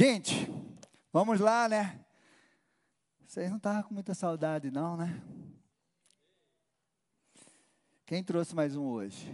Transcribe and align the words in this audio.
Gente, 0.00 0.48
vamos 1.12 1.40
lá, 1.40 1.68
né? 1.68 2.06
Vocês 3.26 3.50
não 3.50 3.56
estavam 3.56 3.82
com 3.82 3.94
muita 3.94 4.14
saudade, 4.14 4.70
não, 4.70 4.96
né? 4.96 5.20
Quem 8.06 8.22
trouxe 8.22 8.54
mais 8.54 8.76
um 8.76 8.84
hoje? 8.84 9.26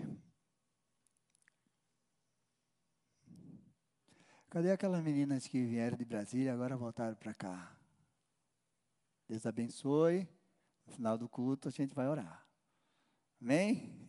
Cadê 4.49 4.71
aquelas 4.71 5.03
meninas 5.03 5.47
que 5.47 5.63
vieram 5.67 5.99
de 5.99 6.05
Brasília 6.07 6.47
e 6.47 6.55
agora 6.55 6.79
voltaram 6.79 7.15
para 7.15 7.35
cá? 7.35 7.77
Deus 9.29 9.45
abençoe. 9.45 10.27
No 10.87 10.95
final 10.95 11.19
do 11.19 11.29
culto 11.29 11.69
a 11.69 11.71
gente 11.71 11.95
vai 11.95 12.09
orar. 12.09 12.43
Amém? 13.39 14.04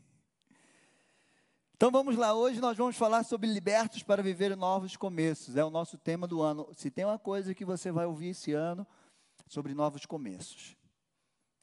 Então 1.86 1.92
vamos 1.92 2.18
lá, 2.18 2.34
hoje 2.34 2.60
nós 2.60 2.76
vamos 2.76 2.98
falar 2.98 3.24
sobre 3.24 3.48
libertos 3.48 4.02
para 4.02 4.24
viver 4.24 4.58
novos 4.58 4.98
começos. 4.98 5.56
É 5.56 5.64
o 5.64 5.70
nosso 5.70 6.00
tema 6.00 6.26
do 6.26 6.42
ano. 6.42 6.68
Se 6.74 6.90
tem 6.90 7.06
uma 7.06 7.20
coisa 7.20 7.54
que 7.54 7.64
você 7.64 7.92
vai 7.92 8.07
ouvir 8.07 8.30
esse 8.30 8.54
ano, 8.54 8.88
sobre 9.48 9.71
novos 9.76 10.04
começos. 10.04 10.76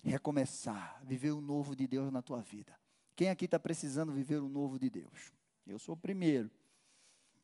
Recomeçar, 0.01 1.03
viver 1.03 1.33
o 1.33 1.41
novo 1.41 1.75
de 1.75 1.89
Deus 1.89 2.13
na 2.13 2.23
tua 2.23 2.41
vida. 2.41 2.73
Quem 3.16 3.30
aqui 3.30 3.47
está 3.47 3.59
precisando 3.59 4.13
viver 4.13 4.41
o 4.41 4.49
novo 4.49 4.79
de 4.79 4.89
Deus? 4.89 5.33
Eu 5.66 5.80
sou 5.80 5.97
o 5.97 5.99
primeiro. 5.99 6.49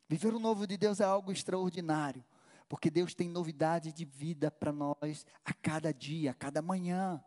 Viver 0.07 0.33
o 0.33 0.39
novo 0.39 0.65
de 0.65 0.77
Deus 0.77 1.01
é 1.01 1.03
algo 1.03 1.33
extraordinário, 1.33 2.23
porque 2.69 2.89
Deus 2.89 3.13
tem 3.13 3.27
novidade 3.27 3.91
de 3.91 4.05
vida 4.05 4.49
para 4.49 4.71
nós 4.71 5.25
a 5.43 5.51
cada 5.51 5.93
dia, 5.93 6.31
a 6.31 6.33
cada 6.33 6.61
manhã. 6.61 7.21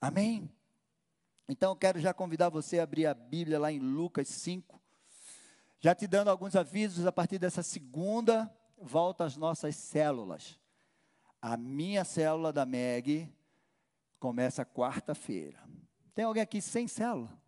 Amém? 0.00 0.50
Então, 1.52 1.72
eu 1.72 1.76
quero 1.76 2.00
já 2.00 2.14
convidar 2.14 2.48
você 2.48 2.78
a 2.78 2.82
abrir 2.82 3.04
a 3.04 3.12
Bíblia 3.12 3.60
lá 3.60 3.70
em 3.70 3.78
Lucas 3.78 4.26
5. 4.26 4.80
Já 5.80 5.94
te 5.94 6.06
dando 6.06 6.28
alguns 6.28 6.56
avisos, 6.56 7.04
a 7.04 7.12
partir 7.12 7.38
dessa 7.38 7.62
segunda, 7.62 8.50
volta 8.80 9.26
às 9.26 9.36
nossas 9.36 9.76
células. 9.76 10.58
A 11.42 11.58
minha 11.58 12.06
célula 12.06 12.54
da 12.54 12.64
MEG 12.64 13.30
começa 14.18 14.64
quarta-feira. 14.64 15.62
Tem 16.14 16.24
alguém 16.24 16.42
aqui 16.42 16.62
sem 16.62 16.88
célula? 16.88 17.38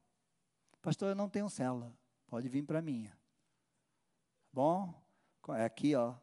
Pastor, 0.83 1.09
eu 1.09 1.15
não 1.15 1.31
tenho 1.31 1.49
célula. 1.49 1.91
Pode 2.27 2.47
vir 2.47 2.63
para 2.63 2.81
a 2.81 2.83
minha. 2.83 3.17
Bom, 4.53 4.93
é 5.57 5.65
aqui, 5.65 5.95
ó, 5.95 6.15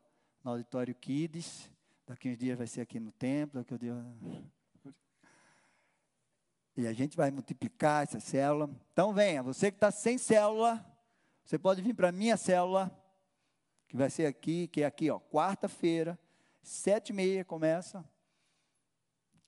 no 0.44 0.52
auditório 0.52 0.94
Kids. 0.94 1.68
Daqui 2.06 2.30
uns 2.30 2.38
dias 2.38 2.60
vai 2.60 2.68
ser 2.68 2.82
aqui 2.82 3.00
no 3.00 3.12
templo. 3.12 3.60
Daqui 3.60 3.74
um 3.74 3.78
dia... 3.80 3.96
E 6.76 6.88
a 6.88 6.94
gente 6.94 7.18
vai 7.18 7.30
multiplicar 7.32 8.04
essa 8.04 8.20
célula. 8.20 8.70
Então 8.94 9.14
venha, 9.14 9.44
você 9.44 9.70
que 9.70 9.78
está 9.78 9.92
sem 9.92 10.18
célula, 10.18 10.84
você 11.44 11.60
pode 11.60 11.82
vir 11.82 11.94
para 11.94 12.10
a 12.10 12.12
minha 12.14 12.38
célula, 12.38 12.90
que 13.88 13.98
vai 13.98 14.10
ser 14.10 14.26
aqui, 14.26 14.68
que 14.68 14.82
é 14.82 14.86
aqui, 14.86 15.10
ó, 15.10 15.20
quarta-feira, 15.20 16.18
sete 16.62 17.10
e 17.10 17.14
meia 17.14 17.44
começa. 17.44 18.06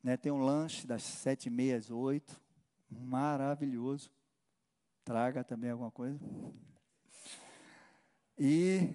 Né, 0.02 0.18
tem 0.18 0.32
um 0.32 0.44
lanche 0.44 0.86
das 0.86 1.02
sete 1.02 1.46
e 1.46 1.50
meia 1.50 1.78
às 1.78 1.90
oito. 1.90 2.42
Maravilhoso. 2.90 4.12
Traga 5.06 5.44
também 5.44 5.72
alguma 5.72 5.92
coisa. 5.92 6.20
E 8.38 8.94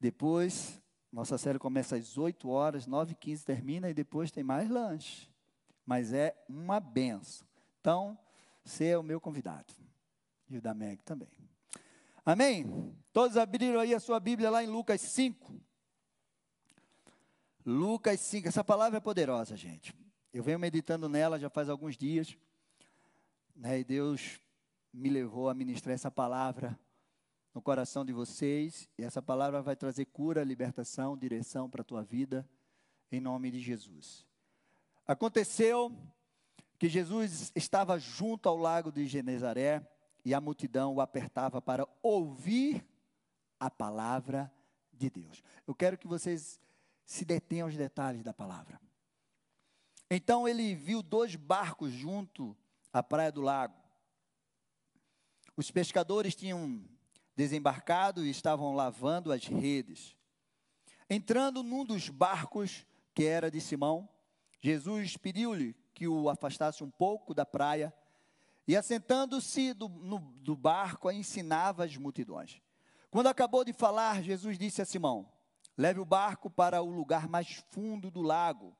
depois, 0.00 0.82
nossa 1.12 1.38
série 1.38 1.58
começa 1.58 1.96
às 1.96 2.16
8 2.16 2.48
horas, 2.48 2.86
9 2.86 3.12
e 3.12 3.14
15 3.14 3.44
termina 3.44 3.90
e 3.90 3.94
depois 3.94 4.30
tem 4.30 4.42
mais 4.42 4.68
lanche 4.68 5.30
mas 5.90 6.12
é 6.12 6.36
uma 6.48 6.78
benção. 6.78 7.44
Então, 7.80 8.16
você 8.62 8.90
é 8.90 8.96
o 8.96 9.02
meu 9.02 9.20
convidado. 9.20 9.74
E 10.48 10.56
o 10.56 10.62
da 10.62 10.72
Meg 10.72 11.02
também. 11.02 11.28
Amém? 12.24 12.94
Todos 13.12 13.36
abriram 13.36 13.80
aí 13.80 13.92
a 13.92 13.98
sua 13.98 14.20
Bíblia 14.20 14.50
lá 14.50 14.62
em 14.62 14.68
Lucas 14.68 15.00
5. 15.00 15.52
Lucas 17.66 18.20
5, 18.20 18.46
essa 18.46 18.62
palavra 18.62 18.98
é 18.98 19.00
poderosa, 19.00 19.56
gente. 19.56 19.92
Eu 20.32 20.44
venho 20.44 20.60
meditando 20.60 21.08
nela 21.08 21.40
já 21.40 21.50
faz 21.50 21.68
alguns 21.68 21.96
dias. 21.96 22.38
Né, 23.56 23.80
e 23.80 23.84
Deus 23.84 24.40
me 24.92 25.10
levou 25.10 25.48
a 25.48 25.54
ministrar 25.54 25.92
essa 25.92 26.08
palavra 26.08 26.78
no 27.52 27.60
coração 27.60 28.04
de 28.04 28.12
vocês. 28.12 28.88
E 28.96 29.02
essa 29.02 29.20
palavra 29.20 29.60
vai 29.60 29.74
trazer 29.74 30.04
cura, 30.04 30.44
libertação, 30.44 31.18
direção 31.18 31.68
para 31.68 31.80
a 31.80 31.84
tua 31.84 32.04
vida, 32.04 32.48
em 33.10 33.20
nome 33.20 33.50
de 33.50 33.58
Jesus. 33.58 34.29
Aconteceu 35.10 35.92
que 36.78 36.88
Jesus 36.88 37.50
estava 37.56 37.98
junto 37.98 38.48
ao 38.48 38.56
lago 38.56 38.92
de 38.92 39.08
Genezaré 39.08 39.84
e 40.24 40.32
a 40.32 40.40
multidão 40.40 40.94
o 40.94 41.00
apertava 41.00 41.60
para 41.60 41.84
ouvir 42.00 42.86
a 43.58 43.68
palavra 43.68 44.48
de 44.92 45.10
Deus. 45.10 45.42
Eu 45.66 45.74
quero 45.74 45.98
que 45.98 46.06
vocês 46.06 46.60
se 47.04 47.24
detenham 47.24 47.66
aos 47.66 47.76
detalhes 47.76 48.22
da 48.22 48.32
palavra. 48.32 48.80
Então 50.08 50.46
ele 50.46 50.76
viu 50.76 51.02
dois 51.02 51.34
barcos 51.34 51.90
junto 51.90 52.56
à 52.92 53.02
praia 53.02 53.32
do 53.32 53.40
lago. 53.40 53.74
Os 55.56 55.72
pescadores 55.72 56.36
tinham 56.36 56.84
desembarcado 57.34 58.24
e 58.24 58.30
estavam 58.30 58.76
lavando 58.76 59.32
as 59.32 59.44
redes. 59.44 60.16
Entrando 61.10 61.64
num 61.64 61.84
dos 61.84 62.08
barcos, 62.08 62.86
que 63.12 63.24
era 63.24 63.50
de 63.50 63.60
Simão, 63.60 64.08
Jesus 64.60 65.16
pediu-lhe 65.16 65.74
que 65.94 66.06
o 66.06 66.28
afastasse 66.28 66.84
um 66.84 66.90
pouco 66.90 67.34
da 67.34 67.46
praia 67.46 67.92
e, 68.68 68.76
assentando-se 68.76 69.72
do, 69.72 69.88
do 69.88 70.54
barco, 70.54 71.10
ensinava 71.10 71.84
as 71.84 71.96
multidões. 71.96 72.60
Quando 73.10 73.28
acabou 73.28 73.64
de 73.64 73.72
falar, 73.72 74.22
Jesus 74.22 74.58
disse 74.58 74.80
a 74.80 74.84
Simão: 74.84 75.30
Leve 75.76 75.98
o 75.98 76.04
barco 76.04 76.48
para 76.48 76.82
o 76.82 76.90
lugar 76.90 77.28
mais 77.28 77.64
fundo 77.70 78.10
do 78.10 78.22
lago, 78.22 78.76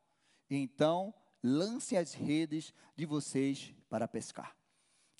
e 0.48 0.56
então 0.56 1.12
lance 1.42 1.96
as 1.96 2.12
redes 2.12 2.74
de 2.94 3.06
vocês 3.06 3.74
para 3.88 4.06
pescar. 4.06 4.54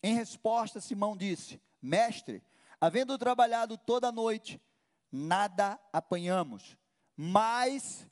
Em 0.03 0.15
resposta, 0.15 0.81
Simão 0.81 1.16
disse: 1.16 1.60
Mestre, 1.81 2.43
havendo 2.81 3.19
trabalhado 3.19 3.76
toda 3.76 4.09
a 4.09 4.12
noite, 4.12 4.60
nada 5.10 5.81
apanhamos, 5.93 6.76
mas 7.16 8.06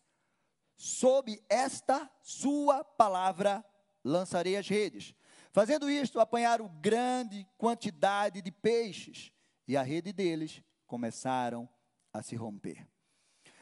sob 0.79 1.43
esta 1.49 2.09
sua 2.23 2.85
palavra 2.85 3.65
lançarei 4.05 4.57
as 4.57 4.69
redes. 4.69 5.13
Fazendo 5.51 5.91
isto, 5.91 6.21
apanharam 6.21 6.69
grande 6.81 7.45
quantidade 7.59 8.41
de 8.41 8.53
peixes, 8.53 9.33
e 9.67 9.77
a 9.77 9.83
rede 9.83 10.13
deles 10.13 10.63
começaram 10.87 11.69
a 12.13 12.23
se 12.23 12.37
romper. 12.37 12.87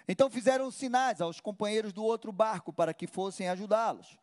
Então 0.06 0.30
fizeram 0.30 0.70
sinais 0.70 1.20
aos 1.20 1.40
companheiros 1.40 1.92
do 1.92 2.04
outro 2.04 2.30
barco 2.30 2.72
para 2.72 2.92
que 2.92 3.06
fossem 3.06 3.48
ajudá-los. 3.48 4.18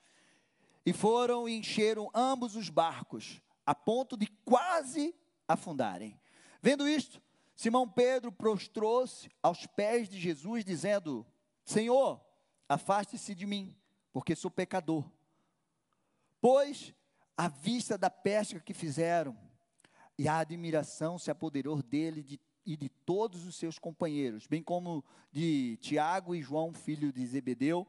E 0.86 0.94
foram 0.94 1.50
e 1.50 1.58
encheram 1.58 2.10
ambos 2.14 2.56
os 2.56 2.70
barcos, 2.70 3.42
a 3.66 3.74
ponto 3.74 4.16
de 4.16 4.28
quase 4.46 5.16
afundarem. 5.48 6.20
Vendo 6.62 6.88
isto, 6.88 7.22
Simão 7.56 7.90
Pedro 7.90 8.32
prostrou-se 8.32 9.30
aos 9.42 9.66
pés 9.66 10.08
de 10.08 10.20
Jesus, 10.20 10.64
dizendo: 10.64 11.26
Senhor, 11.66 12.22
Afaste-se 12.68 13.36
de 13.36 13.46
mim, 13.46 13.76
porque 14.12 14.36
sou 14.36 14.50
pecador. 14.50 15.10
Pois, 16.40 16.94
à 17.38 17.48
vista 17.48 17.98
da 17.98 18.10
pesca 18.10 18.60
que 18.60 18.74
fizeram, 18.74 19.38
e 20.18 20.28
a 20.28 20.38
admiração 20.38 21.18
se 21.18 21.32
apoderou 21.32 21.82
dele 21.82 22.22
de, 22.22 22.40
e 22.66 22.78
de 22.78 22.90
todos 22.90 23.46
os 23.46 23.56
seus 23.56 23.80
companheiros, 23.80 24.48
bem 24.48 24.62
como 24.62 25.04
de 25.32 25.78
Tiago 25.78 26.36
e 26.36 26.42
João, 26.42 26.74
filho 26.74 27.12
de 27.12 27.26
Zebedeu, 27.26 27.88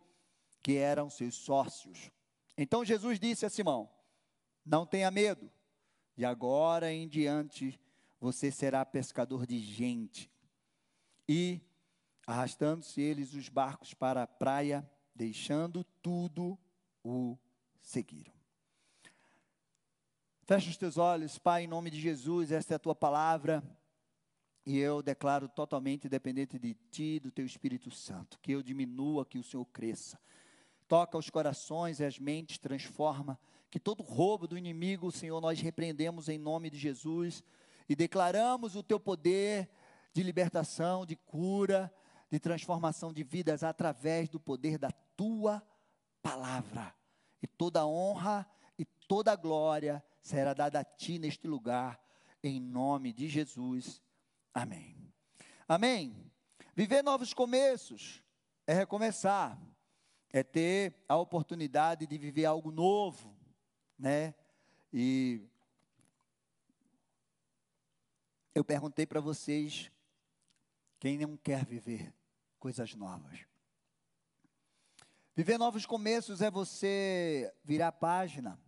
que 0.62 0.76
eram 0.76 1.10
seus 1.10 1.34
sócios. 1.34 2.10
Então 2.56 2.84
Jesus 2.84 3.20
disse 3.20 3.44
a 3.44 3.50
Simão: 3.50 3.90
Não 4.64 4.86
tenha 4.86 5.10
medo, 5.10 5.50
de 6.16 6.24
agora 6.24 6.92
em 6.92 7.06
diante 7.06 7.78
você 8.20 8.50
será 8.50 8.84
pescador 8.84 9.46
de 9.46 9.58
gente. 9.58 10.30
E 11.28 11.60
Arrastando-se 12.26 13.00
eles 13.00 13.35
os 13.35 13.49
barcos 13.49 13.93
para 13.93 14.23
a 14.23 14.26
praia, 14.26 14.88
deixando 15.15 15.85
tudo, 16.03 16.59
o 17.03 17.37
seguiram. 17.82 18.32
Fecha 20.47 20.71
os 20.71 20.76
teus 20.76 20.99
olhos, 20.99 21.38
Pai, 21.38 21.65
em 21.65 21.67
nome 21.67 21.91
de 21.91 22.00
Jesus, 22.00 22.53
esta 22.53 22.75
é 22.75 22.76
a 22.76 22.79
tua 22.79 22.94
palavra. 22.94 23.62
E 24.67 24.79
eu 24.79 25.03
declaro 25.03 25.49
totalmente 25.49 26.09
dependente 26.09 26.59
de 26.59 26.75
Ti, 26.91 27.21
do 27.21 27.31
Teu 27.31 27.44
Espírito 27.44 27.91
Santo. 27.91 28.38
Que 28.41 28.53
eu 28.53 28.62
diminua, 28.62 29.26
que 29.26 29.38
o 29.38 29.43
Senhor 29.43 29.65
cresça. 29.67 30.19
Toca 30.88 31.19
os 31.19 31.29
corações 31.29 32.00
e 32.00 32.05
as 32.05 32.19
mentes, 32.19 32.59
transforma. 32.59 33.38
Que 33.71 33.79
todo 33.79 34.03
roubo 34.03 34.47
do 34.47 34.56
inimigo, 34.56 35.11
Senhor, 35.11 35.41
nós 35.41 35.61
repreendemos 35.61 36.29
em 36.29 36.38
nome 36.38 36.71
de 36.71 36.79
Jesus. 36.79 37.43
E 37.88 37.94
declaramos 37.94 38.76
o 38.76 38.82
Teu 38.82 38.99
poder 38.99 39.69
de 40.15 40.23
libertação, 40.23 41.05
de 41.05 41.17
cura, 41.17 41.93
de 42.31 42.38
transformação 42.38 43.12
de 43.12 43.23
vidas 43.23 43.62
através 43.62 44.29
do 44.29 44.41
poder 44.41 44.79
da 44.79 44.91
tua 45.17 45.62
palavra. 46.23 46.94
E 47.43 47.47
toda 47.47 47.87
honra 47.87 48.47
e 48.79 48.85
toda 48.85 49.37
glória 49.37 50.03
será 50.23 50.55
dada 50.55 50.81
a 50.81 50.85
ti 50.85 51.19
neste 51.19 51.47
lugar, 51.47 52.00
em 52.43 52.61
nome 52.61 53.12
de 53.12 53.29
Jesus. 53.29 54.03
Amém. 54.53 54.97
Amém. 55.69 56.31
Viver 56.75 57.03
novos 57.03 57.32
começos 57.32 58.23
é 58.67 58.75
recomeçar, 58.75 59.61
é 60.32 60.43
ter 60.43 61.05
a 61.09 61.17
oportunidade 61.17 62.06
de 62.06 62.19
viver 62.19 62.47
algo 62.47 62.71
novo, 62.71 63.37
né? 63.99 64.35
E 64.93 65.47
eu 68.55 68.65
perguntei 68.65 69.06
para 69.06 69.21
vocês 69.21 69.91
quem 71.04 71.18
não 71.18 71.36
quer 71.36 71.66
viver 71.66 72.14
coisas 72.58 72.94
novas. 72.94 73.44
Viver 75.36 75.58
novos 75.58 75.84
começos 75.84 76.40
é 76.40 76.50
você 76.50 77.54
virar 77.62 77.88
a 77.88 77.92
página, 77.92 78.58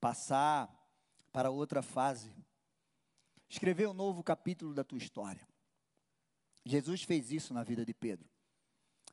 passar 0.00 0.72
para 1.32 1.50
outra 1.50 1.82
fase, 1.82 2.32
escrever 3.48 3.88
um 3.88 3.92
novo 3.92 4.22
capítulo 4.22 4.72
da 4.72 4.84
tua 4.84 4.98
história. 4.98 5.44
Jesus 6.64 7.02
fez 7.02 7.32
isso 7.32 7.52
na 7.52 7.64
vida 7.64 7.84
de 7.84 7.92
Pedro 7.92 8.30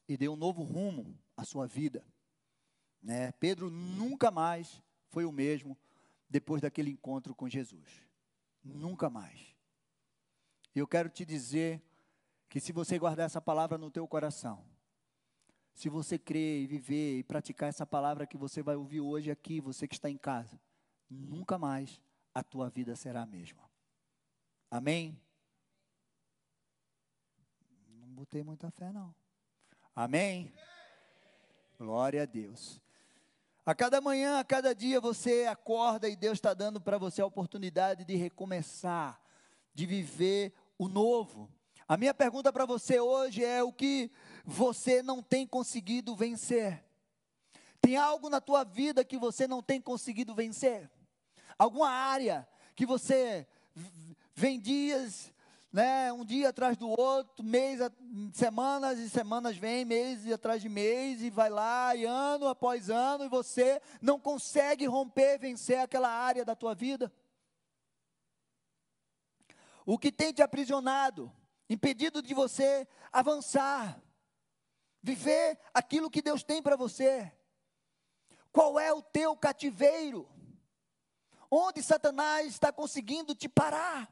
e 0.08 0.16
deu 0.16 0.34
um 0.34 0.38
novo 0.38 0.62
rumo 0.62 1.18
à 1.36 1.44
sua 1.44 1.66
vida. 1.66 2.06
Né? 3.02 3.32
Pedro 3.32 3.72
nunca 3.72 4.30
mais 4.30 4.84
foi 5.10 5.26
o 5.26 5.32
mesmo 5.32 5.76
depois 6.30 6.62
daquele 6.62 6.92
encontro 6.92 7.34
com 7.34 7.50
Jesus. 7.50 8.04
Nunca 8.64 9.10
mais. 9.10 9.56
E 10.76 10.78
eu 10.78 10.88
quero 10.88 11.10
te 11.10 11.26
dizer 11.26 11.82
que 12.52 12.60
se 12.60 12.74
você 12.74 13.00
guardar 13.00 13.28
essa 13.28 13.40
palavra 13.40 13.78
no 13.78 13.90
teu 13.90 14.06
coração, 14.06 14.62
se 15.74 15.88
você 15.88 16.20
crer 16.20 16.62
e 16.62 16.68
viver 16.68 17.20
e 17.20 17.24
praticar 17.24 17.70
essa 17.70 17.86
palavra 17.86 18.28
que 18.28 18.38
você 18.38 18.62
vai 18.62 18.76
ouvir 18.76 19.00
hoje 19.00 19.32
aqui, 19.32 19.62
você 19.62 19.88
que 19.88 19.96
está 19.96 20.10
em 20.10 20.18
casa, 20.18 20.60
nunca 21.10 21.58
mais 21.58 22.02
a 22.36 22.44
tua 22.44 22.70
vida 22.70 22.94
será 22.94 23.22
a 23.22 23.26
mesma. 23.26 23.64
Amém? 24.70 25.18
Não 27.88 28.10
botei 28.10 28.44
muita 28.44 28.70
fé, 28.70 28.92
não. 28.92 29.16
Amém? 29.96 30.52
Glória 31.80 32.24
a 32.24 32.26
Deus. 32.26 32.82
A 33.66 33.74
cada 33.74 34.02
manhã, 34.02 34.40
a 34.40 34.44
cada 34.44 34.76
dia 34.76 35.00
você 35.00 35.46
acorda 35.46 36.10
e 36.10 36.18
Deus 36.18 36.34
está 36.34 36.54
dando 36.54 36.82
para 36.82 36.98
você 36.98 37.22
a 37.22 37.26
oportunidade 37.26 38.04
de 38.04 38.18
recomeçar, 38.18 39.22
de 39.74 39.86
viver 39.86 40.54
o 40.78 40.90
novo. 40.90 41.50
A 41.88 41.98
minha 41.98 42.14
pergunta 42.14 42.52
para 42.54 42.66
você 42.66 43.00
hoje 43.00 43.44
é 43.44 43.64
o 43.64 43.72
que 43.72 44.12
você 44.46 45.02
não 45.02 45.22
tem 45.22 45.46
conseguido 45.46 46.16
vencer? 46.16 46.84
Tem 47.82 47.98
algo 47.98 48.30
na 48.30 48.40
tua 48.40 48.64
vida 48.64 49.04
que 49.04 49.18
você 49.18 49.48
não 49.48 49.62
tem 49.62 49.82
conseguido 49.82 50.36
vencer? 50.36 50.90
Alguma 51.58 51.90
área 51.90 52.48
que 52.76 52.86
você 52.86 53.48
vem 54.34 54.60
dias, 54.60 55.34
né, 55.72 56.12
um 56.12 56.26
dia 56.26 56.50
atrás 56.50 56.78
do 56.78 56.90
outro, 56.90 57.44
mês, 57.44 57.80
semanas 58.34 59.00
e 59.00 59.10
semanas 59.10 59.58
vem, 59.58 59.86
mês 59.86 60.30
atrás 60.32 60.62
de 60.62 60.70
mês, 60.70 61.22
e 61.22 61.30
vai 61.30 61.50
lá, 61.50 61.96
e 61.96 62.06
ano 62.06 62.48
após 62.48 62.90
ano, 62.90 63.26
e 63.26 63.30
você 63.30 63.82
não 64.02 64.20
consegue 64.20 64.86
romper, 64.86 65.40
vencer 65.40 65.80
aquela 65.80 66.10
área 66.10 66.44
da 66.44 66.56
tua 66.56 66.76
vida? 66.76 67.12
O 69.86 69.98
que 69.98 70.12
tem 70.12 70.32
te 70.32 70.42
aprisionado, 70.42 71.32
impedido 71.74 72.22
de 72.22 72.34
você 72.34 72.86
avançar, 73.12 74.02
viver 75.02 75.58
aquilo 75.74 76.10
que 76.10 76.22
Deus 76.22 76.44
tem 76.44 76.62
para 76.62 76.76
você. 76.76 77.32
Qual 78.52 78.78
é 78.78 78.92
o 78.92 79.02
teu 79.02 79.36
cativeiro? 79.38 80.30
Onde 81.50 81.82
Satanás 81.82 82.48
está 82.48 82.74
conseguindo 82.74 83.34
te 83.34 83.48
parar? 83.48 84.12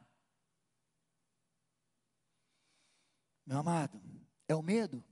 Meu 3.44 3.58
amado, 3.58 4.00
é 4.48 4.54
o 4.54 4.62
medo? 4.62 5.04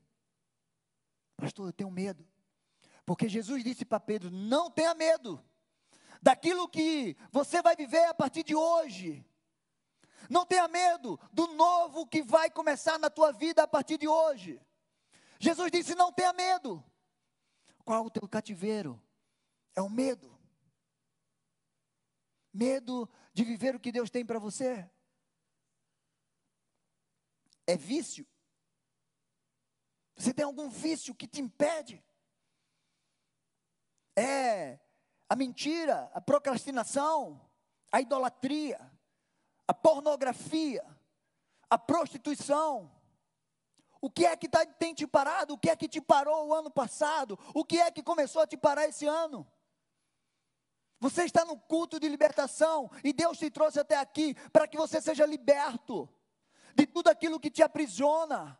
Pastor, 1.36 1.68
eu 1.68 1.72
tenho 1.72 1.90
medo. 1.90 2.26
Porque 3.04 3.28
Jesus 3.28 3.62
disse 3.62 3.84
para 3.84 4.00
Pedro: 4.00 4.30
não 4.30 4.70
tenha 4.70 4.94
medo 4.94 5.44
daquilo 6.22 6.68
que 6.68 7.14
você 7.30 7.60
vai 7.60 7.76
viver 7.76 8.04
a 8.06 8.14
partir 8.14 8.42
de 8.42 8.54
hoje. 8.54 9.27
Não 10.28 10.44
tenha 10.44 10.68
medo 10.68 11.18
do 11.32 11.46
novo 11.48 12.06
que 12.06 12.22
vai 12.22 12.50
começar 12.50 12.98
na 12.98 13.10
tua 13.10 13.32
vida 13.32 13.62
a 13.62 13.68
partir 13.68 13.98
de 13.98 14.08
hoje. 14.08 14.60
Jesus 15.38 15.70
disse: 15.70 15.94
Não 15.94 16.12
tenha 16.12 16.32
medo. 16.32 16.84
Qual 17.84 18.06
o 18.06 18.10
teu 18.10 18.28
cativeiro? 18.28 19.02
É 19.74 19.80
o 19.80 19.88
medo. 19.88 20.38
Medo 22.52 23.08
de 23.32 23.44
viver 23.44 23.76
o 23.76 23.80
que 23.80 23.92
Deus 23.92 24.10
tem 24.10 24.26
para 24.26 24.38
você. 24.38 24.88
É 27.66 27.76
vício. 27.76 28.26
Você 30.16 30.34
tem 30.34 30.44
algum 30.44 30.68
vício 30.68 31.14
que 31.14 31.28
te 31.28 31.40
impede? 31.40 32.04
É 34.16 34.80
a 35.28 35.36
mentira, 35.36 36.10
a 36.14 36.20
procrastinação, 36.20 37.40
a 37.92 38.00
idolatria, 38.00 38.87
a 39.68 39.74
pornografia, 39.74 40.82
a 41.68 41.76
prostituição, 41.76 42.90
o 44.00 44.10
que 44.10 44.24
é 44.24 44.34
que 44.34 44.48
tá, 44.48 44.64
tem 44.64 44.94
te 44.94 45.06
parado? 45.06 45.54
O 45.54 45.58
que 45.58 45.68
é 45.68 45.76
que 45.76 45.88
te 45.88 46.00
parou 46.00 46.48
o 46.48 46.54
ano 46.54 46.70
passado? 46.70 47.38
O 47.54 47.64
que 47.64 47.78
é 47.78 47.90
que 47.90 48.02
começou 48.02 48.40
a 48.40 48.46
te 48.46 48.56
parar 48.56 48.88
esse 48.88 49.06
ano? 49.06 49.46
Você 51.00 51.24
está 51.24 51.44
no 51.44 51.56
culto 51.56 52.00
de 52.00 52.08
libertação 52.08 52.90
e 53.04 53.12
Deus 53.12 53.38
te 53.38 53.50
trouxe 53.50 53.78
até 53.78 53.96
aqui 53.96 54.34
para 54.52 54.66
que 54.66 54.76
você 54.76 55.00
seja 55.00 55.26
liberto 55.26 56.08
de 56.74 56.86
tudo 56.86 57.08
aquilo 57.08 57.38
que 57.38 57.50
te 57.50 57.62
aprisiona 57.62 58.58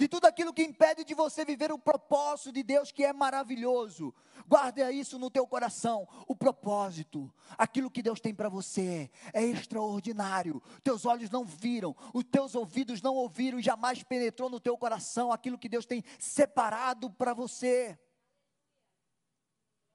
de 0.00 0.08
tudo 0.08 0.24
aquilo 0.24 0.54
que 0.54 0.62
impede 0.62 1.04
de 1.04 1.12
você 1.12 1.44
viver 1.44 1.70
o 1.70 1.78
propósito 1.78 2.52
de 2.52 2.62
Deus 2.62 2.90
que 2.90 3.04
é 3.04 3.12
maravilhoso. 3.12 4.14
Guarde 4.46 4.80
isso 4.92 5.18
no 5.18 5.30
teu 5.30 5.46
coração, 5.46 6.08
o 6.26 6.34
propósito, 6.34 7.30
aquilo 7.58 7.90
que 7.90 8.00
Deus 8.00 8.18
tem 8.18 8.34
para 8.34 8.48
você 8.48 9.10
é 9.34 9.44
extraordinário. 9.44 10.62
Teus 10.82 11.04
olhos 11.04 11.28
não 11.28 11.44
viram, 11.44 11.94
os 12.14 12.24
teus 12.24 12.54
ouvidos 12.54 13.02
não 13.02 13.14
ouviram 13.14 13.60
jamais 13.60 14.02
penetrou 14.02 14.48
no 14.48 14.58
teu 14.58 14.74
coração 14.78 15.30
aquilo 15.30 15.58
que 15.58 15.68
Deus 15.68 15.84
tem 15.84 16.02
separado 16.18 17.10
para 17.10 17.34
você. 17.34 17.98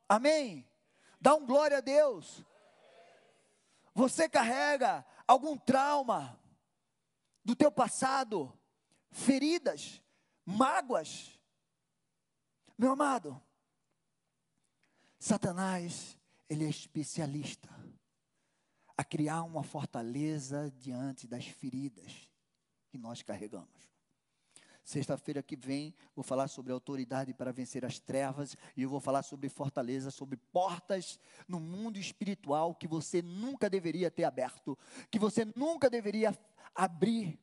Amém? 0.08 0.70
Dá 1.20 1.34
um 1.34 1.48
glória 1.48 1.80
a 1.80 1.82
Deus. 1.82 2.46
Você 3.96 4.30
carrega 4.30 5.04
algum 5.28 5.58
trauma 5.58 6.40
do 7.44 7.56
teu 7.56 7.72
passado? 7.72 8.55
Feridas, 9.16 10.02
mágoas. 10.46 11.40
Meu 12.78 12.92
amado, 12.92 13.42
Satanás, 15.18 16.20
ele 16.50 16.66
é 16.66 16.70
especialista 16.70 17.70
a 18.98 19.04
criar 19.04 19.44
uma 19.44 19.64
fortaleza 19.64 20.70
diante 20.78 21.28
das 21.28 21.48
feridas 21.48 22.30
que 22.90 22.98
nós 22.98 23.22
carregamos. 23.22 23.96
Sexta-feira 24.84 25.42
que 25.42 25.56
vem, 25.56 25.96
vou 26.14 26.24
falar 26.24 26.50
sobre 26.50 26.72
autoridade 26.72 27.34
para 27.34 27.54
vencer 27.54 27.86
as 27.86 27.98
trevas 27.98 28.56
e 28.76 28.84
eu 28.84 28.90
vou 28.90 29.00
falar 29.00 29.24
sobre 29.24 29.50
fortaleza, 29.50 30.12
sobre 30.12 30.38
portas 30.38 31.20
no 31.48 31.60
mundo 31.60 31.98
espiritual 31.98 32.76
que 32.76 32.88
você 32.88 33.22
nunca 33.22 33.70
deveria 33.70 34.12
ter 34.12 34.26
aberto, 34.26 34.78
que 35.10 35.18
você 35.18 35.46
nunca 35.56 35.90
deveria 35.90 36.38
abrir 36.76 37.40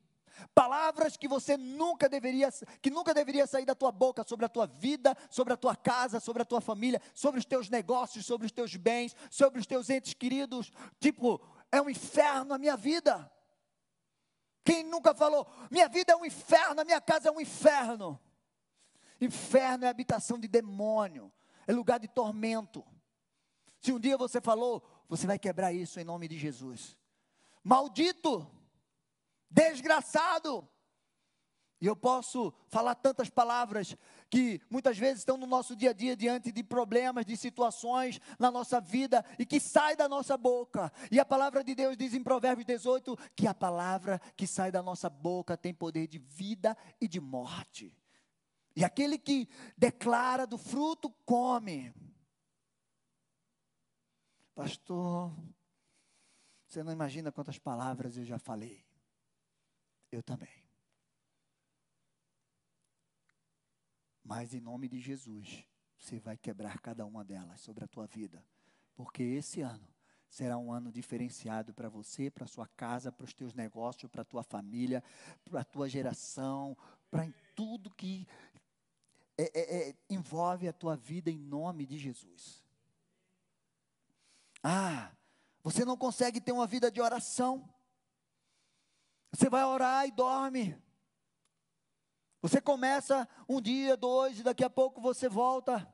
Palavras 0.53 1.15
que 1.15 1.27
você 1.27 1.57
nunca 1.57 2.09
deveria, 2.09 2.49
que 2.81 2.89
nunca 2.89 3.13
deveria 3.13 3.45
sair 3.45 3.65
da 3.65 3.75
tua 3.75 3.91
boca 3.91 4.23
sobre 4.27 4.45
a 4.45 4.49
tua 4.49 4.65
vida, 4.65 5.15
sobre 5.29 5.53
a 5.53 5.57
tua 5.57 5.75
casa, 5.75 6.19
sobre 6.19 6.41
a 6.41 6.45
tua 6.45 6.61
família, 6.61 7.01
sobre 7.13 7.39
os 7.39 7.45
teus 7.45 7.69
negócios, 7.69 8.25
sobre 8.25 8.45
os 8.45 8.51
teus 8.51 8.75
bens, 8.75 9.15
sobre 9.29 9.59
os 9.59 9.67
teus 9.67 9.89
entes 9.89 10.13
queridos. 10.13 10.71
Tipo, 10.99 11.41
é 11.71 11.81
um 11.81 11.89
inferno 11.89 12.53
a 12.53 12.57
minha 12.57 12.75
vida. 12.75 13.31
Quem 14.63 14.83
nunca 14.83 15.13
falou, 15.13 15.47
minha 15.69 15.89
vida 15.89 16.13
é 16.13 16.15
um 16.15 16.25
inferno, 16.25 16.81
a 16.81 16.85
minha 16.85 17.01
casa 17.01 17.29
é 17.29 17.31
um 17.31 17.41
inferno. 17.41 18.19
Inferno 19.19 19.85
é 19.85 19.89
habitação 19.89 20.39
de 20.39 20.47
demônio, 20.47 21.31
é 21.67 21.73
lugar 21.73 21.99
de 21.99 22.07
tormento. 22.07 22.83
Se 23.79 23.91
um 23.91 23.99
dia 23.99 24.17
você 24.17 24.39
falou, 24.39 24.83
você 25.09 25.27
vai 25.27 25.37
quebrar 25.37 25.73
isso 25.73 25.99
em 25.99 26.03
nome 26.03 26.27
de 26.27 26.37
Jesus. 26.37 26.97
Maldito 27.63 28.49
desgraçado. 29.53 30.67
E 31.79 31.85
eu 31.85 31.97
posso 31.97 32.53
falar 32.69 32.95
tantas 32.95 33.29
palavras 33.29 33.97
que 34.29 34.61
muitas 34.69 34.97
vezes 34.97 35.19
estão 35.19 35.35
no 35.35 35.45
nosso 35.45 35.75
dia 35.75 35.89
a 35.89 35.93
dia 35.93 36.15
diante 36.15 36.49
de 36.49 36.63
problemas, 36.63 37.25
de 37.25 37.35
situações 37.35 38.21
na 38.39 38.49
nossa 38.49 38.79
vida 38.79 39.23
e 39.37 39.45
que 39.45 39.59
sai 39.59 39.93
da 39.93 40.07
nossa 40.07 40.37
boca. 40.37 40.89
E 41.11 41.19
a 41.19 41.25
palavra 41.25 41.61
de 41.61 41.75
Deus 41.75 41.97
diz 41.97 42.13
em 42.13 42.23
Provérbios 42.23 42.65
18 42.65 43.17
que 43.35 43.47
a 43.47 43.53
palavra 43.53 44.17
que 44.37 44.47
sai 44.47 44.71
da 44.71 44.81
nossa 44.81 45.09
boca 45.09 45.57
tem 45.57 45.73
poder 45.73 46.07
de 46.07 46.19
vida 46.19 46.75
e 47.01 47.07
de 47.07 47.19
morte. 47.19 47.93
E 48.77 48.85
aquele 48.85 49.17
que 49.17 49.49
declara 49.77 50.47
do 50.47 50.57
fruto 50.57 51.09
come. 51.25 51.93
Pastor, 54.55 55.35
você 56.65 56.81
não 56.81 56.93
imagina 56.93 57.29
quantas 57.29 57.59
palavras 57.59 58.15
eu 58.15 58.23
já 58.23 58.39
falei. 58.39 58.85
Eu 60.13 60.21
também. 60.21 60.63
Mas 64.23 64.53
em 64.53 64.59
nome 64.59 64.87
de 64.87 64.99
Jesus, 64.99 65.65
você 65.97 66.19
vai 66.19 66.37
quebrar 66.37 66.79
cada 66.79 67.03
uma 67.03 67.25
delas 67.25 67.59
sobre 67.61 67.83
a 67.83 67.87
tua 67.87 68.05
vida. 68.05 68.45
Porque 68.93 69.23
esse 69.23 69.61
ano 69.61 69.87
será 70.29 70.55
um 70.55 70.71
ano 70.71 70.91
diferenciado 70.91 71.73
para 71.73 71.89
você, 71.89 72.29
para 72.29 72.45
sua 72.45 72.67
casa, 72.67 73.11
para 73.11 73.25
os 73.25 73.33
teus 73.33 73.55
negócios, 73.55 74.09
para 74.11 74.21
a 74.21 74.25
tua 74.25 74.43
família, 74.43 75.03
para 75.43 75.61
a 75.61 75.65
tua 75.65 75.89
geração, 75.89 76.77
para 77.09 77.27
tudo 77.55 77.89
que 77.89 78.27
é, 79.35 79.45
é, 79.45 79.89
é, 79.89 79.95
envolve 80.11 80.67
a 80.67 80.73
tua 80.73 80.95
vida 80.95 81.31
em 81.31 81.39
nome 81.39 81.87
de 81.87 81.97
Jesus. 81.97 82.63
Ah, 84.61 85.11
você 85.63 85.83
não 85.83 85.97
consegue 85.97 86.39
ter 86.39 86.51
uma 86.51 86.67
vida 86.67 86.91
de 86.91 87.01
oração. 87.01 87.67
Você 89.33 89.49
vai 89.49 89.63
orar 89.63 90.07
e 90.07 90.11
dorme. 90.11 90.79
Você 92.41 92.61
começa 92.61 93.27
um 93.49 93.59
dia, 93.59 93.97
dois, 93.97 94.39
e 94.39 94.43
daqui 94.43 94.63
a 94.63 94.69
pouco 94.69 95.01
você 95.01 95.27
volta. 95.27 95.91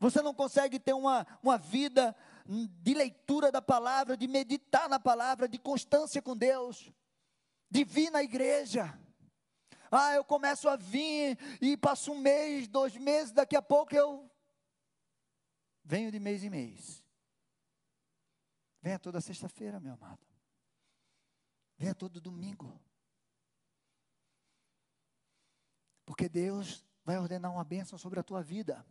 Você 0.00 0.22
não 0.22 0.32
consegue 0.32 0.80
ter 0.80 0.94
uma, 0.94 1.26
uma 1.42 1.58
vida 1.58 2.16
de 2.46 2.94
leitura 2.94 3.52
da 3.52 3.60
palavra, 3.60 4.16
de 4.16 4.26
meditar 4.26 4.88
na 4.88 4.98
palavra, 4.98 5.46
de 5.46 5.58
constância 5.58 6.22
com 6.22 6.36
Deus, 6.36 6.90
de 7.70 7.84
vir 7.84 8.10
na 8.10 8.22
igreja. 8.22 8.98
Ah, 9.90 10.14
eu 10.14 10.24
começo 10.24 10.68
a 10.68 10.76
vir 10.76 11.38
e 11.60 11.76
passo 11.76 12.12
um 12.12 12.18
mês, 12.18 12.66
dois 12.66 12.96
meses, 12.96 13.30
daqui 13.30 13.54
a 13.54 13.62
pouco 13.62 13.94
eu 13.94 14.30
venho 15.84 16.10
de 16.10 16.18
mês 16.18 16.42
em 16.42 16.48
mês. 16.48 17.04
Venha 18.80 18.98
toda 18.98 19.20
sexta-feira, 19.20 19.78
meu 19.78 19.92
amado. 19.92 20.31
Venha 21.82 21.96
todo 21.96 22.20
domingo. 22.20 22.80
Porque 26.06 26.28
Deus 26.28 26.86
vai 27.04 27.18
ordenar 27.18 27.50
uma 27.50 27.64
bênção 27.64 27.98
sobre 27.98 28.20
a 28.20 28.22
tua 28.22 28.40
vida. 28.40 28.86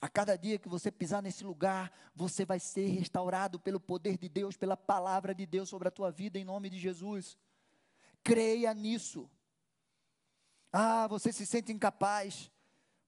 A 0.00 0.08
cada 0.08 0.36
dia 0.36 0.56
que 0.56 0.68
você 0.68 0.88
pisar 0.92 1.20
nesse 1.20 1.42
lugar, 1.42 1.92
você 2.14 2.44
vai 2.44 2.60
ser 2.60 2.86
restaurado 2.86 3.58
pelo 3.58 3.80
poder 3.80 4.16
de 4.16 4.28
Deus, 4.28 4.56
pela 4.56 4.76
palavra 4.76 5.34
de 5.34 5.44
Deus 5.46 5.68
sobre 5.68 5.88
a 5.88 5.90
tua 5.90 6.12
vida, 6.12 6.38
em 6.38 6.44
nome 6.44 6.70
de 6.70 6.78
Jesus. 6.78 7.36
Creia 8.22 8.72
nisso. 8.72 9.28
Ah, 10.72 11.08
você 11.08 11.32
se 11.32 11.44
sente 11.44 11.72
incapaz 11.72 12.52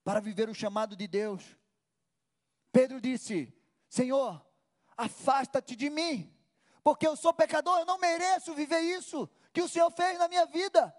para 0.03 0.19
viver 0.19 0.49
o 0.49 0.55
chamado 0.55 0.97
de 0.97 1.07
Deus. 1.07 1.57
Pedro 2.73 3.01
disse: 3.01 3.57
Senhor, 3.89 4.45
afasta-te 4.97 5.77
de 5.77 5.89
mim, 5.89 6.36
porque 6.87 7.05
eu 7.05 7.17
sou 7.17 7.35
pecador, 7.35 7.81
eu 7.81 7.85
não 7.85 7.99
mereço 7.99 8.55
viver 8.55 8.79
isso 8.79 9.29
que 9.53 9.61
o 9.61 9.69
Senhor 9.69 9.91
fez 9.91 10.21
na 10.21 10.29
minha 10.29 10.47
vida. 10.47 10.95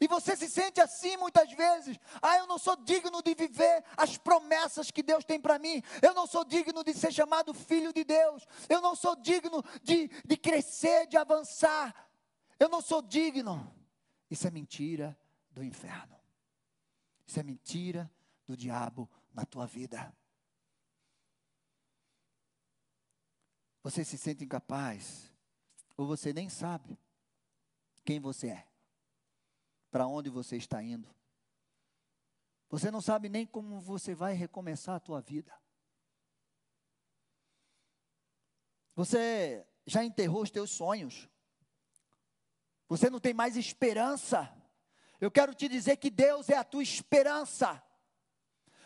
E 0.00 0.08
você 0.08 0.36
se 0.36 0.48
sente 0.50 0.80
assim 0.80 1.16
muitas 1.16 1.52
vezes. 1.52 1.96
Ah, 2.20 2.38
eu 2.38 2.48
não 2.48 2.58
sou 2.58 2.74
digno 2.74 3.22
de 3.22 3.32
viver 3.32 3.84
as 3.96 4.18
promessas 4.18 4.90
que 4.90 5.04
Deus 5.04 5.24
tem 5.24 5.40
para 5.40 5.56
mim. 5.56 5.80
Eu 6.02 6.12
não 6.14 6.26
sou 6.26 6.44
digno 6.44 6.82
de 6.82 6.92
ser 6.94 7.12
chamado 7.12 7.54
filho 7.54 7.92
de 7.92 8.02
Deus. 8.02 8.44
Eu 8.68 8.80
não 8.80 8.96
sou 8.96 9.14
digno 9.14 9.62
de, 9.84 10.08
de 10.24 10.36
crescer, 10.36 11.06
de 11.06 11.16
avançar. 11.16 11.94
Eu 12.58 12.68
não 12.68 12.80
sou 12.80 13.00
digno. 13.00 13.72
Isso 14.28 14.48
é 14.48 14.50
mentira 14.50 15.16
do 15.52 15.62
inferno. 15.62 16.18
Isso 17.24 17.38
é 17.38 17.44
mentira 17.44 18.10
do 18.44 18.56
diabo 18.56 19.08
na 19.32 19.44
tua 19.44 19.64
vida. 19.64 20.12
Você 23.86 24.04
se 24.04 24.18
sente 24.18 24.42
incapaz, 24.42 25.32
ou 25.96 26.08
você 26.08 26.32
nem 26.32 26.48
sabe 26.48 26.98
quem 28.04 28.18
você 28.18 28.48
é 28.48 28.66
para 29.92 30.08
onde 30.08 30.28
você 30.28 30.56
está 30.56 30.82
indo. 30.82 31.08
Você 32.68 32.90
não 32.90 33.00
sabe 33.00 33.28
nem 33.28 33.46
como 33.46 33.78
você 33.78 34.12
vai 34.12 34.34
recomeçar 34.34 34.96
a 34.96 34.98
tua 34.98 35.20
vida. 35.20 35.56
Você 38.96 39.64
já 39.86 40.02
enterrou 40.02 40.42
os 40.42 40.50
teus 40.50 40.72
sonhos. 40.72 41.28
Você 42.88 43.08
não 43.08 43.20
tem 43.20 43.32
mais 43.32 43.56
esperança. 43.56 44.52
Eu 45.20 45.30
quero 45.30 45.54
te 45.54 45.68
dizer 45.68 45.98
que 45.98 46.10
Deus 46.10 46.48
é 46.48 46.56
a 46.56 46.64
tua 46.64 46.82
esperança. 46.82 47.80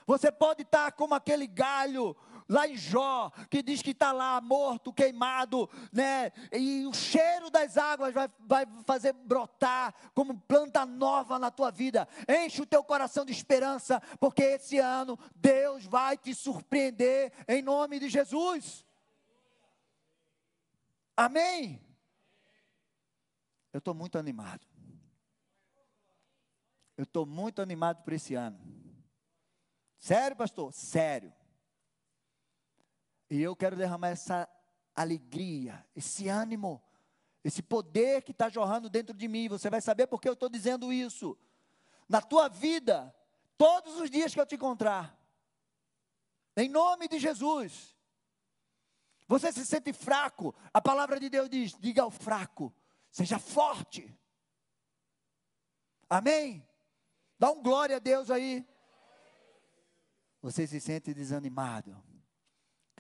Você 0.07 0.31
pode 0.31 0.61
estar 0.61 0.93
como 0.93 1.15
aquele 1.15 1.47
galho 1.47 2.15
lá 2.51 2.67
em 2.67 2.77
Jó, 2.77 3.31
que 3.49 3.63
diz 3.63 3.81
que 3.81 3.93
está 3.93 4.11
lá 4.11 4.41
morto, 4.41 4.93
queimado, 4.93 5.71
né? 5.93 6.33
E 6.53 6.85
o 6.85 6.93
cheiro 6.93 7.49
das 7.49 7.79
águas 7.79 8.13
vai, 8.13 8.29
vai 8.41 8.67
fazer 8.85 9.13
brotar 9.13 9.95
como 10.13 10.37
planta 10.41 10.85
nova 10.85 11.39
na 11.39 11.51
tua 11.53 11.71
vida. 11.71 12.09
Enche 12.29 12.61
o 12.61 12.67
teu 12.67 12.83
coração 12.83 13.25
de 13.25 13.31
esperança, 13.31 14.01
porque 14.19 14.43
esse 14.43 14.79
ano 14.79 15.17
Deus 15.37 15.87
vai 15.87 16.19
te 16.19 16.35
surpreender 16.35 17.33
em 17.47 17.63
nome 17.63 18.01
de 18.01 18.09
Jesus. 18.09 18.85
Amém? 21.17 21.81
Eu 23.73 23.79
estou 23.79 23.95
muito 23.95 24.19
animado. 24.19 24.67
Eu 26.97 27.05
estou 27.05 27.25
muito 27.25 27.63
animado 27.63 28.03
por 28.03 28.13
esse 28.13 28.35
ano. 28.35 28.59
Sério, 30.01 30.37
pastor? 30.37 30.73
Sério. 30.73 31.33
E 33.31 33.41
eu 33.41 33.55
quero 33.55 33.77
derramar 33.77 34.09
essa 34.09 34.49
alegria, 34.95 35.87
esse 35.95 36.29
ânimo, 36.29 36.83
esse 37.45 37.63
poder 37.63 38.23
que 38.23 38.33
está 38.33 38.49
jorrando 38.49 38.91
dentro 38.91 39.17
de 39.17 39.29
mim. 39.29 39.49
Você 39.49 39.71
vai 39.71 39.81
saber 39.81 40.09
por 40.09 40.21
que 40.21 40.29
eu 40.29 40.33
estou 40.33 40.49
dizendo 40.49 40.93
isso. 40.93 41.39
Na 42.09 42.21
tua 42.21 42.49
vida, 42.49 43.15
todos 43.57 44.01
os 44.01 44.11
dias 44.11 44.35
que 44.35 44.41
eu 44.41 44.47
te 44.47 44.57
encontrar, 44.57 45.17
em 46.57 46.69
nome 46.69 47.07
de 47.07 47.19
Jesus. 47.19 47.97
Você 49.29 49.53
se 49.53 49.65
sente 49.65 49.93
fraco, 49.93 50.53
a 50.75 50.81
palavra 50.81 51.21
de 51.21 51.31
Deus 51.31 51.49
diz: 51.49 51.79
diga 51.79 52.03
ao 52.03 52.11
fraco, 52.11 52.75
seja 53.13 53.39
forte. 53.39 54.13
Amém? 56.09 56.67
Dá 57.39 57.53
um 57.53 57.63
glória 57.63 57.97
a 57.97 58.01
Deus 58.01 58.29
aí. 58.29 58.67
Você 60.43 60.67
se 60.67 60.81
sente 60.81 61.15
desanimado. 61.15 62.10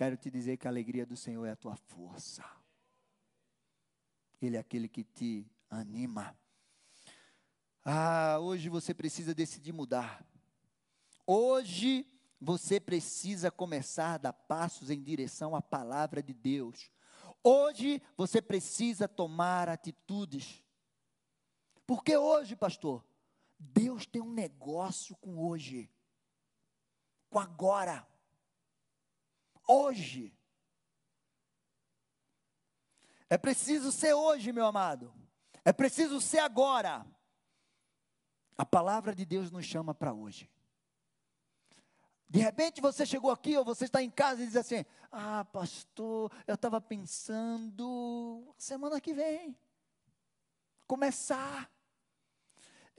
Quero 0.00 0.16
te 0.16 0.30
dizer 0.30 0.56
que 0.56 0.66
a 0.66 0.70
alegria 0.70 1.04
do 1.04 1.14
Senhor 1.14 1.44
é 1.44 1.50
a 1.50 1.56
tua 1.56 1.76
força. 1.76 2.42
Ele 4.40 4.56
é 4.56 4.58
aquele 4.58 4.88
que 4.88 5.04
te 5.04 5.46
anima. 5.68 6.34
Ah, 7.84 8.38
hoje 8.40 8.70
você 8.70 8.94
precisa 8.94 9.34
decidir 9.34 9.74
mudar. 9.74 10.26
Hoje 11.26 12.06
você 12.40 12.80
precisa 12.80 13.50
começar 13.50 14.14
a 14.14 14.16
dar 14.16 14.32
passos 14.32 14.88
em 14.88 15.02
direção 15.02 15.54
à 15.54 15.60
palavra 15.60 16.22
de 16.22 16.32
Deus. 16.32 16.90
Hoje 17.44 18.02
você 18.16 18.40
precisa 18.40 19.06
tomar 19.06 19.68
atitudes. 19.68 20.64
Porque 21.86 22.16
hoje, 22.16 22.56
pastor, 22.56 23.04
Deus 23.58 24.06
tem 24.06 24.22
um 24.22 24.32
negócio 24.32 25.14
com 25.16 25.38
hoje, 25.46 25.90
com 27.28 27.38
agora 27.38 28.08
hoje. 29.70 30.34
É 33.28 33.38
preciso 33.38 33.92
ser 33.92 34.14
hoje, 34.14 34.52
meu 34.52 34.66
amado. 34.66 35.14
É 35.64 35.72
preciso 35.72 36.20
ser 36.20 36.40
agora. 36.40 37.06
A 38.58 38.64
palavra 38.66 39.14
de 39.14 39.24
Deus 39.24 39.50
nos 39.50 39.64
chama 39.64 39.94
para 39.94 40.12
hoje. 40.12 40.50
De 42.28 42.38
repente 42.38 42.80
você 42.80 43.04
chegou 43.04 43.30
aqui 43.30 43.56
ou 43.56 43.64
você 43.64 43.86
está 43.86 44.02
em 44.02 44.10
casa 44.10 44.42
e 44.42 44.46
diz 44.46 44.56
assim: 44.56 44.84
Ah, 45.10 45.44
pastor, 45.44 46.30
eu 46.46 46.54
estava 46.54 46.80
pensando 46.80 48.54
semana 48.56 49.00
que 49.00 49.12
vem 49.12 49.56
começar. 50.86 51.70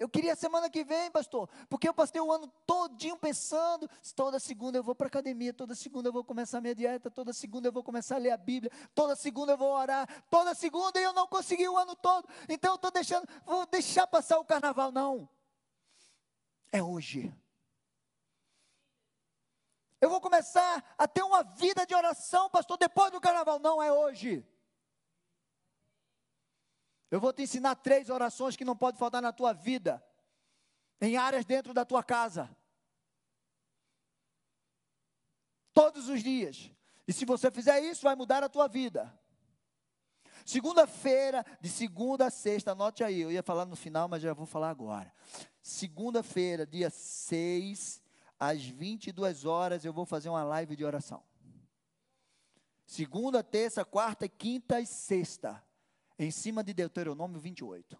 Eu 0.01 0.09
queria 0.09 0.35
semana 0.35 0.67
que 0.67 0.83
vem, 0.83 1.11
pastor, 1.11 1.47
porque 1.69 1.87
eu 1.87 1.93
passei 1.93 2.19
o 2.19 2.31
ano 2.31 2.47
todinho 2.65 3.15
pensando, 3.15 3.87
toda 4.15 4.39
segunda 4.39 4.79
eu 4.79 4.83
vou 4.83 4.95
para 4.95 5.05
a 5.05 5.09
academia, 5.09 5.53
toda 5.53 5.75
segunda 5.75 6.09
eu 6.09 6.11
vou 6.11 6.23
começar 6.23 6.59
minha 6.59 6.73
dieta, 6.73 7.11
toda 7.11 7.31
segunda 7.31 7.67
eu 7.67 7.71
vou 7.71 7.83
começar 7.83 8.15
a 8.15 8.17
ler 8.17 8.31
a 8.31 8.37
Bíblia, 8.37 8.71
toda 8.95 9.15
segunda 9.15 9.51
eu 9.51 9.57
vou 9.59 9.69
orar, 9.69 10.09
toda 10.27 10.55
segunda 10.55 10.99
e 10.99 11.03
eu 11.03 11.13
não 11.13 11.27
consegui 11.27 11.69
o 11.69 11.77
ano 11.77 11.95
todo. 11.95 12.27
Então 12.49 12.71
eu 12.71 12.75
estou 12.77 12.89
deixando, 12.89 13.27
vou 13.45 13.63
deixar 13.67 14.07
passar 14.07 14.39
o 14.39 14.43
carnaval, 14.43 14.91
não. 14.91 15.29
É 16.71 16.81
hoje. 16.81 17.31
Eu 20.01 20.09
vou 20.09 20.19
começar 20.19 20.95
a 20.97 21.07
ter 21.07 21.21
uma 21.21 21.43
vida 21.43 21.85
de 21.85 21.93
oração, 21.93 22.49
pastor, 22.49 22.75
depois 22.75 23.11
do 23.11 23.21
carnaval, 23.21 23.59
não 23.59 23.83
é 23.83 23.93
hoje. 23.93 24.43
Eu 27.11 27.19
vou 27.19 27.33
te 27.33 27.43
ensinar 27.43 27.75
três 27.75 28.09
orações 28.09 28.55
que 28.55 28.63
não 28.63 28.75
pode 28.75 28.97
faltar 28.97 29.21
na 29.21 29.33
tua 29.33 29.51
vida, 29.51 30.01
em 31.01 31.17
áreas 31.17 31.43
dentro 31.43 31.73
da 31.73 31.83
tua 31.83 32.01
casa. 32.01 32.49
Todos 35.73 36.07
os 36.07 36.23
dias. 36.23 36.71
E 37.05 37.11
se 37.11 37.25
você 37.25 37.51
fizer 37.51 37.81
isso, 37.81 38.03
vai 38.03 38.15
mudar 38.15 38.41
a 38.43 38.49
tua 38.49 38.67
vida. 38.67 39.13
Segunda-feira, 40.45 41.45
de 41.59 41.69
segunda 41.69 42.27
a 42.27 42.31
sexta, 42.31 42.71
anote 42.71 43.03
aí, 43.03 43.21
eu 43.21 43.31
ia 43.31 43.43
falar 43.43 43.65
no 43.65 43.75
final, 43.75 44.07
mas 44.07 44.21
já 44.21 44.33
vou 44.33 44.45
falar 44.45 44.69
agora. 44.69 45.13
Segunda-feira, 45.61 46.65
dia 46.65 46.89
6, 46.89 48.01
às 48.39 48.63
22 48.63 49.45
horas, 49.45 49.83
eu 49.83 49.93
vou 49.93 50.05
fazer 50.05 50.29
uma 50.29 50.43
live 50.43 50.75
de 50.75 50.85
oração. 50.85 51.23
Segunda, 52.85 53.43
terça, 53.43 53.85
quarta, 53.85 54.27
quinta 54.27 54.79
e 54.79 54.85
sexta, 54.85 55.63
em 56.25 56.31
cima 56.31 56.63
de 56.63 56.73
Deuteronômio 56.73 57.39
28. 57.39 57.97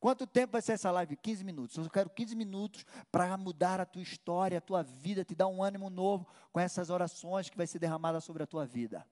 Quanto 0.00 0.26
tempo 0.26 0.52
vai 0.52 0.62
ser 0.62 0.72
essa 0.72 0.90
live? 0.90 1.16
15 1.16 1.44
minutos. 1.44 1.76
Eu 1.76 1.88
quero 1.90 2.10
15 2.10 2.34
minutos 2.34 2.84
para 3.10 3.36
mudar 3.36 3.80
a 3.80 3.86
tua 3.86 4.02
história, 4.02 4.58
a 4.58 4.60
tua 4.60 4.82
vida, 4.82 5.24
te 5.24 5.34
dar 5.34 5.46
um 5.46 5.62
ânimo 5.62 5.88
novo 5.88 6.26
com 6.52 6.58
essas 6.58 6.90
orações 6.90 7.48
que 7.48 7.56
vai 7.56 7.66
ser 7.66 7.78
derramada 7.78 8.20
sobre 8.20 8.42
a 8.42 8.46
tua 8.46 8.66
vida. 8.66 9.06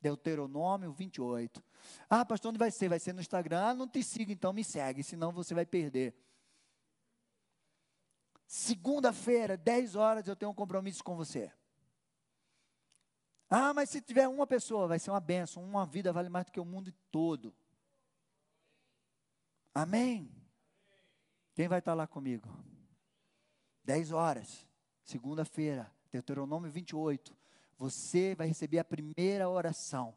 Deuteronômio 0.00 0.92
28. 0.92 1.62
Ah, 2.08 2.24
pastor, 2.24 2.50
onde 2.50 2.58
vai 2.58 2.70
ser? 2.70 2.88
Vai 2.88 2.98
ser 2.98 3.12
no 3.12 3.20
Instagram. 3.20 3.60
Ah, 3.60 3.74
não 3.74 3.88
te 3.88 4.02
siga, 4.02 4.32
então 4.32 4.52
me 4.52 4.64
segue, 4.64 5.02
senão 5.02 5.30
você 5.30 5.52
vai 5.52 5.66
perder. 5.66 6.14
Segunda-feira, 8.46 9.56
10 9.56 9.96
horas, 9.96 10.26
eu 10.26 10.36
tenho 10.36 10.52
um 10.52 10.54
compromisso 10.54 11.02
com 11.02 11.16
você. 11.16 11.52
Ah, 13.50 13.74
mas 13.74 13.90
se 13.90 14.00
tiver 14.00 14.26
uma 14.26 14.46
pessoa, 14.46 14.88
vai 14.88 14.98
ser 14.98 15.10
uma 15.10 15.20
benção. 15.20 15.62
Uma 15.62 15.84
vida 15.84 16.12
vale 16.12 16.28
mais 16.28 16.46
do 16.46 16.52
que 16.52 16.60
o 16.60 16.64
mundo 16.64 16.92
todo. 17.10 17.54
Amém? 19.74 20.30
Quem 21.54 21.66
vai 21.66 21.80
estar 21.80 21.94
lá 21.94 22.06
comigo? 22.06 22.48
10 23.82 24.12
horas, 24.12 24.66
segunda-feira, 25.02 25.92
Deuteronômio 26.12 26.70
28. 26.70 27.36
Você 27.76 28.34
vai 28.34 28.46
receber 28.46 28.78
a 28.78 28.84
primeira 28.84 29.48
oração. 29.48 30.16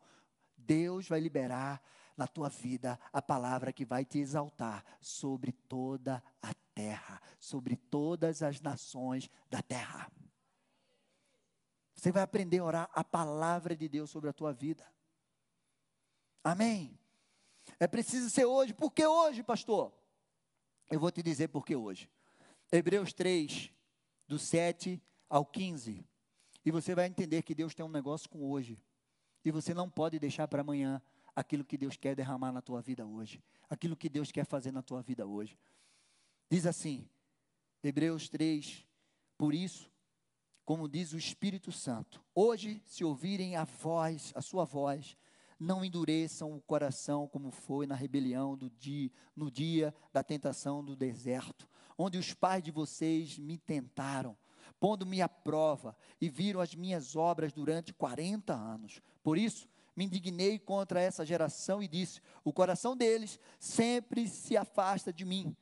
Deus 0.56 1.08
vai 1.08 1.20
liberar 1.20 1.82
na 2.16 2.28
tua 2.28 2.50
vida 2.50 3.00
a 3.12 3.22
palavra 3.22 3.74
que 3.74 3.84
vai 3.84 4.06
te 4.06 4.20
exaltar 4.20 4.84
sobre 5.02 5.52
toda 5.52 6.24
a 6.42 6.54
terra, 6.74 7.22
sobre 7.40 7.76
todas 7.76 8.44
as 8.44 8.62
nações 8.62 9.30
da 9.50 9.62
terra. 9.62 10.12
Você 11.94 12.12
vai 12.12 12.22
aprender 12.22 12.60
a 12.60 12.64
orar 12.64 12.90
a 12.94 13.04
palavra 13.04 13.76
de 13.76 13.90
Deus 13.90 14.12
sobre 14.12 14.30
a 14.30 14.34
tua 14.34 14.54
vida. 14.54 14.86
Amém? 16.44 16.98
É 17.80 17.88
preciso 17.88 18.30
ser 18.30 18.46
hoje. 18.46 18.74
Por 18.74 18.92
que 18.92 19.06
hoje, 19.06 19.44
pastor? 19.44 19.94
Eu 20.90 21.00
vou 21.00 21.12
te 21.12 21.22
dizer 21.22 21.50
por 21.50 21.66
que 21.66 21.76
hoje. 21.76 22.10
Hebreus 22.72 23.14
3, 23.14 23.72
do 24.28 24.40
7 24.40 25.02
ao 25.30 25.46
15. 25.46 26.06
E 26.66 26.72
você 26.72 26.96
vai 26.96 27.06
entender 27.06 27.44
que 27.44 27.54
Deus 27.54 27.76
tem 27.76 27.86
um 27.86 27.90
negócio 27.90 28.30
com 28.30 28.50
hoje. 28.50 28.82
E 29.46 29.52
você 29.52 29.74
não 29.74 29.90
pode 29.90 30.20
deixar 30.20 30.48
para 30.48 30.62
amanhã 30.62 31.02
aquilo 31.36 31.64
que 31.64 31.78
Deus 31.78 31.96
quer 31.96 32.16
derramar 32.16 32.52
na 32.52 32.62
tua 32.62 32.82
vida 32.82 33.06
hoje. 33.06 33.44
Aquilo 33.70 33.96
que 33.96 34.10
Deus 34.10 34.32
quer 34.32 34.46
fazer 34.46 34.72
na 34.72 34.82
tua 34.82 35.02
vida 35.02 35.26
hoje. 35.26 35.58
Diz 36.50 36.66
assim, 36.66 37.08
Hebreus 37.84 38.28
3, 38.28 38.86
por 39.38 39.54
isso, 39.54 39.92
como 40.66 40.90
diz 40.90 41.14
o 41.14 41.18
Espírito 41.18 41.72
Santo, 41.72 42.24
hoje, 42.34 42.82
se 42.86 43.04
ouvirem 43.04 43.56
a 43.56 43.66
voz, 43.66 44.34
a 44.36 44.42
sua 44.42 44.66
voz, 44.66 45.16
não 45.60 45.84
endureçam 45.84 46.56
o 46.56 46.62
coração 46.62 47.28
como 47.28 47.52
foi 47.52 47.88
na 47.88 47.96
rebelião 47.96 48.56
do 48.56 48.70
dia, 48.70 49.12
no 49.36 49.50
dia 49.50 49.94
da 50.14 50.24
tentação 50.24 50.84
do 50.84 50.96
deserto, 50.96 51.68
onde 51.98 52.18
os 52.18 52.34
pais 52.34 52.64
de 52.64 52.72
vocês 52.72 53.38
me 53.38 53.58
tentaram, 53.58 54.38
pondo-me 54.80 55.22
à 55.22 55.28
prova 55.30 55.96
e 56.22 56.30
viram 56.30 56.62
as 56.62 56.76
minhas 56.76 57.16
obras 57.16 57.52
durante 57.52 57.94
40 57.94 58.54
anos. 58.54 59.02
Por 59.24 59.38
isso, 59.38 59.68
me 59.96 60.06
indignei 60.06 60.60
contra 60.60 61.02
essa 61.02 61.26
geração 61.26 61.82
e 61.82 61.88
disse: 61.88 62.22
O 62.44 62.54
coração 62.54 62.96
deles 62.96 63.40
sempre 63.60 64.28
se 64.28 64.56
afasta 64.56 65.12
de 65.12 65.26
mim 65.26 65.56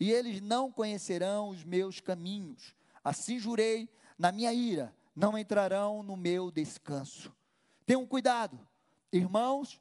e 0.00 0.10
eles 0.10 0.40
não 0.40 0.72
conhecerão 0.72 1.50
os 1.50 1.62
meus 1.62 2.00
caminhos. 2.00 2.74
Assim 3.04 3.38
jurei 3.38 3.88
na 4.18 4.32
minha 4.32 4.52
ira, 4.52 4.94
não 5.14 5.36
entrarão 5.36 6.02
no 6.02 6.16
meu 6.16 6.50
descanso. 6.50 7.30
Tenham 7.84 8.06
cuidado, 8.06 8.58
irmãos, 9.12 9.80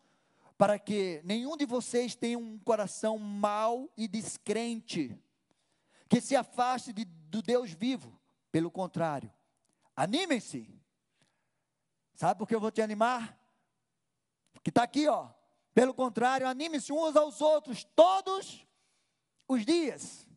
para 0.58 0.78
que 0.78 1.22
nenhum 1.24 1.56
de 1.56 1.66
vocês 1.66 2.16
tenha 2.16 2.38
um 2.38 2.58
coração 2.60 3.18
mau 3.18 3.90
e 3.96 4.08
descrente, 4.08 5.18
que 6.10 6.20
se 6.20 6.36
afaste 6.36 6.92
de, 6.92 7.06
do 7.06 7.42
Deus 7.42 7.72
vivo. 7.72 8.20
Pelo 8.52 8.70
contrário, 8.72 9.32
animem-se. 9.96 10.68
Sabe 12.16 12.38
por 12.38 12.48
que 12.48 12.56
eu 12.56 12.60
vou 12.60 12.72
te 12.72 12.82
animar? 12.82 13.40
Porque 14.54 14.70
está 14.70 14.84
aqui, 14.84 15.08
ó. 15.08 15.30
Pelo 15.74 15.94
contrário, 15.94 16.48
animem-se 16.48 16.92
uns 16.92 17.16
aos 17.16 17.40
outros 17.40 17.84
todos 17.96 18.68
os 19.48 19.66
dias. 19.66 20.28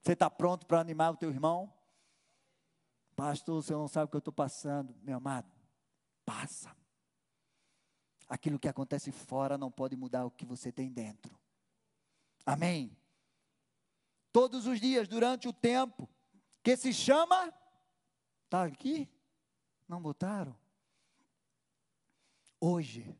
Você 0.00 0.12
está 0.12 0.30
pronto 0.30 0.66
para 0.66 0.80
animar 0.80 1.12
o 1.12 1.16
teu 1.16 1.30
irmão? 1.30 1.72
Pastor, 3.16 3.62
você 3.62 3.72
não 3.72 3.88
sabe 3.88 4.06
o 4.06 4.08
que 4.08 4.16
eu 4.16 4.20
estou 4.20 4.32
passando. 4.32 4.94
Meu 5.02 5.16
amado, 5.16 5.50
passa. 6.24 6.79
Aquilo 8.30 8.60
que 8.60 8.68
acontece 8.68 9.10
fora 9.10 9.58
não 9.58 9.72
pode 9.72 9.96
mudar 9.96 10.24
o 10.24 10.30
que 10.30 10.46
você 10.46 10.70
tem 10.70 10.88
dentro. 10.88 11.36
Amém? 12.46 12.96
Todos 14.30 14.68
os 14.68 14.80
dias, 14.80 15.08
durante 15.08 15.48
o 15.48 15.52
tempo, 15.52 16.08
que 16.62 16.76
se 16.76 16.92
chama. 16.92 17.52
Está 18.44 18.62
aqui? 18.62 19.10
Não 19.88 20.00
botaram? 20.00 20.56
Hoje. 22.60 23.18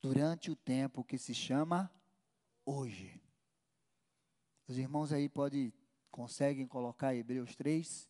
Durante 0.00 0.50
o 0.50 0.56
tempo 0.56 1.04
que 1.04 1.18
se 1.18 1.32
chama 1.32 1.88
hoje. 2.66 3.22
Os 4.66 4.76
irmãos 4.76 5.12
aí 5.12 5.28
podem, 5.28 5.72
conseguem 6.10 6.66
colocar 6.66 7.14
Hebreus 7.14 7.54
3. 7.54 8.09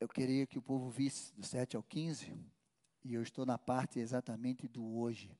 Eu 0.00 0.08
queria 0.08 0.46
que 0.46 0.58
o 0.58 0.62
povo 0.62 0.88
visse 0.88 1.34
do 1.34 1.44
7 1.44 1.76
ao 1.76 1.82
15, 1.82 2.32
e 3.04 3.14
eu 3.14 3.22
estou 3.22 3.44
na 3.44 3.58
parte 3.58 3.98
exatamente 3.98 4.68
do 4.68 4.96
hoje. 4.96 5.36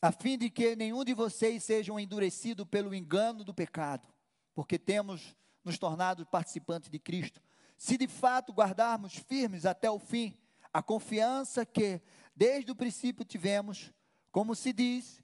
A 0.00 0.10
fim 0.10 0.38
de 0.38 0.48
que 0.48 0.74
nenhum 0.74 1.04
de 1.04 1.12
vocês 1.12 1.62
seja 1.64 1.92
endurecido 2.00 2.64
pelo 2.64 2.94
engano 2.94 3.44
do 3.44 3.52
pecado, 3.52 4.06
porque 4.54 4.78
temos 4.78 5.36
nos 5.62 5.78
tornado 5.78 6.24
participantes 6.26 6.90
de 6.90 6.98
Cristo. 6.98 7.42
Se 7.76 7.96
de 7.96 8.06
fato 8.06 8.52
guardarmos 8.52 9.16
firmes 9.16 9.66
até 9.66 9.90
o 9.90 9.98
fim 9.98 10.38
a 10.74 10.82
confiança 10.82 11.64
que 11.64 12.02
desde 12.34 12.72
o 12.72 12.74
princípio 12.74 13.24
tivemos, 13.24 13.92
como 14.32 14.56
se 14.56 14.72
diz, 14.72 15.22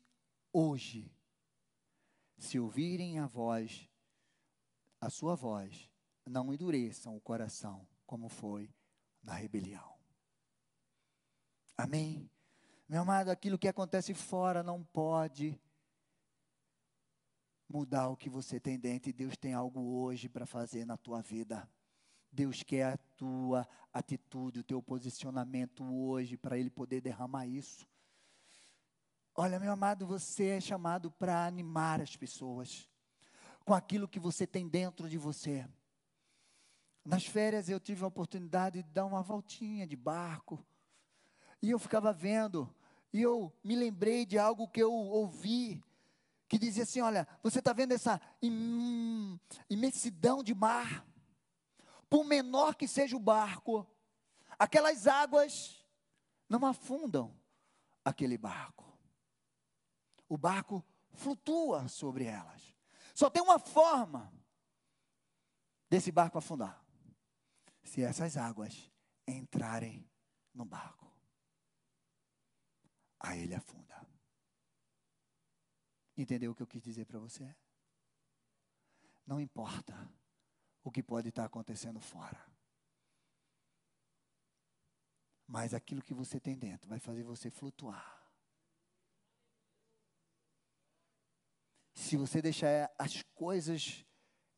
hoje, 0.52 1.10
se 2.38 2.56
ouvirem 2.56 3.18
a 3.18 3.26
voz, 3.26 3.88
a 5.00 5.10
sua 5.10 5.34
voz, 5.34 5.89
não 6.26 6.52
endureçam 6.52 7.16
o 7.16 7.20
coração, 7.20 7.86
como 8.06 8.28
foi 8.28 8.72
na 9.22 9.34
rebelião. 9.34 9.94
Amém? 11.76 12.30
Meu 12.88 13.02
amado, 13.02 13.30
aquilo 13.30 13.58
que 13.58 13.68
acontece 13.68 14.12
fora 14.14 14.62
não 14.62 14.82
pode 14.82 15.58
mudar 17.68 18.08
o 18.08 18.16
que 18.16 18.28
você 18.28 18.58
tem 18.58 18.78
dentro, 18.78 19.10
e 19.10 19.12
Deus 19.12 19.36
tem 19.36 19.54
algo 19.54 19.80
hoje 19.80 20.28
para 20.28 20.44
fazer 20.44 20.84
na 20.84 20.96
tua 20.96 21.22
vida. 21.22 21.68
Deus 22.32 22.62
quer 22.62 22.94
a 22.94 22.96
tua 23.16 23.66
atitude, 23.92 24.60
o 24.60 24.64
teu 24.64 24.82
posicionamento 24.82 25.84
hoje, 25.84 26.36
para 26.36 26.58
Ele 26.58 26.70
poder 26.70 27.00
derramar 27.00 27.46
isso. 27.46 27.88
Olha, 29.34 29.58
meu 29.60 29.72
amado, 29.72 30.06
você 30.06 30.48
é 30.48 30.60
chamado 30.60 31.10
para 31.10 31.46
animar 31.46 32.00
as 32.00 32.16
pessoas 32.16 32.88
com 33.64 33.72
aquilo 33.72 34.08
que 34.08 34.18
você 34.18 34.46
tem 34.46 34.68
dentro 34.68 35.08
de 35.08 35.16
você. 35.16 35.66
Nas 37.04 37.24
férias 37.26 37.68
eu 37.68 37.80
tive 37.80 38.04
a 38.04 38.08
oportunidade 38.08 38.82
de 38.82 38.90
dar 38.90 39.06
uma 39.06 39.22
voltinha 39.22 39.86
de 39.86 39.96
barco. 39.96 40.64
E 41.62 41.70
eu 41.70 41.78
ficava 41.78 42.12
vendo, 42.12 42.72
e 43.12 43.20
eu 43.20 43.52
me 43.62 43.74
lembrei 43.74 44.24
de 44.24 44.38
algo 44.38 44.68
que 44.68 44.82
eu 44.82 44.92
ouvi, 44.92 45.82
que 46.48 46.58
dizia 46.58 46.84
assim: 46.84 47.00
Olha, 47.00 47.26
você 47.42 47.58
está 47.58 47.72
vendo 47.72 47.92
essa 47.92 48.20
imensidão 49.68 50.42
de 50.42 50.54
mar? 50.54 51.06
Por 52.08 52.24
menor 52.24 52.74
que 52.74 52.88
seja 52.88 53.16
o 53.16 53.20
barco, 53.20 53.86
aquelas 54.58 55.06
águas 55.06 55.84
não 56.48 56.66
afundam 56.66 57.34
aquele 58.04 58.36
barco 58.36 58.90
o 60.30 60.38
barco 60.38 60.82
flutua 61.10 61.88
sobre 61.88 62.24
elas. 62.24 62.62
Só 63.12 63.28
tem 63.28 63.42
uma 63.42 63.58
forma 63.58 64.32
desse 65.90 66.12
barco 66.12 66.38
afundar: 66.38 66.79
se 67.82 68.02
essas 68.02 68.36
águas 68.36 68.90
entrarem 69.26 70.08
no 70.54 70.64
barco. 70.64 71.10
Aí 73.18 73.42
ele 73.42 73.54
afunda. 73.54 74.06
Entendeu 76.16 76.52
o 76.52 76.54
que 76.54 76.62
eu 76.62 76.66
quis 76.66 76.82
dizer 76.82 77.06
para 77.06 77.18
você? 77.18 77.54
Não 79.26 79.40
importa 79.40 80.10
o 80.82 80.90
que 80.90 81.02
pode 81.02 81.28
estar 81.28 81.44
acontecendo 81.44 82.00
fora. 82.00 82.44
Mas 85.46 85.74
aquilo 85.74 86.02
que 86.02 86.14
você 86.14 86.38
tem 86.38 86.56
dentro 86.56 86.88
vai 86.88 86.98
fazer 86.98 87.22
você 87.22 87.50
flutuar. 87.50 88.20
Se 91.94 92.16
você 92.16 92.40
deixar 92.40 92.90
as 92.98 93.22
coisas 93.34 94.04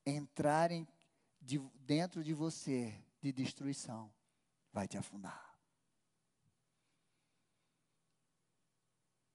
entrarem 0.06 0.86
de, 1.40 1.58
dentro 1.80 2.22
de 2.22 2.32
você 2.32 3.02
de 3.22 3.32
destruição, 3.32 4.12
vai 4.72 4.88
te 4.88 4.98
afundar. 4.98 5.56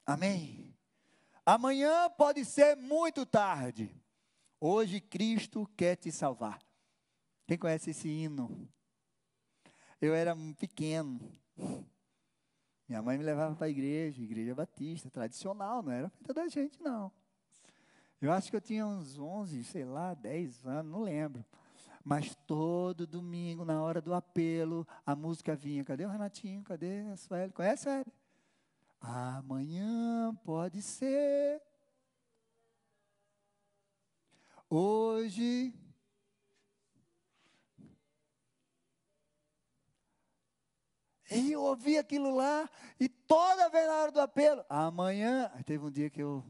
Amém? 0.05 0.77
Amanhã 1.45 2.09
pode 2.09 2.43
ser 2.43 2.75
muito 2.75 3.25
tarde. 3.25 3.89
Hoje 4.59 4.99
Cristo 4.99 5.65
quer 5.77 5.95
te 5.95 6.11
salvar. 6.11 6.59
Quem 7.45 7.57
conhece 7.57 7.91
esse 7.91 8.09
hino? 8.09 8.69
Eu 10.01 10.13
era 10.13 10.35
pequeno. 10.59 11.19
Minha 12.87 13.01
mãe 13.01 13.17
me 13.17 13.23
levava 13.23 13.55
para 13.55 13.67
a 13.67 13.69
igreja, 13.69 14.21
igreja 14.21 14.53
batista, 14.53 15.09
tradicional, 15.09 15.81
não 15.81 15.91
era 15.91 16.09
feita 16.09 16.33
da 16.33 16.47
gente, 16.47 16.81
não. 16.81 17.11
Eu 18.19 18.31
acho 18.31 18.49
que 18.49 18.55
eu 18.55 18.61
tinha 18.61 18.85
uns 18.85 19.17
11, 19.17 19.63
sei 19.63 19.85
lá, 19.85 20.13
10 20.13 20.65
anos, 20.65 20.91
não 20.91 21.03
lembro. 21.03 21.45
Mas 22.07 22.33
todo 22.47 23.05
domingo, 23.05 23.65
na 23.65 23.83
hora 23.83 24.01
do 24.01 24.13
apelo, 24.13 24.87
a 25.05 25.13
música 25.13 25.57
vinha. 25.57 25.83
Cadê 25.83 26.05
o 26.05 26.09
Renatinho? 26.09 26.63
Cadê 26.63 27.01
a 27.01 27.17
Sueli? 27.17 27.51
Conhece 27.51 27.89
a 27.89 29.37
Amanhã 29.37 30.33
pode 30.45 30.81
ser. 30.81 31.61
Hoje. 34.69 35.73
E 41.29 41.51
eu 41.51 41.61
ouvi 41.61 41.97
aquilo 41.97 42.33
lá, 42.33 42.69
e 42.97 43.09
toda 43.09 43.67
vez 43.67 43.85
na 43.85 43.95
hora 43.95 44.11
do 44.13 44.21
apelo, 44.21 44.63
amanhã, 44.69 45.51
teve 45.65 45.83
um 45.83 45.91
dia 45.91 46.09
que 46.09 46.23
eu, 46.23 46.41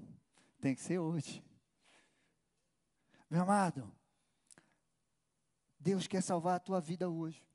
tem 0.61 0.75
que 0.75 0.81
ser 0.81 0.99
hoje. 0.99 1.43
Meu 3.27 3.41
amado, 3.41 3.96
Deus 5.79 6.07
quer 6.07 6.21
salvar 6.21 6.55
a 6.55 6.59
tua 6.59 6.81
vida 6.81 7.09
hoje. 7.09 7.45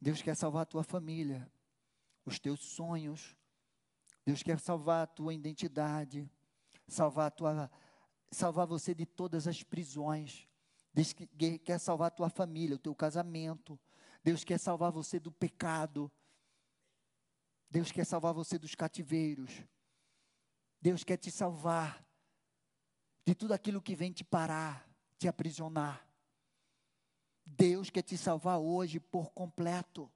Deus 0.00 0.22
quer 0.22 0.36
salvar 0.36 0.62
a 0.62 0.66
tua 0.66 0.84
família, 0.84 1.50
os 2.24 2.38
teus 2.38 2.60
sonhos. 2.60 3.36
Deus 4.24 4.42
quer 4.42 4.58
salvar 4.58 5.04
a 5.04 5.06
tua 5.06 5.34
identidade, 5.34 6.30
salvar 6.86 7.28
a 7.28 7.30
tua 7.30 7.70
salvar 8.30 8.66
você 8.66 8.94
de 8.94 9.06
todas 9.06 9.46
as 9.46 9.62
prisões. 9.62 10.46
Deus 10.92 11.12
quer 11.64 11.78
salvar 11.78 12.08
a 12.08 12.10
tua 12.10 12.28
família, 12.28 12.76
o 12.76 12.78
teu 12.78 12.94
casamento. 12.94 13.78
Deus 14.22 14.44
quer 14.44 14.58
salvar 14.58 14.90
você 14.90 15.18
do 15.18 15.30
pecado. 15.30 16.10
Deus 17.70 17.92
quer 17.92 18.04
salvar 18.04 18.32
você 18.34 18.58
dos 18.58 18.74
cativeiros. 18.74 19.62
Deus 20.80 21.04
quer 21.04 21.16
te 21.16 21.30
salvar 21.30 22.04
de 23.24 23.34
tudo 23.34 23.52
aquilo 23.52 23.82
que 23.82 23.94
vem 23.94 24.12
te 24.12 24.24
parar, 24.24 24.88
te 25.18 25.28
aprisionar. 25.28 26.07
Deus 27.56 27.90
quer 27.90 28.02
te 28.02 28.16
salvar 28.16 28.58
hoje 28.58 29.00
por 29.00 29.30
completo. 29.32 30.10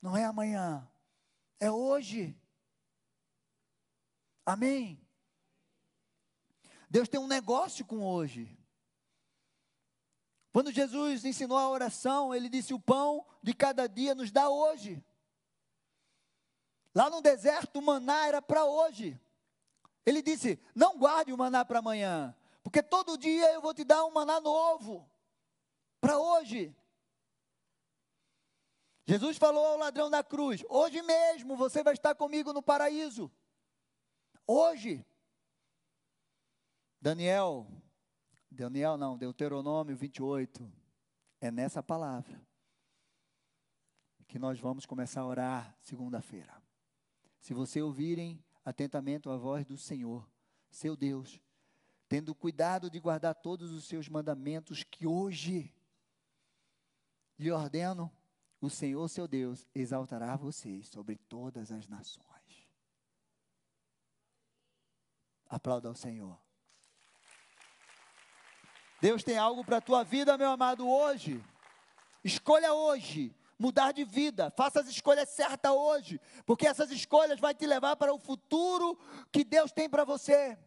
Não 0.00 0.16
é 0.16 0.24
amanhã, 0.24 0.88
é 1.60 1.70
hoje. 1.70 2.36
Amém? 4.46 5.00
Deus 6.88 7.08
tem 7.08 7.20
um 7.20 7.26
negócio 7.26 7.84
com 7.84 8.04
hoje. 8.04 8.56
Quando 10.52 10.72
Jesus 10.72 11.24
ensinou 11.24 11.58
a 11.58 11.68
oração, 11.68 12.34
ele 12.34 12.48
disse: 12.48 12.72
O 12.72 12.80
pão 12.80 13.26
de 13.42 13.52
cada 13.52 13.86
dia 13.86 14.14
nos 14.14 14.30
dá 14.30 14.48
hoje. 14.48 15.04
Lá 16.94 17.10
no 17.10 17.20
deserto, 17.20 17.78
o 17.78 17.82
maná 17.82 18.26
era 18.26 18.40
para 18.40 18.64
hoje. 18.64 19.20
Ele 20.06 20.22
disse: 20.22 20.58
Não 20.74 20.98
guarde 20.98 21.32
o 21.32 21.38
maná 21.38 21.64
para 21.64 21.80
amanhã, 21.80 22.34
porque 22.62 22.82
todo 22.82 23.18
dia 23.18 23.52
eu 23.52 23.60
vou 23.60 23.74
te 23.74 23.84
dar 23.84 24.04
um 24.06 24.10
maná 24.10 24.40
novo, 24.40 25.08
para 26.00 26.18
hoje. 26.18 26.74
Jesus 29.06 29.38
falou 29.38 29.64
ao 29.64 29.78
ladrão 29.78 30.10
da 30.10 30.22
cruz: 30.22 30.62
Hoje 30.68 31.00
mesmo 31.02 31.56
você 31.56 31.82
vai 31.82 31.94
estar 31.94 32.14
comigo 32.14 32.52
no 32.52 32.62
paraíso. 32.62 33.30
Hoje. 34.46 35.04
Daniel, 37.00 37.66
Daniel 38.50 38.96
não, 38.96 39.16
Deuteronômio 39.16 39.96
28. 39.96 40.70
É 41.40 41.50
nessa 41.50 41.82
palavra 41.82 42.44
que 44.26 44.38
nós 44.38 44.58
vamos 44.58 44.84
começar 44.84 45.22
a 45.22 45.26
orar 45.26 45.76
segunda-feira. 45.80 46.60
Se 47.40 47.54
você 47.54 47.80
ouvirem 47.80 48.44
atentamente 48.64 49.28
a 49.28 49.36
voz 49.36 49.64
do 49.64 49.78
Senhor, 49.78 50.28
seu 50.70 50.96
Deus, 50.96 51.40
tendo 52.08 52.34
cuidado 52.34 52.90
de 52.90 53.00
guardar 53.00 53.34
todos 53.34 53.70
os 53.72 53.86
seus 53.86 54.08
mandamentos 54.08 54.82
que 54.82 55.06
hoje 55.06 55.72
lhe 57.38 57.50
ordeno, 57.50 58.12
o 58.60 58.68
Senhor, 58.68 59.08
seu 59.08 59.28
Deus, 59.28 59.66
exaltará 59.74 60.34
vocês 60.36 60.88
sobre 60.88 61.16
todas 61.16 61.70
as 61.70 61.86
nações. 61.86 62.26
Aplauda 65.48 65.88
ao 65.88 65.94
Senhor. 65.94 66.38
Deus 69.00 69.22
tem 69.22 69.38
algo 69.38 69.64
para 69.64 69.76
a 69.76 69.80
tua 69.80 70.02
vida, 70.02 70.36
meu 70.36 70.50
amado, 70.50 70.88
hoje. 70.88 71.42
Escolha 72.24 72.74
hoje 72.74 73.34
mudar 73.58 73.92
de 73.92 74.04
vida. 74.04 74.50
Faça 74.50 74.80
as 74.80 74.88
escolhas 74.88 75.28
certas 75.28 75.72
hoje, 75.72 76.20
porque 76.44 76.66
essas 76.66 76.90
escolhas 76.90 77.40
vão 77.40 77.52
te 77.54 77.66
levar 77.66 77.96
para 77.96 78.12
o 78.12 78.18
futuro 78.18 78.98
que 79.32 79.44
Deus 79.44 79.72
tem 79.72 79.88
para 79.88 80.04
você. 80.04 80.58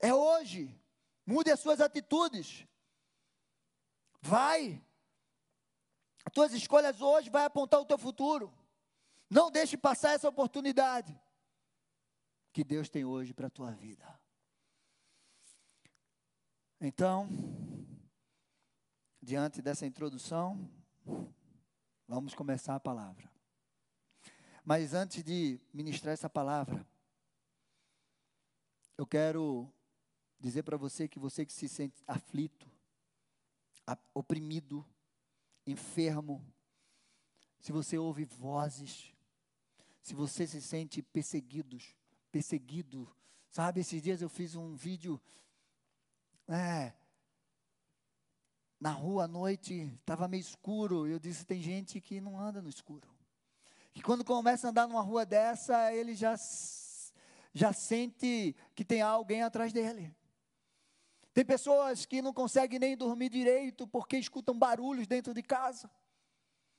É 0.00 0.14
hoje. 0.14 0.78
Mude 1.26 1.50
as 1.50 1.60
suas 1.60 1.80
atitudes. 1.80 2.66
Vai. 4.20 4.84
As 6.24 6.32
tuas 6.32 6.52
escolhas 6.52 7.00
hoje 7.00 7.30
vai 7.30 7.44
apontar 7.44 7.80
o 7.80 7.84
teu 7.84 7.98
futuro. 7.98 8.52
Não 9.30 9.50
deixe 9.50 9.76
passar 9.76 10.12
essa 10.12 10.28
oportunidade 10.28 11.18
que 12.52 12.64
Deus 12.64 12.88
tem 12.88 13.04
hoje 13.04 13.32
para 13.32 13.46
a 13.46 13.50
tua 13.50 13.70
vida. 13.70 14.18
Então, 16.80 17.28
diante 19.20 19.60
dessa 19.60 19.86
introdução, 19.86 20.70
Vamos 22.08 22.34
começar 22.34 22.74
a 22.74 22.80
palavra. 22.80 23.30
Mas 24.64 24.94
antes 24.94 25.22
de 25.22 25.60
ministrar 25.74 26.14
essa 26.14 26.28
palavra, 26.28 26.86
eu 28.96 29.06
quero 29.06 29.70
dizer 30.40 30.62
para 30.62 30.78
você 30.78 31.06
que 31.06 31.18
você 31.18 31.44
que 31.44 31.52
se 31.52 31.68
sente 31.68 32.02
aflito, 32.06 32.66
oprimido, 34.14 34.84
enfermo, 35.66 36.44
se 37.60 37.72
você 37.72 37.98
ouve 37.98 38.24
vozes, 38.24 39.12
se 40.02 40.14
você 40.14 40.46
se 40.46 40.60
sente 40.60 41.02
perseguidos, 41.02 41.94
perseguido, 42.30 43.08
sabe? 43.50 43.80
Esses 43.80 44.00
dias 44.00 44.22
eu 44.22 44.28
fiz 44.28 44.54
um 44.54 44.74
vídeo, 44.74 45.20
é, 46.48 46.92
na 48.80 48.90
rua 48.90 49.24
à 49.24 49.28
noite, 49.28 49.92
estava 50.00 50.28
meio 50.28 50.40
escuro. 50.40 51.06
Eu 51.06 51.18
disse: 51.18 51.44
tem 51.44 51.60
gente 51.60 52.00
que 52.00 52.20
não 52.20 52.38
anda 52.38 52.62
no 52.62 52.68
escuro. 52.68 53.08
Que 53.92 54.02
quando 54.02 54.24
começa 54.24 54.68
a 54.68 54.70
andar 54.70 54.86
numa 54.86 55.02
rua 55.02 55.26
dessa, 55.26 55.92
ele 55.92 56.14
já, 56.14 56.36
já 57.52 57.72
sente 57.72 58.54
que 58.74 58.84
tem 58.84 59.02
alguém 59.02 59.42
atrás 59.42 59.72
dele. 59.72 60.14
Tem 61.38 61.44
pessoas 61.44 62.04
que 62.04 62.20
não 62.20 62.32
conseguem 62.32 62.80
nem 62.80 62.96
dormir 62.96 63.28
direito 63.28 63.86
porque 63.86 64.18
escutam 64.18 64.58
barulhos 64.58 65.06
dentro 65.06 65.32
de 65.32 65.40
casa. 65.40 65.88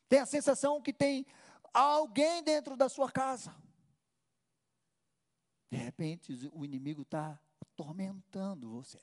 Tem 0.09 0.19
a 0.19 0.25
sensação 0.25 0.81
que 0.81 0.91
tem 0.91 1.25
alguém 1.73 2.43
dentro 2.43 2.75
da 2.75 2.89
sua 2.89 3.09
casa. 3.09 3.55
De 5.71 5.77
repente, 5.77 6.33
o 6.51 6.65
inimigo 6.65 7.03
está 7.03 7.39
atormentando 7.61 8.69
você. 8.69 8.99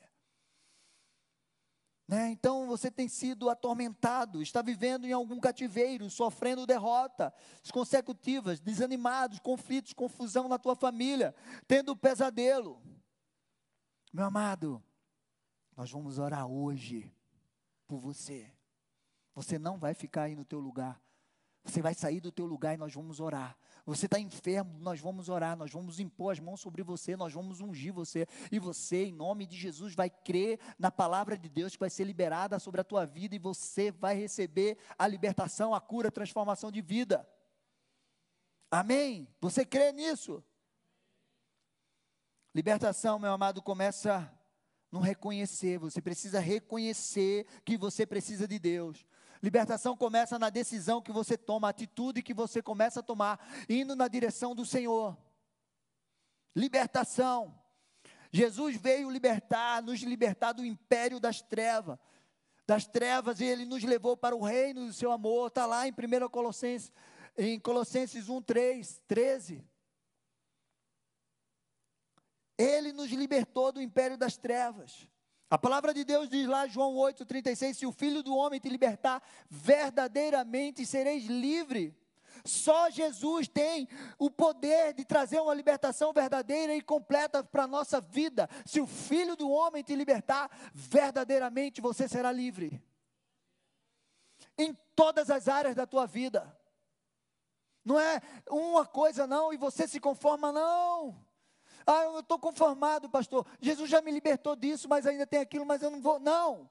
Né? 2.07 2.29
Então 2.29 2.67
você 2.67 2.91
tem 2.91 3.09
sido 3.09 3.49
atormentado, 3.49 4.43
está 4.43 4.61
vivendo 4.61 5.07
em 5.07 5.13
algum 5.13 5.41
cativeiro, 5.41 6.11
sofrendo 6.11 6.67
derrotas 6.67 7.33
consecutivas, 7.73 8.61
desanimados, 8.61 9.39
conflitos, 9.39 9.95
confusão 9.95 10.49
na 10.49 10.59
tua 10.59 10.77
família, 10.77 11.35
tendo 11.67 11.97
pesadelo. 11.97 12.79
Meu 14.13 14.27
amado, 14.27 14.85
nós 15.77 15.91
vamos 15.91 16.19
orar 16.19 16.47
hoje 16.47 17.13
por 17.87 17.99
você. 17.99 18.51
Você 19.35 19.59
não 19.59 19.79
vai 19.79 19.93
ficar 19.93 20.23
aí 20.23 20.35
no 20.35 20.45
teu 20.45 20.59
lugar. 20.59 21.01
Você 21.63 21.83
vai 21.83 21.95
sair 21.95 22.21
do 22.21 22.33
teu 22.33 22.47
lugar 22.47 22.75
e 22.75 22.77
nós 22.77 22.95
vamos 22.95 23.21
orar. 23.21 23.57
Você 23.85 24.07
está 24.07 24.19
enfermo, 24.19 24.79
nós 24.79 25.01
vamos 25.01 25.29
orar, 25.29 25.57
nós 25.57 25.71
vamos 25.71 26.01
impor 26.01 26.33
as 26.33 26.41
mãos 26.41 26.61
sobre 26.61 26.83
você, 26.83 27.17
nós 27.17 27.33
vamos 27.33 27.61
ungir 27.61 27.93
você. 27.93 28.27
E 28.51 28.59
você, 28.59 29.07
em 29.07 29.13
nome 29.13 29.47
de 29.47 29.57
Jesus, 29.57 29.95
vai 29.95 30.09
crer 30.09 30.59
na 30.79 30.91
palavra 30.91 31.37
de 31.37 31.49
Deus 31.49 31.73
que 31.73 31.81
vai 31.81 31.91
ser 31.91 32.05
liberada 32.05 32.59
sobre 32.59 32.81
a 32.81 32.85
tua 32.85 33.05
vida 33.05 33.35
e 33.35 33.39
você 33.39 33.91
vai 33.91 34.17
receber 34.17 34.79
a 34.99 35.07
libertação, 35.07 35.75
a 35.75 35.81
cura, 35.81 36.09
a 36.09 36.13
transformação 36.13 36.71
de 36.73 36.81
vida. 36.81 37.29
Amém? 38.71 39.29
Você 39.41 39.65
crê 39.65 39.93
nisso? 39.93 40.43
Libertação, 42.55 43.19
meu 43.19 43.33
amado, 43.33 43.61
começa 43.61 44.33
no 44.91 45.01
reconhecer. 45.01 45.79
Você 45.79 46.01
precisa 46.01 46.41
reconhecer 46.41 47.47
que 47.65 47.77
você 47.77 48.07
precisa 48.07 48.47
de 48.47 48.59
Deus. 48.59 49.07
Libertação 49.43 49.97
começa 49.97 50.39
na 50.39 50.51
decisão 50.51 51.03
que 51.03 51.13
você 51.13 51.37
toma, 51.37 51.69
a 51.69 51.71
atitude 51.71 52.23
que 52.23 52.35
você 52.35 52.63
começa 52.63 53.01
a 53.01 53.03
tomar, 53.03 53.39
indo 53.69 53.95
na 53.95 54.09
direção 54.09 54.55
do 54.55 54.65
Senhor. 54.65 55.17
Libertação. 56.55 57.55
Jesus 58.33 58.77
veio 58.77 59.11
libertar, 59.11 59.83
nos 59.83 60.01
libertar 60.01 60.53
do 60.53 60.65
império 60.65 61.21
das 61.21 61.43
trevas. 61.43 61.99
Das 62.67 62.87
trevas, 62.87 63.41
e 63.41 63.45
ele 63.45 63.65
nos 63.65 63.85
levou 63.85 64.17
para 64.17 64.35
o 64.35 64.43
reino 64.43 64.87
do 64.87 64.93
seu 64.93 65.13
amor. 65.13 65.49
Está 65.49 65.67
lá 65.67 65.87
em 65.87 65.93
1 65.93 66.29
Colossenses, 66.29 66.93
em 67.37 67.61
Colossenses 67.61 68.29
1, 68.29 68.43
3, 68.43 69.03
13. 69.07 69.65
Ele 72.59 72.93
nos 72.93 73.11
libertou 73.11 73.71
do 73.71 73.83
império 73.83 74.17
das 74.17 74.37
trevas. 74.37 75.09
A 75.49 75.57
palavra 75.57 75.95
de 75.95 76.05
Deus 76.05 76.29
diz 76.29 76.47
lá, 76.47 76.67
João 76.67 76.95
8,36: 76.95 77.75
Se 77.75 77.87
o 77.87 77.93
filho 77.93 78.23
do 78.23 78.35
homem 78.35 78.59
te 78.59 78.69
libertar, 78.69 79.23
verdadeiramente 79.49 80.85
sereis 80.85 81.27
livre. 81.27 81.97
Só 82.45 82.91
Jesus 82.91 83.49
tem 83.49 83.89
o 84.19 84.31
poder 84.31 84.93
de 84.93 85.05
trazer 85.05 85.41
uma 85.41 85.55
libertação 85.55 86.13
verdadeira 86.13 86.75
e 86.75 86.83
completa 86.83 87.43
para 87.43 87.65
a 87.65 87.69
nossa 87.69 88.01
vida. 88.01 88.49
Se 88.65 88.81
o 88.81 88.87
filho 88.87 89.37
do 89.37 89.51
homem 89.51 89.83
te 89.83 89.95
libertar, 89.95 90.51
verdadeiramente 90.73 91.81
você 91.81 92.09
será 92.09 92.31
livre. 92.31 92.83
Em 94.59 94.75
todas 94.95 95.31
as 95.31 95.49
áreas 95.49 95.75
da 95.75 95.87
tua 95.87 96.07
vida. 96.07 96.57
Não 97.85 97.99
é 97.99 98.21
uma 98.51 98.85
coisa 98.85 99.27
não 99.27 99.53
e 99.53 99.57
você 99.57 99.87
se 99.87 100.01
conforma, 100.01 100.51
não. 100.51 101.26
Ah, 101.87 102.03
eu 102.03 102.19
estou 102.19 102.39
conformado, 102.39 103.09
pastor. 103.09 103.47
Jesus 103.61 103.89
já 103.89 104.03
me 104.03 104.11
libertou 104.11 104.57
disso, 104.57 104.89
mas 104.89 105.07
ainda 105.07 105.25
tem 105.27 105.39
aquilo, 105.39 105.65
mas 105.65 105.83
eu 105.83 105.91
não 105.91 106.01
vou. 106.01 106.19
Não. 106.19 106.69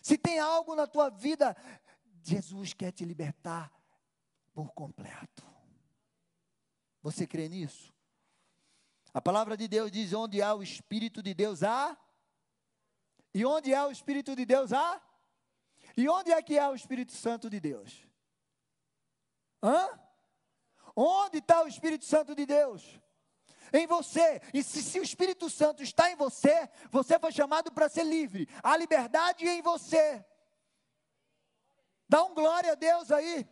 Se 0.00 0.16
tem 0.16 0.38
algo 0.38 0.74
na 0.74 0.86
tua 0.86 1.10
vida, 1.10 1.54
Jesus 2.22 2.72
quer 2.72 2.90
te 2.90 3.04
libertar 3.04 3.70
por 4.54 4.72
completo. 4.72 5.44
Você 7.02 7.26
crê 7.26 7.48
nisso? 7.48 7.92
A 9.12 9.20
palavra 9.20 9.56
de 9.56 9.68
Deus 9.68 9.90
diz: 9.90 10.14
onde 10.14 10.40
há 10.40 10.54
o 10.54 10.62
Espírito 10.62 11.22
de 11.22 11.34
Deus 11.34 11.62
há. 11.62 11.96
E 13.34 13.44
onde 13.44 13.74
há 13.74 13.86
o 13.86 13.92
Espírito 13.92 14.34
de 14.34 14.46
Deus 14.46 14.72
há? 14.72 15.02
E 15.96 16.08
onde 16.08 16.32
é 16.32 16.42
que 16.42 16.58
há 16.58 16.70
o 16.70 16.74
Espírito 16.74 17.12
Santo 17.12 17.50
de 17.50 17.60
Deus? 17.60 18.06
Hã? 19.62 20.00
Onde 20.96 21.38
está 21.38 21.62
o 21.62 21.68
Espírito 21.68 22.04
Santo 22.04 22.34
de 22.34 22.46
Deus? 22.46 23.00
Em 23.78 23.86
você. 23.86 24.40
E 24.52 24.62
se, 24.62 24.82
se, 24.82 25.00
o 25.00 25.02
Espírito 25.02 25.50
Santo 25.50 25.82
está 25.82 26.10
em 26.10 26.16
você, 26.16 26.68
você 26.90 27.18
foi 27.18 27.32
chamado 27.32 27.72
para 27.72 27.88
ser 27.88 28.04
livre. 28.04 28.48
A 28.62 28.76
liberdade 28.76 29.46
em 29.46 29.60
você. 29.60 30.24
Dá 32.08 32.22
um 32.22 32.34
glória 32.34 32.72
a 32.72 32.74
Deus 32.76 33.10
aí. 33.10 33.46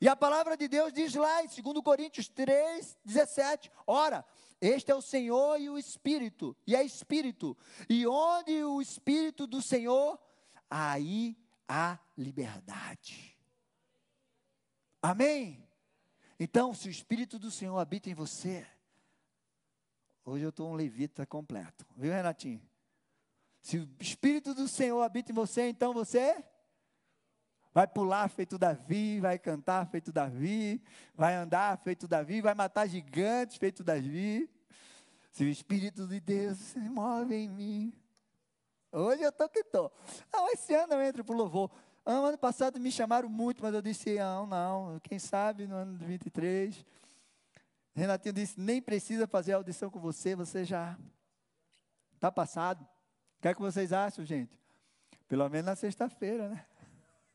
E 0.00 0.08
a 0.08 0.16
palavra 0.16 0.56
de 0.56 0.68
Deus 0.68 0.92
diz 0.92 1.14
lá 1.14 1.42
em 1.42 1.46
2 1.46 1.84
Coríntios 1.84 2.28
3, 2.28 2.96
17: 3.04 3.70
Ora, 3.86 4.24
este 4.60 4.90
é 4.90 4.94
o 4.94 5.02
Senhor 5.02 5.60
e 5.60 5.68
o 5.68 5.78
Espírito, 5.78 6.56
e 6.66 6.76
é 6.76 6.82
Espírito. 6.82 7.56
E 7.88 8.06
onde 8.06 8.62
o 8.64 8.80
Espírito 8.80 9.46
do 9.46 9.60
Senhor, 9.60 10.18
aí 10.70 11.36
há 11.68 11.98
liberdade. 12.16 13.36
Amém? 15.02 15.66
Então, 16.38 16.72
se 16.72 16.88
o 16.88 16.90
Espírito 16.90 17.38
do 17.38 17.50
Senhor 17.50 17.78
habita 17.78 18.08
em 18.08 18.14
você, 18.14 18.66
Hoje 20.24 20.44
eu 20.44 20.50
estou 20.50 20.70
um 20.70 20.74
levita 20.74 21.24
completo. 21.26 21.86
Viu, 21.96 22.12
Renatinho? 22.12 22.60
Se 23.62 23.78
o 23.78 23.88
Espírito 23.98 24.54
do 24.54 24.68
Senhor 24.68 25.02
habita 25.02 25.32
em 25.32 25.34
você, 25.34 25.68
então 25.68 25.92
você 25.92 26.42
vai 27.72 27.86
pular 27.86 28.28
feito 28.28 28.58
Davi, 28.58 29.20
vai 29.20 29.38
cantar 29.38 29.86
feito 29.86 30.12
Davi, 30.12 30.82
vai 31.14 31.34
andar 31.34 31.78
feito 31.78 32.08
Davi, 32.08 32.40
vai 32.40 32.54
matar 32.54 32.86
gigantes 32.88 33.56
feito 33.56 33.84
Davi. 33.84 34.48
Se 35.30 35.44
o 35.44 35.48
Espírito 35.48 36.06
de 36.06 36.20
Deus 36.20 36.58
se 36.58 36.78
move 36.78 37.34
em 37.34 37.48
mim. 37.48 37.92
Hoje 38.92 39.22
eu 39.22 39.30
estou 39.30 39.48
que 39.48 39.60
estou. 39.60 39.92
Não, 40.32 40.48
esse 40.48 40.74
ano 40.74 40.94
eu 40.94 41.02
entro 41.02 41.24
para 41.24 41.34
o 41.34 41.38
louvor. 41.38 41.70
Ano 42.04 42.36
passado 42.36 42.80
me 42.80 42.90
chamaram 42.90 43.28
muito, 43.28 43.62
mas 43.62 43.72
eu 43.72 43.80
disse, 43.80 44.16
não, 44.18 44.46
não, 44.46 45.00
quem 45.00 45.18
sabe 45.18 45.66
no 45.66 45.76
ano 45.76 45.96
de 45.96 46.04
23 46.04 46.84
Renatinho 47.94 48.32
disse: 48.32 48.58
nem 48.60 48.80
precisa 48.80 49.26
fazer 49.26 49.52
audição 49.52 49.90
com 49.90 49.98
você, 49.98 50.34
você 50.34 50.64
já 50.64 50.98
está 52.14 52.30
passado. 52.30 52.82
O 52.82 53.42
que 53.42 53.48
é 53.48 53.54
que 53.54 53.60
vocês 53.60 53.92
acham, 53.92 54.24
gente? 54.24 54.58
Pelo 55.26 55.48
menos 55.48 55.66
na 55.66 55.76
sexta-feira, 55.76 56.48
né? 56.48 56.66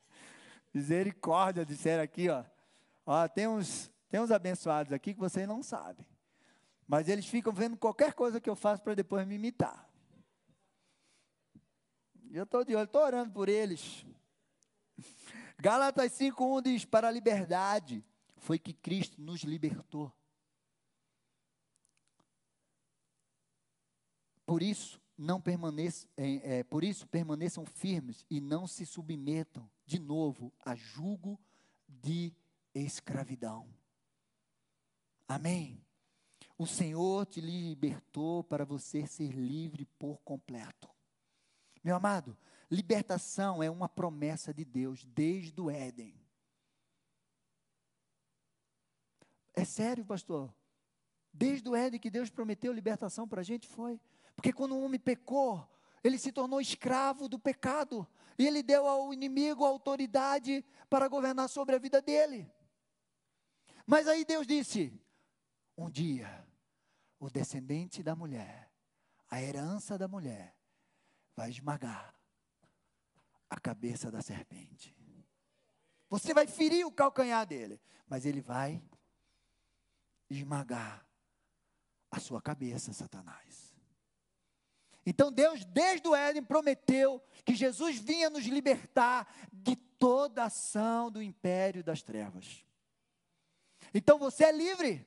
Misericórdia, 0.74 1.66
disseram 1.66 2.04
aqui, 2.04 2.30
ó. 2.30 2.44
Ó, 3.06 3.28
tem 3.28 3.48
uns, 3.48 3.92
tem 4.10 4.20
uns 4.20 4.32
abençoados 4.32 4.92
aqui 4.94 5.14
que 5.14 5.20
vocês 5.20 5.48
não 5.48 5.64
sabem. 5.64 6.06
Mas 6.88 7.10
eles 7.10 7.26
ficam 7.26 7.52
vendo 7.52 7.78
qualquer 7.78 8.14
coisa 8.14 8.40
que 8.40 8.50
eu 8.50 8.56
faço 8.56 8.84
para 8.84 8.94
depois 8.94 9.26
me 9.28 9.36
imitar. 9.36 9.90
Eu 12.32 12.44
estou 12.44 12.64
de 12.64 12.76
olho, 12.76 12.86
estou 12.86 13.02
orando 13.02 13.32
por 13.32 13.50
eles. 13.50 14.06
Gálatas 15.58 16.12
5,1 16.12 16.62
diz: 16.62 16.86
Para 16.86 17.08
a 17.08 17.12
liberdade 17.12 18.04
foi 18.38 18.60
que 18.60 18.74
Cristo 18.74 19.22
nos 19.22 19.42
libertou. 19.42 20.12
Por 24.46 24.62
isso, 24.62 25.02
não 25.18 25.40
permaneçam, 25.42 26.10
é, 26.18 26.60
é, 26.60 26.64
por 26.64 26.84
isso 26.84 27.08
permaneçam 27.08 27.66
firmes 27.66 28.26
e 28.30 28.40
não 28.40 28.68
se 28.68 28.86
submetam 28.86 29.70
de 29.86 30.00
novo 30.00 30.54
a 30.60 30.76
julgo 30.76 31.40
de 31.88 32.34
escravidão. 32.74 33.68
Amém. 35.28 35.82
O 36.58 36.66
Senhor 36.66 37.26
te 37.26 37.42
libertou 37.42 38.44
para 38.44 38.66
você 38.66 39.06
ser 39.08 39.32
livre 39.32 39.86
por 39.98 40.22
completo. 40.22 40.90
Meu 41.84 41.96
amado, 41.96 42.38
libertação 42.70 43.62
é 43.62 43.70
uma 43.70 43.90
promessa 43.90 44.54
de 44.54 44.64
Deus 44.64 45.04
desde 45.06 45.60
o 45.60 45.70
Éden. 45.70 46.14
É 49.54 49.64
sério, 49.64 50.06
pastor? 50.06 50.54
Desde 51.32 51.68
o 51.68 51.76
Éden 51.76 52.00
que 52.00 52.10
Deus 52.10 52.30
prometeu 52.30 52.72
libertação 52.72 53.28
para 53.28 53.42
a 53.42 53.44
gente, 53.44 53.68
foi. 53.68 54.00
Porque 54.36 54.54
quando 54.54 54.76
o 54.76 54.84
homem 54.84 55.00
pecou, 55.00 55.68
ele 56.04 56.18
se 56.18 56.32
tornou 56.32 56.62
escravo 56.62 57.28
do 57.28 57.40
pecado. 57.40 58.08
E 58.38 58.46
ele 58.46 58.62
deu 58.62 58.88
ao 58.88 59.14
inimigo 59.14 59.66
a 59.66 59.70
autoridade 59.70 60.64
para 60.90 61.08
governar 61.08 61.50
sobre 61.50 61.76
a 61.76 61.80
vida 61.80 62.02
dele. 62.02 62.52
Mas 63.86 64.08
aí 64.08 64.26
Deus 64.26 64.46
disse: 64.46 64.94
um 65.78 65.90
dia, 65.90 66.46
o 67.20 67.30
descendente 67.30 68.04
da 68.04 68.16
mulher, 68.16 68.72
a 69.30 69.42
herança 69.42 69.98
da 69.98 70.08
mulher, 70.08 70.56
vai 71.36 71.50
esmagar 71.50 72.14
a 73.50 73.60
cabeça 73.60 74.12
da 74.12 74.22
serpente. 74.22 74.96
Você 76.10 76.34
vai 76.34 76.48
ferir 76.48 76.86
o 76.86 76.92
calcanhar 76.92 77.46
dele, 77.46 77.82
mas 78.08 78.26
ele 78.26 78.42
vai 78.42 78.82
esmagar 80.30 81.06
a 82.12 82.20
sua 82.20 82.42
cabeça, 82.42 82.94
Satanás. 82.94 83.45
Então 85.06 85.32
Deus, 85.32 85.64
desde 85.66 86.08
o 86.08 86.16
Éden, 86.16 86.44
prometeu 86.44 87.22
que 87.44 87.54
Jesus 87.54 87.98
vinha 87.98 88.30
nos 88.30 88.46
libertar 88.46 89.28
de 89.54 89.76
toda 89.76 90.46
ação 90.46 91.12
do 91.12 91.22
império 91.22 91.84
das 91.84 92.02
trevas. 92.02 92.66
Então 93.94 94.18
você 94.18 94.46
é 94.46 94.52
livre. 94.52 95.06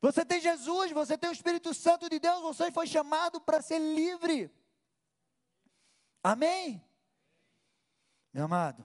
Você 0.00 0.24
tem 0.24 0.40
Jesus, 0.40 0.90
você 0.90 1.16
tem 1.16 1.30
o 1.30 1.32
Espírito 1.32 1.72
Santo 1.72 2.10
de 2.10 2.18
Deus, 2.18 2.42
você 2.42 2.72
foi 2.72 2.88
chamado 2.88 3.40
para 3.40 3.62
ser 3.62 3.78
livre. 3.78 4.50
Amém? 6.24 6.84
Meu 8.32 8.46
amado, 8.46 8.82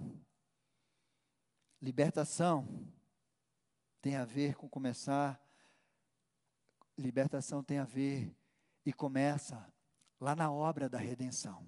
libertação 1.81 2.67
tem 4.01 4.15
a 4.15 4.25
ver 4.25 4.55
com 4.55 4.69
começar, 4.69 5.41
libertação 6.95 7.63
tem 7.63 7.79
a 7.79 7.83
ver 7.83 8.35
e 8.85 8.93
começa 8.93 9.73
lá 10.19 10.35
na 10.35 10.51
obra 10.51 10.89
da 10.89 10.97
redenção 10.97 11.65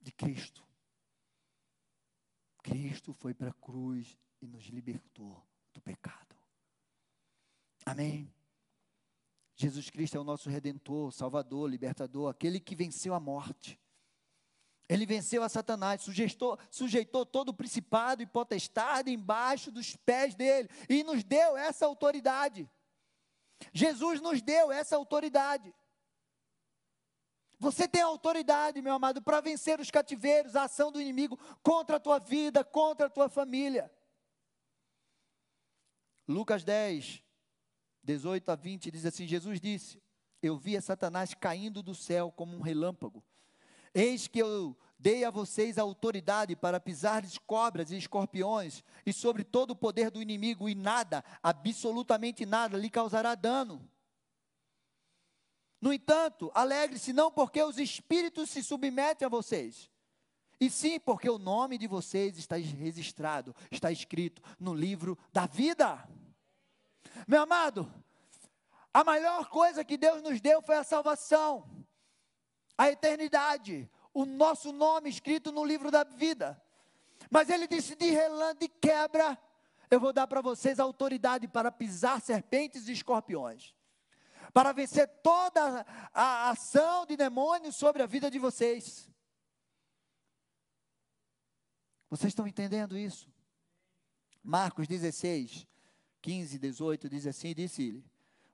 de 0.00 0.12
Cristo. 0.12 0.64
Cristo 2.62 3.12
foi 3.12 3.34
para 3.34 3.50
a 3.50 3.54
cruz 3.54 4.16
e 4.40 4.46
nos 4.46 4.64
libertou 4.64 5.46
do 5.72 5.80
pecado. 5.80 6.36
Amém? 7.84 8.32
Jesus 9.56 9.88
Cristo 9.90 10.16
é 10.16 10.20
o 10.20 10.24
nosso 10.24 10.48
redentor, 10.48 11.12
salvador, 11.12 11.70
libertador, 11.70 12.30
aquele 12.30 12.58
que 12.58 12.74
venceu 12.74 13.14
a 13.14 13.20
morte. 13.20 13.80
Ele 14.88 15.06
venceu 15.06 15.42
a 15.42 15.48
Satanás, 15.48 16.02
sujeitou, 16.02 16.58
sujeitou 16.70 17.24
todo 17.24 17.50
o 17.50 17.54
principado 17.54 18.22
e 18.22 18.26
potestade 18.26 19.10
embaixo 19.10 19.70
dos 19.70 19.96
pés 19.96 20.34
dele 20.34 20.68
e 20.88 21.02
nos 21.02 21.24
deu 21.24 21.56
essa 21.56 21.86
autoridade. 21.86 22.68
Jesus 23.72 24.20
nos 24.20 24.42
deu 24.42 24.70
essa 24.70 24.96
autoridade. 24.96 25.74
Você 27.64 27.88
tem 27.88 28.02
autoridade, 28.02 28.82
meu 28.82 28.92
amado, 28.92 29.22
para 29.22 29.40
vencer 29.40 29.80
os 29.80 29.90
cativeiros, 29.90 30.54
a 30.54 30.64
ação 30.64 30.92
do 30.92 31.00
inimigo 31.00 31.38
contra 31.62 31.96
a 31.96 32.00
tua 32.00 32.18
vida, 32.18 32.62
contra 32.62 33.06
a 33.06 33.10
tua 33.10 33.26
família. 33.26 33.90
Lucas 36.28 36.62
10, 36.62 37.22
18 38.02 38.50
a 38.50 38.54
20 38.54 38.90
diz 38.90 39.06
assim: 39.06 39.26
Jesus 39.26 39.62
disse: 39.62 40.02
Eu 40.42 40.58
via 40.58 40.82
Satanás 40.82 41.32
caindo 41.32 41.82
do 41.82 41.94
céu 41.94 42.30
como 42.30 42.54
um 42.54 42.60
relâmpago. 42.60 43.24
Eis 43.94 44.28
que 44.28 44.40
eu 44.40 44.76
dei 44.98 45.24
a 45.24 45.30
vocês 45.30 45.78
a 45.78 45.82
autoridade 45.82 46.54
para 46.54 46.78
pisar 46.78 47.24
cobras 47.46 47.90
e 47.90 47.96
escorpiões 47.96 48.84
e 49.06 49.12
sobre 49.12 49.42
todo 49.42 49.70
o 49.70 49.76
poder 49.76 50.10
do 50.10 50.20
inimigo, 50.20 50.68
e 50.68 50.74
nada, 50.74 51.24
absolutamente 51.42 52.44
nada, 52.44 52.76
lhe 52.76 52.90
causará 52.90 53.34
dano. 53.34 53.88
No 55.84 55.92
entanto, 55.92 56.50
alegre-se 56.54 57.12
não 57.12 57.30
porque 57.30 57.62
os 57.62 57.76
espíritos 57.76 58.48
se 58.48 58.62
submetem 58.62 59.26
a 59.26 59.28
vocês, 59.28 59.90
e 60.58 60.70
sim 60.70 60.98
porque 60.98 61.28
o 61.28 61.36
nome 61.36 61.76
de 61.76 61.86
vocês 61.86 62.38
está 62.38 62.56
registrado, 62.56 63.54
está 63.70 63.92
escrito 63.92 64.40
no 64.58 64.72
livro 64.72 65.18
da 65.30 65.44
vida. 65.44 66.08
Meu 67.28 67.42
amado, 67.42 67.92
a 68.94 69.04
maior 69.04 69.50
coisa 69.50 69.84
que 69.84 69.98
Deus 69.98 70.22
nos 70.22 70.40
deu 70.40 70.62
foi 70.62 70.76
a 70.76 70.84
salvação 70.84 71.84
a 72.76 72.90
eternidade, 72.90 73.88
o 74.12 74.24
nosso 74.24 74.72
nome 74.72 75.08
escrito 75.08 75.52
no 75.52 75.64
livro 75.64 75.90
da 75.90 76.04
vida. 76.04 76.60
Mas 77.30 77.48
ele 77.48 77.66
disse: 77.66 77.94
de 77.94 78.10
relance, 78.10 78.58
de 78.58 78.68
quebra, 78.68 79.38
eu 79.90 80.00
vou 80.00 80.12
dar 80.12 80.26
para 80.26 80.40
vocês 80.40 80.80
autoridade 80.80 81.46
para 81.46 81.70
pisar 81.70 82.20
serpentes 82.20 82.88
e 82.88 82.92
escorpiões, 82.92 83.74
para 84.54 84.72
vencer 84.72 85.08
toda 85.20 85.84
a 86.14 86.50
ação 86.50 87.04
de 87.04 87.16
demônios 87.16 87.74
sobre 87.74 88.04
a 88.04 88.06
vida 88.06 88.30
de 88.30 88.38
vocês. 88.38 89.10
Vocês 92.08 92.30
estão 92.30 92.46
entendendo 92.46 92.96
isso? 92.96 93.28
Marcos 94.40 94.86
16, 94.86 95.66
15, 96.22 96.58
18 96.60 97.08
diz 97.08 97.26
assim: 97.26 97.52
disse-lhe: 97.52 98.04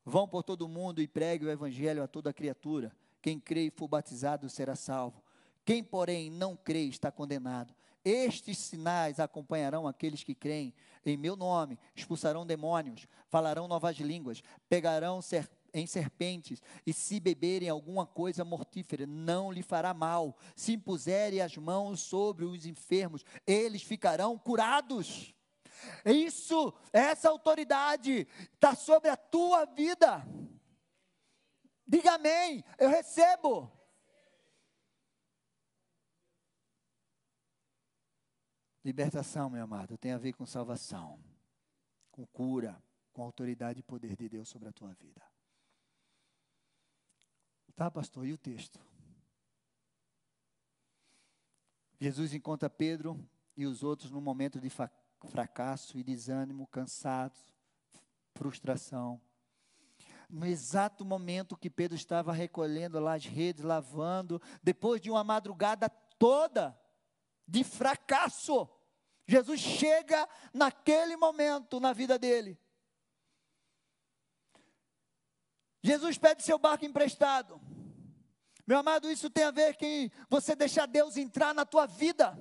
Vão 0.03 0.27
por 0.27 0.43
todo 0.43 0.63
o 0.63 0.69
mundo 0.69 1.03
e 1.03 1.07
pregue 1.07 1.45
o 1.45 1.51
evangelho 1.51 2.03
a 2.03 2.09
toda 2.09 2.33
criatura. 2.33 2.97
Quem 3.21 3.39
crê 3.39 3.67
e 3.67 3.71
for 3.71 3.87
batizado 3.87 4.49
será 4.49 4.75
salvo. 4.75 5.23
Quem, 5.67 5.85
porém, 5.85 6.31
não 6.31 6.57
crê 6.57 6.85
está 6.85 7.13
condenado. 7.13 7.75
Estes 8.03 8.57
sinais 8.57 9.21
acompanharão 9.21 9.87
aqueles 9.87 10.25
que 10.25 10.35
creem. 10.35 10.73
Em 11.05 11.19
meu 11.19 11.37
nome 11.37 11.79
expulsarão 11.95 12.47
demônios, 12.47 13.07
falarão 13.29 13.69
novas 13.69 13.99
línguas, 13.99 14.43
pegarão 14.69 15.21
ser, 15.21 15.51
em 15.73 15.87
serpentes, 15.87 16.63
e 16.87 16.93
se 16.93 17.21
beberem 17.21 17.69
alguma 17.69 18.07
coisa 18.07 18.45
mortífera, 18.45 19.07
não 19.07 19.51
lhe 19.51 19.63
fará 19.63 19.95
mal. 19.95 20.37
Se 20.55 20.73
impuserem 20.73 21.41
as 21.41 21.57
mãos 21.57 22.01
sobre 22.01 22.45
os 22.45 22.67
enfermos, 22.67 23.25
eles 23.47 23.83
ficarão 23.83 24.39
curados. 24.39 25.35
Isso, 26.05 26.73
essa 26.93 27.29
autoridade 27.29 28.27
está 28.53 28.75
sobre 28.75 29.09
a 29.09 29.17
tua 29.17 29.65
vida. 29.65 30.27
Diga 31.87 32.15
amém, 32.15 32.63
eu 32.79 32.89
recebo. 32.89 33.71
Libertação, 38.85 39.51
meu 39.51 39.63
amado, 39.63 39.99
tem 39.99 40.13
a 40.13 40.19
ver 40.19 40.33
com 40.33 40.47
salvação, 40.47 41.23
com 42.11 42.27
cura, 42.27 42.83
com 43.13 43.23
autoridade 43.23 43.81
e 43.81 43.83
poder 43.83 44.17
de 44.17 44.29
Deus 44.29 44.49
sobre 44.49 44.69
a 44.69 44.73
tua 44.73 44.95
vida. 44.95 45.30
Tá, 47.81 47.91
pastor? 47.91 48.27
E 48.27 48.33
o 48.35 48.37
texto? 48.37 48.79
Jesus 51.99 52.35
encontra 52.35 52.69
Pedro 52.69 53.19
e 53.57 53.65
os 53.65 53.83
outros 53.83 54.11
num 54.11 54.21
momento 54.21 54.61
de 54.61 54.71
fracasso 55.31 55.99
e 55.99 56.05
desânimo, 56.05 56.67
cansados, 56.67 57.41
frustração 58.35 59.19
no 60.29 60.45
exato 60.45 61.07
momento 61.07 61.57
que 61.57 61.71
Pedro 61.71 61.97
estava 61.97 62.35
recolhendo 62.35 63.01
lá 63.01 63.15
as 63.15 63.25
redes, 63.25 63.65
lavando, 63.65 64.43
depois 64.63 65.01
de 65.01 65.11
uma 65.11 65.25
madrugada 65.25 65.89
toda 65.89 66.79
de 67.49 67.65
fracasso, 67.65 68.69
Jesus 69.27 69.59
chega 69.59 70.29
naquele 70.53 71.17
momento 71.17 71.81
na 71.81 71.95
vida 71.95 72.19
dele. 72.19 72.61
Jesus 75.83 76.19
pede 76.19 76.43
seu 76.43 76.59
barco 76.59 76.85
emprestado. 76.85 77.70
Meu 78.71 78.79
amado, 78.79 79.11
isso 79.11 79.29
tem 79.29 79.43
a 79.43 79.51
ver 79.51 79.77
com 79.77 80.09
você 80.29 80.55
deixar 80.55 80.87
Deus 80.87 81.17
entrar 81.17 81.53
na 81.53 81.65
tua 81.65 81.87
vida. 81.87 82.39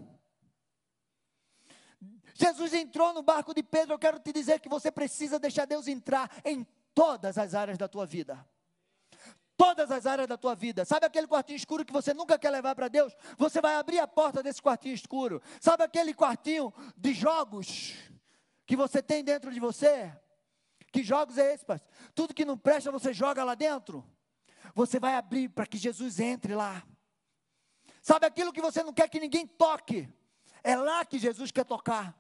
Jesus 2.35 2.71
entrou 2.71 3.11
no 3.15 3.23
barco 3.23 3.51
de 3.51 3.63
Pedro, 3.63 3.95
eu 3.95 3.97
quero 3.97 4.19
te 4.19 4.31
dizer 4.31 4.59
que 4.59 4.69
você 4.69 4.91
precisa 4.91 5.39
deixar 5.39 5.65
Deus 5.65 5.87
entrar 5.87 6.29
em 6.45 6.63
todas 6.93 7.35
as 7.39 7.55
áreas 7.55 7.79
da 7.79 7.87
tua 7.87 8.05
vida. 8.05 8.47
Todas 9.57 9.89
as 9.89 10.05
áreas 10.05 10.27
da 10.27 10.37
tua 10.37 10.53
vida. 10.53 10.85
Sabe 10.85 11.07
aquele 11.07 11.25
quartinho 11.25 11.57
escuro 11.57 11.83
que 11.83 11.91
você 11.91 12.13
nunca 12.13 12.37
quer 12.37 12.51
levar 12.51 12.75
para 12.75 12.89
Deus? 12.89 13.11
Você 13.35 13.59
vai 13.59 13.73
abrir 13.77 13.97
a 13.97 14.07
porta 14.07 14.43
desse 14.43 14.61
quartinho 14.61 14.93
escuro. 14.93 15.41
Sabe 15.59 15.83
aquele 15.83 16.13
quartinho 16.13 16.71
de 16.95 17.11
jogos 17.11 17.95
que 18.67 18.75
você 18.75 19.01
tem 19.01 19.23
dentro 19.23 19.51
de 19.51 19.59
você? 19.59 20.15
Que 20.91 21.01
jogos 21.01 21.39
é 21.39 21.55
esse, 21.55 21.65
pastor? 21.65 21.89
Tudo 22.13 22.35
que 22.35 22.45
não 22.45 22.55
presta 22.55 22.91
você 22.91 23.13
joga 23.13 23.43
lá 23.43 23.55
dentro. 23.55 24.05
Você 24.73 24.99
vai 24.99 25.15
abrir 25.15 25.49
para 25.49 25.65
que 25.65 25.77
Jesus 25.77 26.19
entre 26.19 26.55
lá. 26.55 26.85
Sabe 28.01 28.25
aquilo 28.25 28.53
que 28.53 28.61
você 28.61 28.83
não 28.83 28.93
quer 28.93 29.09
que 29.09 29.19
ninguém 29.19 29.45
toque? 29.45 30.07
É 30.63 30.75
lá 30.75 31.05
que 31.05 31.19
Jesus 31.19 31.51
quer 31.51 31.65
tocar. 31.65 32.17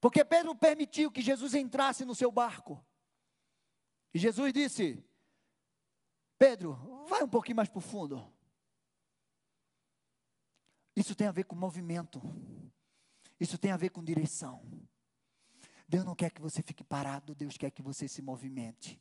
Porque 0.00 0.24
Pedro 0.24 0.54
permitiu 0.54 1.10
que 1.10 1.20
Jesus 1.20 1.54
entrasse 1.54 2.04
no 2.04 2.14
seu 2.14 2.30
barco. 2.30 2.84
E 4.14 4.18
Jesus 4.18 4.52
disse: 4.52 5.04
Pedro, 6.38 6.74
vai 7.08 7.22
um 7.22 7.28
pouquinho 7.28 7.56
mais 7.56 7.68
para 7.68 7.78
o 7.78 7.82
fundo. 7.82 8.32
Isso 10.94 11.14
tem 11.14 11.26
a 11.26 11.32
ver 11.32 11.44
com 11.44 11.56
movimento. 11.56 12.20
Isso 13.40 13.56
tem 13.58 13.70
a 13.70 13.76
ver 13.76 13.90
com 13.90 14.02
direção. 14.02 14.62
Deus 15.88 16.04
não 16.04 16.14
quer 16.14 16.30
que 16.30 16.40
você 16.40 16.62
fique 16.62 16.84
parado, 16.84 17.34
Deus 17.34 17.56
quer 17.56 17.70
que 17.70 17.82
você 17.82 18.06
se 18.08 18.20
movimente. 18.20 19.00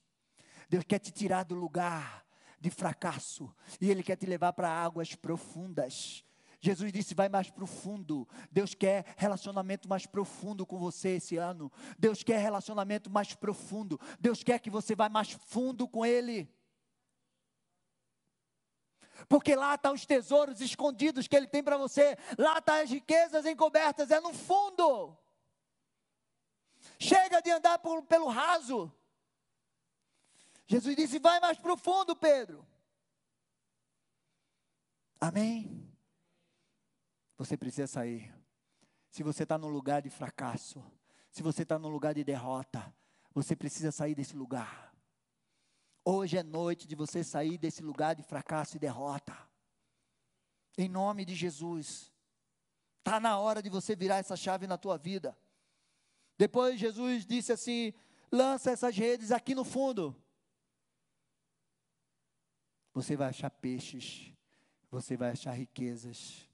Deus 0.70 0.84
quer 0.84 1.00
te 1.00 1.12
tirar 1.12 1.44
do 1.44 1.56
lugar 1.56 2.26
de 2.60 2.70
fracasso 2.70 3.54
e 3.80 3.90
Ele 3.90 4.04
quer 4.04 4.16
te 4.16 4.26
levar 4.26 4.54
para 4.54 4.70
águas 4.70 5.16
profundas. 5.16 6.24
Jesus 6.60 6.92
disse: 6.92 7.14
vai 7.14 7.30
mais 7.30 7.50
profundo. 7.50 8.28
Deus 8.52 8.74
quer 8.74 9.14
relacionamento 9.16 9.88
mais 9.88 10.06
profundo 10.06 10.66
com 10.66 10.78
você 10.78 11.10
esse 11.10 11.38
ano. 11.38 11.72
Deus 11.98 12.24
quer 12.24 12.40
relacionamento 12.40 13.10
mais 13.10 13.34
profundo. 13.36 14.00
Deus 14.20 14.44
quer 14.44 14.60
que 14.60 14.70
você 14.70 14.96
vá 14.96 15.08
mais 15.08 15.32
fundo 15.32 15.88
com 15.88 16.06
Ele. 16.06 16.52
Porque 19.28 19.56
lá 19.56 19.76
estão 19.76 19.92
tá 19.92 19.96
os 19.96 20.06
tesouros 20.06 20.62
escondidos 20.62 21.28
que 21.28 21.36
Ele 21.36 21.48
tem 21.48 21.64
para 21.64 21.78
você. 21.78 22.18
Lá 22.38 22.58
estão 22.58 22.76
tá 22.76 22.82
as 22.82 22.90
riquezas 22.90 23.46
encobertas. 23.46 24.12
É 24.12 24.20
no 24.20 24.34
fundo. 24.34 25.18
Chega 27.00 27.42
de 27.42 27.52
andar 27.52 27.80
por, 27.80 28.04
pelo 28.04 28.28
raso. 28.28 28.92
Jesus 30.68 30.96
disse: 30.96 31.18
vai 31.20 31.40
mais 31.40 31.58
profundo, 31.58 32.16
Pedro. 32.16 32.68
Amém. 35.20 35.90
Você 37.38 37.56
precisa 37.56 37.88
sair. 37.88 38.34
Se 39.10 39.24
você 39.24 39.44
está 39.44 39.58
num 39.58 39.70
lugar 39.70 40.02
de 40.02 40.10
fracasso, 40.10 40.84
se 41.32 41.42
você 41.42 41.64
está 41.64 41.80
num 41.80 41.88
lugar 41.88 42.14
de 42.14 42.24
derrota, 42.24 42.94
você 43.34 43.56
precisa 43.56 43.92
sair 43.92 44.14
desse 44.14 44.36
lugar. 44.36 44.94
Hoje 46.04 46.38
é 46.38 46.44
noite 46.44 46.88
de 46.88 46.96
você 46.96 47.24
sair 47.24 47.58
desse 47.58 47.82
lugar 47.82 48.16
de 48.16 48.24
fracasso 48.24 48.76
e 48.76 48.80
derrota. 48.80 49.36
Em 50.78 50.90
nome 50.90 51.26
de 51.26 51.34
Jesus. 51.34 52.12
Está 53.00 53.20
na 53.20 53.40
hora 53.40 53.62
de 53.62 53.70
você 53.70 53.96
virar 53.96 54.18
essa 54.18 54.36
chave 54.36 54.68
na 54.68 54.78
tua 54.78 54.98
vida. 54.98 55.38
Depois 56.38 56.80
Jesus 56.80 57.26
disse 57.26 57.54
assim: 57.54 57.94
lança 58.32 58.72
essas 58.72 58.96
redes 58.96 59.32
aqui 59.32 59.56
no 59.56 59.64
fundo. 59.64 60.16
Você 62.98 63.16
vai 63.16 63.30
achar 63.30 63.52
peixes, 63.52 64.34
você 64.90 65.16
vai 65.16 65.30
achar 65.30 65.52
riquezas, 65.52 66.50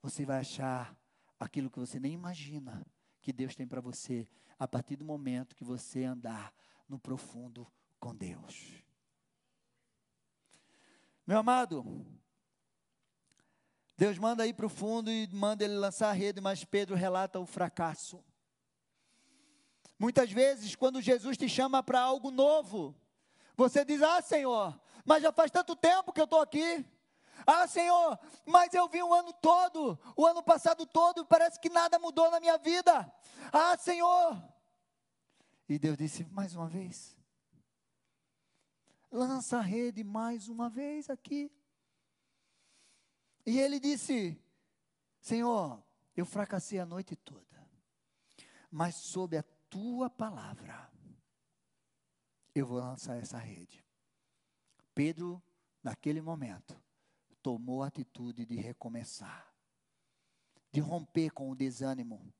você 0.00 0.24
vai 0.24 0.40
achar 0.40 0.96
aquilo 1.38 1.68
que 1.68 1.78
você 1.78 2.00
nem 2.00 2.14
imagina 2.14 2.82
que 3.20 3.30
Deus 3.30 3.54
tem 3.54 3.66
para 3.66 3.78
você 3.78 4.26
a 4.58 4.66
partir 4.66 4.96
do 4.96 5.04
momento 5.04 5.54
que 5.54 5.62
você 5.62 6.04
andar 6.04 6.50
no 6.88 6.98
profundo 6.98 7.70
com 8.00 8.16
Deus. 8.16 8.82
Meu 11.26 11.36
amado, 11.36 11.84
Deus 13.94 14.16
manda 14.16 14.46
ir 14.46 14.54
para 14.54 14.64
o 14.64 14.70
fundo 14.70 15.10
e 15.10 15.28
manda 15.30 15.62
ele 15.62 15.76
lançar 15.76 16.08
a 16.08 16.14
rede, 16.14 16.40
mas 16.40 16.64
Pedro 16.64 16.96
relata 16.96 17.38
o 17.38 17.44
fracasso. 17.44 18.24
Muitas 19.98 20.32
vezes, 20.32 20.74
quando 20.74 21.02
Jesus 21.02 21.36
te 21.36 21.50
chama 21.50 21.82
para 21.82 22.00
algo 22.00 22.30
novo, 22.30 22.96
você 23.54 23.84
diz: 23.84 24.00
Ah, 24.00 24.22
Senhor, 24.22 24.80
mas 25.04 25.22
já 25.22 25.32
faz 25.32 25.50
tanto 25.50 25.74
tempo 25.74 26.12
que 26.12 26.20
eu 26.20 26.24
estou 26.24 26.40
aqui. 26.40 26.84
Ah, 27.46 27.66
Senhor, 27.66 28.18
mas 28.46 28.72
eu 28.72 28.88
vi 28.88 29.02
o 29.02 29.12
ano 29.12 29.32
todo, 29.32 29.98
o 30.16 30.26
ano 30.26 30.42
passado 30.42 30.86
todo, 30.86 31.26
parece 31.26 31.58
que 31.58 31.68
nada 31.68 31.98
mudou 31.98 32.30
na 32.30 32.38
minha 32.38 32.56
vida. 32.56 33.12
Ah, 33.52 33.76
Senhor. 33.76 34.42
E 35.68 35.78
Deus 35.78 35.96
disse: 35.96 36.24
Mais 36.24 36.54
uma 36.54 36.68
vez. 36.68 37.16
Lança 39.10 39.58
a 39.58 39.60
rede 39.60 40.02
mais 40.04 40.48
uma 40.48 40.70
vez 40.70 41.10
aqui. 41.10 41.50
E 43.44 43.58
ele 43.58 43.80
disse: 43.80 44.40
Senhor, 45.20 45.82
eu 46.16 46.24
fracassei 46.24 46.78
a 46.78 46.86
noite 46.86 47.16
toda, 47.16 47.68
mas 48.70 48.94
sob 48.94 49.36
a 49.36 49.42
tua 49.68 50.08
palavra, 50.08 50.90
eu 52.54 52.66
vou 52.66 52.78
lançar 52.78 53.16
essa 53.16 53.38
rede. 53.38 53.84
Pedro, 54.94 55.42
naquele 55.82 56.20
momento, 56.20 56.80
tomou 57.42 57.82
a 57.82 57.88
atitude 57.88 58.46
de 58.46 58.56
recomeçar, 58.56 59.52
de 60.70 60.80
romper 60.80 61.30
com 61.30 61.50
o 61.50 61.56
desânimo. 61.56 62.32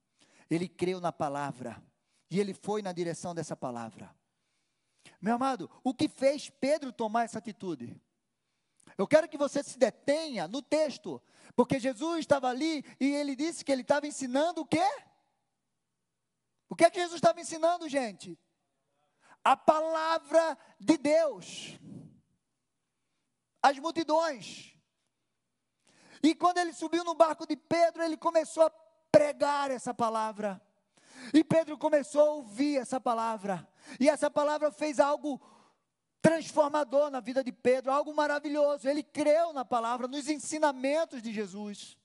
Ele 0.49 0.69
creu 0.69 1.01
na 1.01 1.13
palavra 1.13 1.83
e 2.31 2.39
ele 2.39 2.55
foi 2.55 2.83
na 2.83 2.93
direção 2.93 3.35
dessa 3.35 3.57
palavra. 3.57 4.15
Meu 5.21 5.35
amado, 5.35 5.71
o 5.83 5.95
que 5.95 6.09
fez 6.09 6.51
Pedro 6.51 6.93
tomar 6.93 7.25
essa 7.25 7.39
atitude? 7.39 8.01
Eu 8.97 9.07
quero 9.07 9.29
que 9.29 9.39
você 9.39 9.63
se 9.63 9.79
detenha 9.79 10.47
no 10.47 10.61
texto, 10.61 11.23
porque 11.57 11.79
Jesus 11.79 12.21
estava 12.21 12.49
ali 12.49 12.85
e 13.01 13.13
ele 13.15 13.35
disse 13.35 13.65
que 13.65 13.73
ele 13.73 13.83
estava 13.83 14.07
ensinando 14.07 14.61
o 14.61 14.67
quê? 14.67 14.87
O 16.69 16.77
que 16.77 16.85
é 16.85 16.91
que 16.91 17.01
Jesus 17.01 17.17
estava 17.17 17.41
ensinando, 17.41 17.89
gente? 17.89 18.39
A 19.45 19.57
palavra 19.57 20.57
de 20.79 20.97
Deus. 20.97 21.79
As 23.63 23.79
multidões. 23.79 24.75
E 26.23 26.35
quando 26.35 26.59
ele 26.59 26.73
subiu 26.73 27.05
no 27.05 27.15
barco 27.15 27.47
de 27.47 27.57
Pedro, 27.57 28.03
ele 28.03 28.17
começou 28.17 28.65
a 28.65 28.71
pregar 29.11 29.71
essa 29.71 29.93
palavra. 29.93 30.61
E 31.33 31.45
Pedro 31.45 31.77
começou 31.77 32.21
a 32.21 32.31
ouvir 32.33 32.79
essa 32.79 33.01
palavra. 33.01 33.69
E 34.01 34.09
essa 34.09 34.31
palavra 34.31 34.71
fez 34.71 34.99
algo 34.99 35.41
transformador 36.21 37.11
na 37.11 37.21
vida 37.21 37.43
de 37.43 37.53
Pedro, 37.53 37.93
algo 37.93 38.15
maravilhoso. 38.15 38.89
Ele 38.89 39.03
creu 39.03 39.53
na 39.53 39.65
palavra, 39.65 40.07
nos 40.07 40.29
ensinamentos 40.29 41.21
de 41.21 41.33
Jesus. 41.33 41.99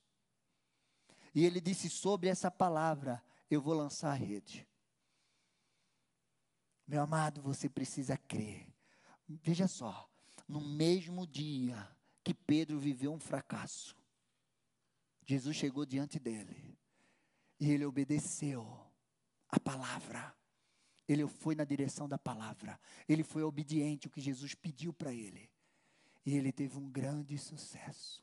E 1.34 1.44
ele 1.44 1.60
disse: 1.60 1.88
Sobre 1.88 2.28
essa 2.28 2.50
palavra, 2.50 3.22
eu 3.50 3.60
vou 3.60 3.74
lançar 3.74 4.10
a 4.10 4.14
rede. 4.14 4.68
Meu 6.86 7.02
amado, 7.02 7.40
você 7.42 7.68
precisa 7.68 8.16
crer. 8.16 8.66
Veja 9.28 9.68
só, 9.68 10.08
no 10.48 10.60
mesmo 10.60 11.26
dia 11.26 11.88
que 12.24 12.32
Pedro 12.32 12.78
viveu 12.78 13.12
um 13.12 13.20
fracasso, 13.20 13.94
Jesus 15.24 15.56
chegou 15.56 15.84
diante 15.84 16.18
dele 16.18 16.78
e 17.60 17.70
ele 17.70 17.84
obedeceu 17.84 18.66
a 19.50 19.60
palavra. 19.60 20.34
Ele 21.06 21.26
foi 21.26 21.54
na 21.54 21.64
direção 21.64 22.08
da 22.08 22.18
palavra. 22.18 22.80
Ele 23.08 23.22
foi 23.22 23.42
obediente 23.42 24.06
ao 24.06 24.12
que 24.12 24.20
Jesus 24.20 24.54
pediu 24.54 24.92
para 24.92 25.12
ele. 25.12 25.50
E 26.24 26.34
ele 26.34 26.52
teve 26.52 26.78
um 26.78 26.90
grande 26.90 27.36
sucesso. 27.38 28.22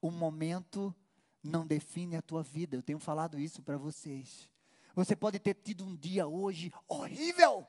O 0.00 0.10
momento 0.10 0.94
não 1.42 1.66
define 1.66 2.16
a 2.16 2.22
tua 2.22 2.42
vida. 2.42 2.76
Eu 2.76 2.82
tenho 2.82 2.98
falado 2.98 3.38
isso 3.38 3.62
para 3.62 3.76
vocês. 3.76 4.48
Você 4.94 5.14
pode 5.14 5.38
ter 5.38 5.54
tido 5.54 5.84
um 5.84 5.96
dia 5.96 6.26
hoje 6.26 6.72
horrível. 6.88 7.66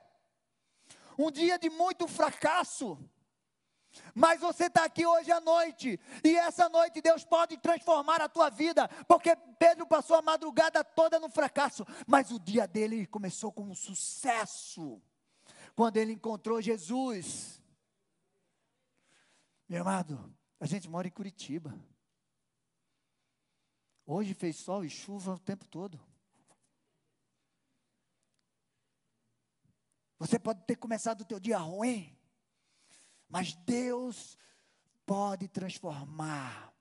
Um 1.18 1.30
dia 1.30 1.58
de 1.58 1.70
muito 1.70 2.06
fracasso. 2.06 2.98
Mas 4.14 4.40
você 4.40 4.66
está 4.66 4.84
aqui 4.84 5.04
hoje 5.06 5.30
à 5.30 5.40
noite, 5.40 6.00
e 6.24 6.36
essa 6.36 6.68
noite 6.68 7.02
Deus 7.02 7.24
pode 7.24 7.58
transformar 7.58 8.22
a 8.22 8.28
tua 8.28 8.48
vida, 8.48 8.88
porque 9.06 9.36
Pedro 9.58 9.86
passou 9.86 10.16
a 10.16 10.22
madrugada 10.22 10.82
toda 10.82 11.20
no 11.20 11.28
fracasso, 11.28 11.84
mas 12.06 12.30
o 12.30 12.38
dia 12.38 12.66
dele 12.66 13.06
começou 13.06 13.52
com 13.52 13.64
um 13.64 13.74
sucesso, 13.74 15.00
quando 15.74 15.98
ele 15.98 16.12
encontrou 16.12 16.60
Jesus. 16.62 17.60
Meu 19.68 19.82
amado, 19.82 20.34
a 20.58 20.66
gente 20.66 20.88
mora 20.88 21.06
em 21.06 21.10
Curitiba. 21.10 21.78
Hoje 24.06 24.34
fez 24.34 24.56
sol 24.56 24.84
e 24.84 24.90
chuva 24.90 25.34
o 25.34 25.38
tempo 25.38 25.66
todo. 25.66 26.00
Você 30.22 30.38
pode 30.38 30.62
ter 30.62 30.76
começado 30.76 31.22
o 31.22 31.24
teu 31.24 31.40
dia 31.40 31.58
ruim, 31.58 32.16
mas 33.28 33.54
Deus 33.54 34.38
pode 35.04 35.48
transformar. 35.48 36.72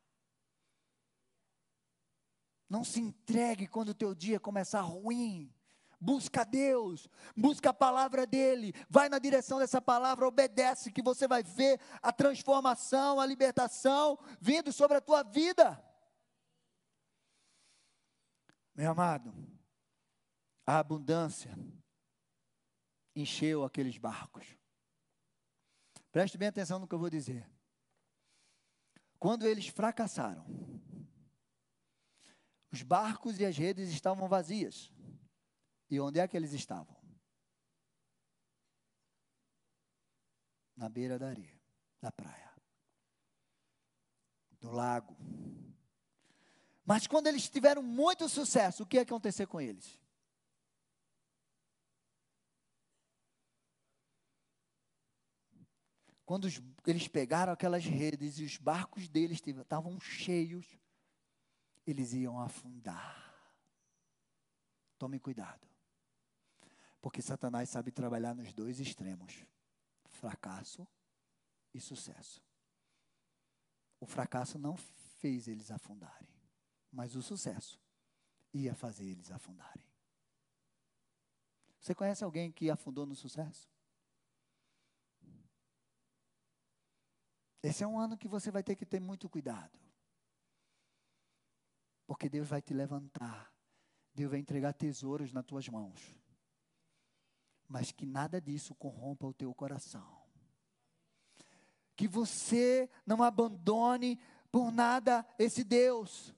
Não 2.69 2.83
se 2.83 2.99
entregue 2.99 3.65
quando 3.65 3.89
o 3.89 3.95
teu 3.95 4.13
dia 4.13 4.39
começar 4.39 4.81
ruim. 4.81 5.51
Busca 5.99 6.43
Deus, 6.45 7.09
busca 7.35 7.71
a 7.71 7.73
palavra 7.73 8.27
dele, 8.27 8.75
vai 8.87 9.09
na 9.09 9.17
direção 9.17 9.57
dessa 9.57 9.81
palavra, 9.81 10.27
obedece, 10.27 10.91
que 10.91 11.01
você 11.01 11.27
vai 11.27 11.41
ver 11.41 11.79
a 11.99 12.13
transformação, 12.13 13.19
a 13.19 13.25
libertação 13.25 14.19
vindo 14.39 14.71
sobre 14.71 14.97
a 14.97 15.01
tua 15.01 15.23
vida. 15.23 15.83
Meu 18.75 18.91
amado, 18.91 19.33
a 20.63 20.77
abundância 20.77 21.57
encheu 23.15 23.63
aqueles 23.63 23.97
barcos. 23.97 24.45
Preste 26.11 26.37
bem 26.37 26.47
atenção 26.47 26.79
no 26.79 26.87
que 26.87 26.93
eu 26.93 26.99
vou 26.99 27.09
dizer. 27.09 27.49
Quando 29.17 29.45
eles 29.45 29.67
fracassaram, 29.67 30.45
os 32.71 32.81
barcos 32.81 33.39
e 33.39 33.45
as 33.45 33.57
redes 33.57 33.89
estavam 33.89 34.27
vazias. 34.27 34.91
E 35.89 35.99
onde 35.99 36.19
é 36.19 36.27
que 36.27 36.35
eles 36.35 36.53
estavam? 36.53 36.95
Na 40.75 40.89
beira 40.89 41.19
da 41.19 41.27
areia, 41.27 41.61
da 42.01 42.11
praia, 42.11 42.51
do 44.59 44.71
lago. 44.71 45.15
Mas 46.83 47.05
quando 47.05 47.27
eles 47.27 47.49
tiveram 47.49 47.83
muito 47.83 48.27
sucesso, 48.27 48.83
o 48.83 48.85
que 48.85 48.95
ia 48.95 49.03
acontecer 49.03 49.45
com 49.45 49.61
eles? 49.61 50.00
Quando 56.31 56.45
os, 56.45 56.61
eles 56.87 57.09
pegaram 57.09 57.51
aquelas 57.51 57.83
redes 57.83 58.39
e 58.39 58.45
os 58.45 58.55
barcos 58.55 59.09
deles 59.09 59.45
estavam 59.45 59.99
cheios, 59.99 60.65
eles 61.85 62.13
iam 62.13 62.39
afundar. 62.39 63.53
Tome 64.97 65.19
cuidado. 65.19 65.67
Porque 67.01 67.21
Satanás 67.21 67.67
sabe 67.67 67.91
trabalhar 67.91 68.33
nos 68.33 68.53
dois 68.53 68.79
extremos: 68.79 69.45
fracasso 70.05 70.87
e 71.73 71.81
sucesso. 71.81 72.41
O 73.99 74.05
fracasso 74.05 74.57
não 74.57 74.77
fez 74.77 75.49
eles 75.49 75.69
afundarem, 75.69 76.29
mas 76.89 77.13
o 77.13 77.21
sucesso 77.21 77.77
ia 78.53 78.73
fazer 78.73 79.03
eles 79.03 79.31
afundarem. 79.31 79.85
Você 81.81 81.93
conhece 81.93 82.23
alguém 82.23 82.53
que 82.53 82.69
afundou 82.69 83.05
no 83.05 83.17
sucesso? 83.17 83.69
Esse 87.63 87.83
é 87.83 87.87
um 87.87 87.99
ano 87.99 88.17
que 88.17 88.27
você 88.27 88.49
vai 88.49 88.63
ter 88.63 88.75
que 88.75 88.85
ter 88.85 88.99
muito 88.99 89.29
cuidado. 89.29 89.79
Porque 92.07 92.27
Deus 92.27 92.47
vai 92.47 92.61
te 92.61 92.73
levantar. 92.73 93.53
Deus 94.13 94.31
vai 94.31 94.39
entregar 94.39 94.73
tesouros 94.73 95.31
nas 95.31 95.45
tuas 95.45 95.67
mãos. 95.69 95.99
Mas 97.67 97.91
que 97.91 98.05
nada 98.05 98.41
disso 98.41 98.75
corrompa 98.75 99.27
o 99.27 99.33
teu 99.33 99.53
coração. 99.53 100.21
Que 101.95 102.07
você 102.07 102.89
não 103.05 103.21
abandone 103.21 104.19
por 104.51 104.71
nada 104.71 105.25
esse 105.37 105.63
Deus. 105.63 106.33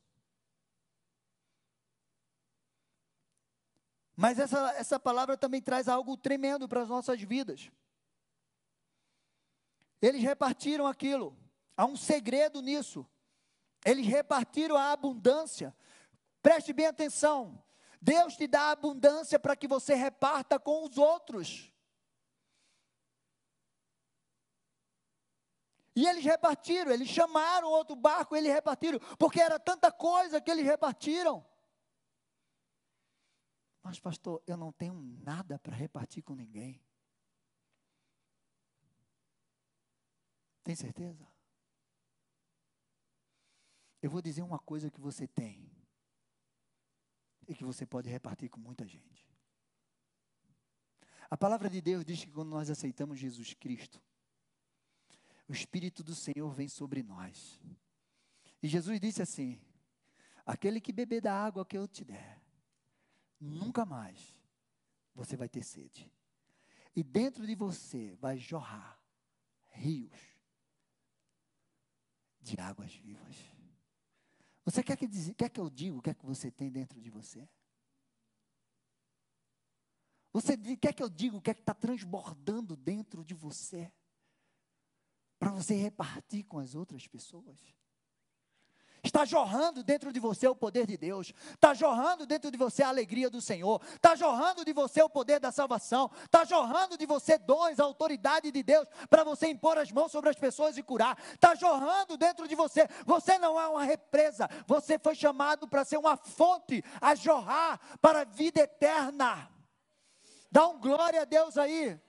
Mas 4.15 4.37
essa, 4.37 4.71
essa 4.73 4.99
palavra 4.99 5.35
também 5.35 5.61
traz 5.61 5.87
algo 5.87 6.15
tremendo 6.15 6.67
para 6.67 6.83
as 6.83 6.89
nossas 6.89 7.21
vidas. 7.21 7.71
Eles 10.03 10.21
repartiram 10.21 10.85
aquilo. 10.85 11.33
Há 11.77 11.85
um 11.85 11.95
segredo 11.95 12.61
nisso. 12.61 13.09
Eles 13.85 14.05
repartiram 14.05 14.75
a 14.75 14.91
abundância. 14.91 15.73
Preste 16.41 16.73
bem 16.73 16.87
atenção. 16.87 17.63
Deus 18.01 18.35
te 18.35 18.45
dá 18.45 18.71
abundância 18.71 19.39
para 19.39 19.55
que 19.55 19.65
você 19.65 19.93
reparta 19.95 20.59
com 20.59 20.83
os 20.83 20.97
outros. 20.97 21.71
E 25.95 26.05
eles 26.05 26.25
repartiram, 26.25 26.91
eles 26.91 27.07
chamaram 27.07 27.69
outro 27.69 27.95
barco, 27.95 28.35
eles 28.35 28.51
repartiram, 28.51 28.99
porque 29.17 29.39
era 29.39 29.57
tanta 29.57 29.89
coisa 29.89 30.41
que 30.41 30.51
eles 30.51 30.65
repartiram. 30.65 31.45
Mas, 33.81 34.01
pastor, 34.01 34.43
eu 34.45 34.57
não 34.57 34.71
tenho 34.73 34.95
nada 35.23 35.57
para 35.59 35.73
repartir 35.73 36.23
com 36.23 36.35
ninguém. 36.35 36.83
Tem 40.63 40.75
certeza? 40.75 41.27
Eu 44.01 44.09
vou 44.09 44.21
dizer 44.21 44.41
uma 44.41 44.59
coisa 44.59 44.89
que 44.89 44.99
você 44.99 45.27
tem 45.27 45.69
e 47.47 47.53
que 47.53 47.63
você 47.63 47.85
pode 47.85 48.09
repartir 48.09 48.49
com 48.49 48.59
muita 48.59 48.87
gente. 48.87 49.27
A 51.29 51.37
palavra 51.37 51.69
de 51.69 51.81
Deus 51.81 52.05
diz 52.05 52.23
que 52.23 52.31
quando 52.31 52.49
nós 52.49 52.69
aceitamos 52.69 53.19
Jesus 53.19 53.53
Cristo, 53.53 54.01
o 55.47 55.53
Espírito 55.53 56.03
do 56.03 56.15
Senhor 56.15 56.51
vem 56.51 56.67
sobre 56.67 57.03
nós. 57.03 57.59
E 58.61 58.67
Jesus 58.67 58.99
disse 58.99 59.21
assim: 59.21 59.61
Aquele 60.45 60.79
que 60.79 60.93
beber 60.93 61.21
da 61.21 61.33
água 61.33 61.65
que 61.65 61.77
eu 61.77 61.87
te 61.87 62.05
der, 62.05 62.41
nunca 63.39 63.85
mais 63.85 64.39
você 65.13 65.35
vai 65.35 65.49
ter 65.49 65.63
sede. 65.63 66.11
E 66.95 67.03
dentro 67.03 67.45
de 67.45 67.55
você 67.55 68.15
vai 68.15 68.37
jorrar 68.37 69.01
rios 69.69 70.32
de 72.43 72.59
águas 72.59 72.93
vivas. 72.93 73.35
Você 74.65 74.83
quer 74.83 74.95
que, 74.97 75.07
quer 75.33 75.49
que 75.49 75.59
eu 75.59 75.69
diga 75.69 75.97
o 75.97 76.01
que 76.01 76.09
é 76.09 76.13
que 76.13 76.25
você 76.25 76.51
tem 76.51 76.69
dentro 76.69 76.99
de 77.01 77.09
você? 77.09 77.47
Você 80.31 80.57
quer 80.77 80.93
que 80.93 81.03
eu 81.03 81.09
diga 81.09 81.37
o 81.37 81.41
que 81.41 81.51
é 81.51 81.53
que 81.53 81.61
está 81.61 81.73
transbordando 81.73 82.75
dentro 82.75 83.23
de 83.23 83.33
você? 83.33 83.91
Para 85.37 85.51
você 85.51 85.75
repartir 85.75 86.43
com 86.45 86.59
as 86.59 86.75
outras 86.75 87.07
pessoas? 87.07 87.59
Está 89.03 89.25
jorrando 89.25 89.83
dentro 89.83 90.13
de 90.13 90.19
você 90.19 90.47
o 90.47 90.55
poder 90.55 90.87
de 90.87 90.95
Deus. 90.95 91.33
Está 91.53 91.73
jorrando 91.73 92.25
dentro 92.25 92.49
de 92.49 92.57
você 92.57 92.81
a 92.81 92.87
alegria 92.87 93.29
do 93.29 93.41
Senhor. 93.41 93.81
Está 93.95 94.15
jorrando 94.15 94.63
de 94.63 94.71
você 94.71 95.01
o 95.03 95.09
poder 95.09 95.41
da 95.41 95.51
salvação. 95.51 96.09
Está 96.23 96.45
jorrando 96.45 96.97
de 96.97 97.05
você 97.05 97.37
dons, 97.37 97.81
a 97.81 97.83
autoridade 97.83 98.49
de 98.49 98.63
Deus 98.63 98.87
para 99.09 99.25
você 99.25 99.47
impor 99.47 99.77
as 99.77 99.91
mãos 99.91 100.09
sobre 100.09 100.29
as 100.29 100.37
pessoas 100.37 100.77
e 100.77 100.83
curar. 100.83 101.17
Está 101.33 101.53
jorrando 101.53 102.15
dentro 102.15 102.47
de 102.47 102.55
você. 102.55 102.87
Você 103.05 103.37
não 103.37 103.59
é 103.59 103.67
uma 103.67 103.83
represa. 103.83 104.49
Você 104.65 104.97
foi 104.97 105.15
chamado 105.15 105.67
para 105.67 105.83
ser 105.83 105.97
uma 105.97 106.15
fonte 106.15 106.81
a 107.01 107.13
jorrar 107.13 107.81
para 107.99 108.21
a 108.21 108.25
vida 108.25 108.61
eterna. 108.61 109.49
Dá 110.49 110.65
um 110.65 110.79
glória 110.79 111.23
a 111.23 111.25
Deus 111.25 111.57
aí. 111.57 111.99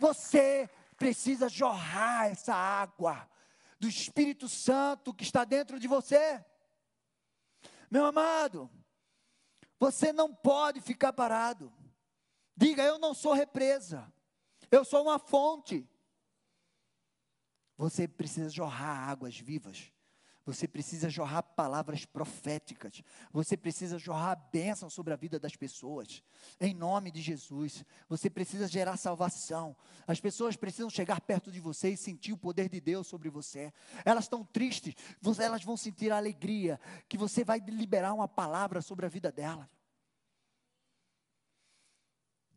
Você 0.00 0.68
precisa 0.96 1.48
jorrar 1.48 2.26
essa 2.26 2.54
água 2.54 3.28
do 3.78 3.88
Espírito 3.88 4.48
Santo 4.48 5.12
que 5.12 5.22
está 5.24 5.44
dentro 5.44 5.78
de 5.78 5.86
você. 5.86 6.44
Meu 7.90 8.04
amado, 8.04 8.70
você 9.78 10.12
não 10.12 10.34
pode 10.34 10.80
ficar 10.80 11.12
parado. 11.12 11.72
Diga, 12.56 12.82
eu 12.82 12.98
não 12.98 13.12
sou 13.12 13.32
represa, 13.34 14.10
eu 14.70 14.84
sou 14.84 15.02
uma 15.02 15.18
fonte. 15.18 15.88
Você 17.76 18.08
precisa 18.08 18.48
jorrar 18.48 19.10
águas 19.10 19.38
vivas 19.38 19.92
você 20.46 20.68
precisa 20.68 21.10
jorrar 21.10 21.42
palavras 21.42 22.04
proféticas. 22.04 23.02
Você 23.32 23.56
precisa 23.56 23.98
jorrar 23.98 24.48
bênção 24.52 24.88
sobre 24.88 25.12
a 25.12 25.16
vida 25.16 25.40
das 25.40 25.56
pessoas. 25.56 26.22
Em 26.60 26.72
nome 26.72 27.10
de 27.10 27.20
Jesus. 27.20 27.84
Você 28.08 28.30
precisa 28.30 28.68
gerar 28.68 28.96
salvação. 28.96 29.76
As 30.06 30.20
pessoas 30.20 30.54
precisam 30.54 30.88
chegar 30.88 31.20
perto 31.20 31.50
de 31.50 31.58
você 31.58 31.90
e 31.90 31.96
sentir 31.96 32.32
o 32.32 32.38
poder 32.38 32.68
de 32.68 32.80
Deus 32.80 33.08
sobre 33.08 33.28
você. 33.28 33.72
Elas 34.04 34.26
estão 34.26 34.44
tristes, 34.44 34.94
elas 35.40 35.64
vão 35.64 35.76
sentir 35.76 36.12
a 36.12 36.16
alegria 36.16 36.78
que 37.08 37.18
você 37.18 37.42
vai 37.42 37.58
liberar 37.58 38.14
uma 38.14 38.28
palavra 38.28 38.80
sobre 38.80 39.04
a 39.04 39.08
vida 39.08 39.32
delas. 39.32 39.66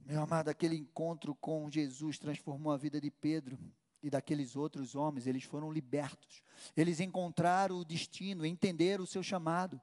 Meu 0.05 0.21
amado, 0.21 0.49
aquele 0.49 0.75
encontro 0.75 1.33
com 1.33 1.69
Jesus 1.71 2.19
transformou 2.19 2.71
a 2.71 2.77
vida 2.77 3.01
de 3.01 3.09
Pedro 3.09 3.57
e 4.01 4.09
daqueles 4.09 4.55
outros 4.55 4.95
homens, 4.95 5.27
eles 5.27 5.43
foram 5.43 5.71
libertos. 5.71 6.41
Eles 6.75 6.99
encontraram 6.99 7.77
o 7.77 7.85
destino, 7.85 8.45
entenderam 8.45 9.03
o 9.03 9.07
seu 9.07 9.21
chamado. 9.21 9.79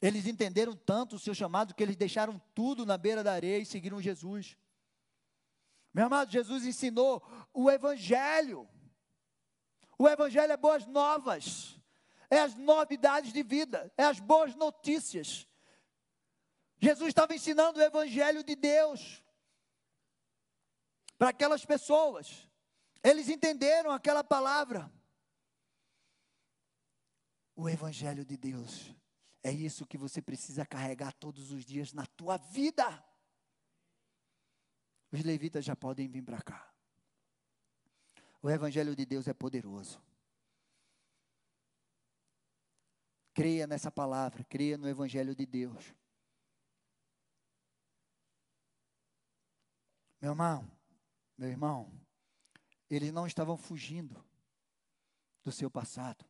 Eles 0.00 0.26
entenderam 0.26 0.74
tanto 0.74 1.16
o 1.16 1.18
seu 1.18 1.34
chamado 1.34 1.74
que 1.74 1.82
eles 1.82 1.96
deixaram 1.96 2.40
tudo 2.54 2.84
na 2.86 2.96
beira 2.96 3.22
da 3.22 3.32
areia 3.32 3.58
e 3.58 3.66
seguiram 3.66 4.00
Jesus. 4.00 4.56
Meu 5.92 6.06
amado, 6.06 6.30
Jesus 6.30 6.64
ensinou 6.64 7.22
o 7.52 7.70
Evangelho. 7.70 8.68
O 9.98 10.08
Evangelho 10.08 10.52
é 10.52 10.56
boas 10.56 10.86
novas, 10.86 11.78
é 12.28 12.40
as 12.40 12.54
novidades 12.56 13.32
de 13.32 13.42
vida, 13.42 13.92
é 13.96 14.04
as 14.04 14.18
boas 14.18 14.54
notícias. 14.56 15.46
Jesus 16.80 17.08
estava 17.08 17.34
ensinando 17.34 17.78
o 17.78 17.82
Evangelho 17.82 18.42
de 18.42 18.56
Deus 18.56 19.22
para 21.16 21.28
aquelas 21.28 21.64
pessoas. 21.64 22.48
Eles 23.02 23.28
entenderam 23.28 23.90
aquela 23.90 24.22
palavra. 24.22 24.92
O 27.56 27.68
Evangelho 27.68 28.24
de 28.24 28.36
Deus 28.36 28.94
é 29.42 29.50
isso 29.50 29.86
que 29.86 29.98
você 29.98 30.22
precisa 30.22 30.64
carregar 30.64 31.12
todos 31.12 31.50
os 31.50 31.64
dias 31.64 31.92
na 31.92 32.06
tua 32.06 32.36
vida. 32.36 33.04
Os 35.10 35.22
levitas 35.22 35.64
já 35.64 35.74
podem 35.74 36.08
vir 36.08 36.22
para 36.22 36.40
cá. 36.40 36.72
O 38.40 38.48
Evangelho 38.48 38.94
de 38.94 39.04
Deus 39.04 39.26
é 39.28 39.34
poderoso. 39.34 40.02
Creia 43.34 43.66
nessa 43.66 43.90
palavra, 43.90 44.44
creia 44.44 44.78
no 44.78 44.88
Evangelho 44.88 45.34
de 45.34 45.46
Deus. 45.46 45.94
Meu 50.20 50.32
irmão, 50.32 50.70
meu 51.36 51.48
irmão, 51.48 52.01
eles 52.94 53.12
não 53.12 53.26
estavam 53.26 53.56
fugindo 53.56 54.22
do 55.42 55.50
seu 55.50 55.70
passado, 55.70 56.24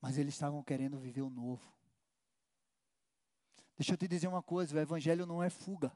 mas 0.00 0.18
eles 0.18 0.34
estavam 0.34 0.62
querendo 0.62 0.98
viver 0.98 1.22
o 1.22 1.30
novo. 1.30 1.72
Deixa 3.76 3.92
eu 3.92 3.96
te 3.96 4.08
dizer 4.08 4.28
uma 4.28 4.42
coisa: 4.42 4.76
o 4.76 4.78
Evangelho 4.78 5.26
não 5.26 5.42
é 5.42 5.48
fuga. 5.48 5.92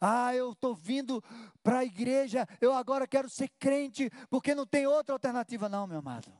Ah, 0.00 0.34
eu 0.34 0.52
estou 0.52 0.74
vindo 0.74 1.22
para 1.62 1.78
a 1.78 1.84
igreja, 1.84 2.46
eu 2.60 2.72
agora 2.72 3.06
quero 3.06 3.30
ser 3.30 3.48
crente, 3.58 4.10
porque 4.28 4.54
não 4.54 4.66
tem 4.66 4.86
outra 4.86 5.14
alternativa, 5.14 5.68
não, 5.68 5.86
meu 5.86 5.98
amado. 5.98 6.32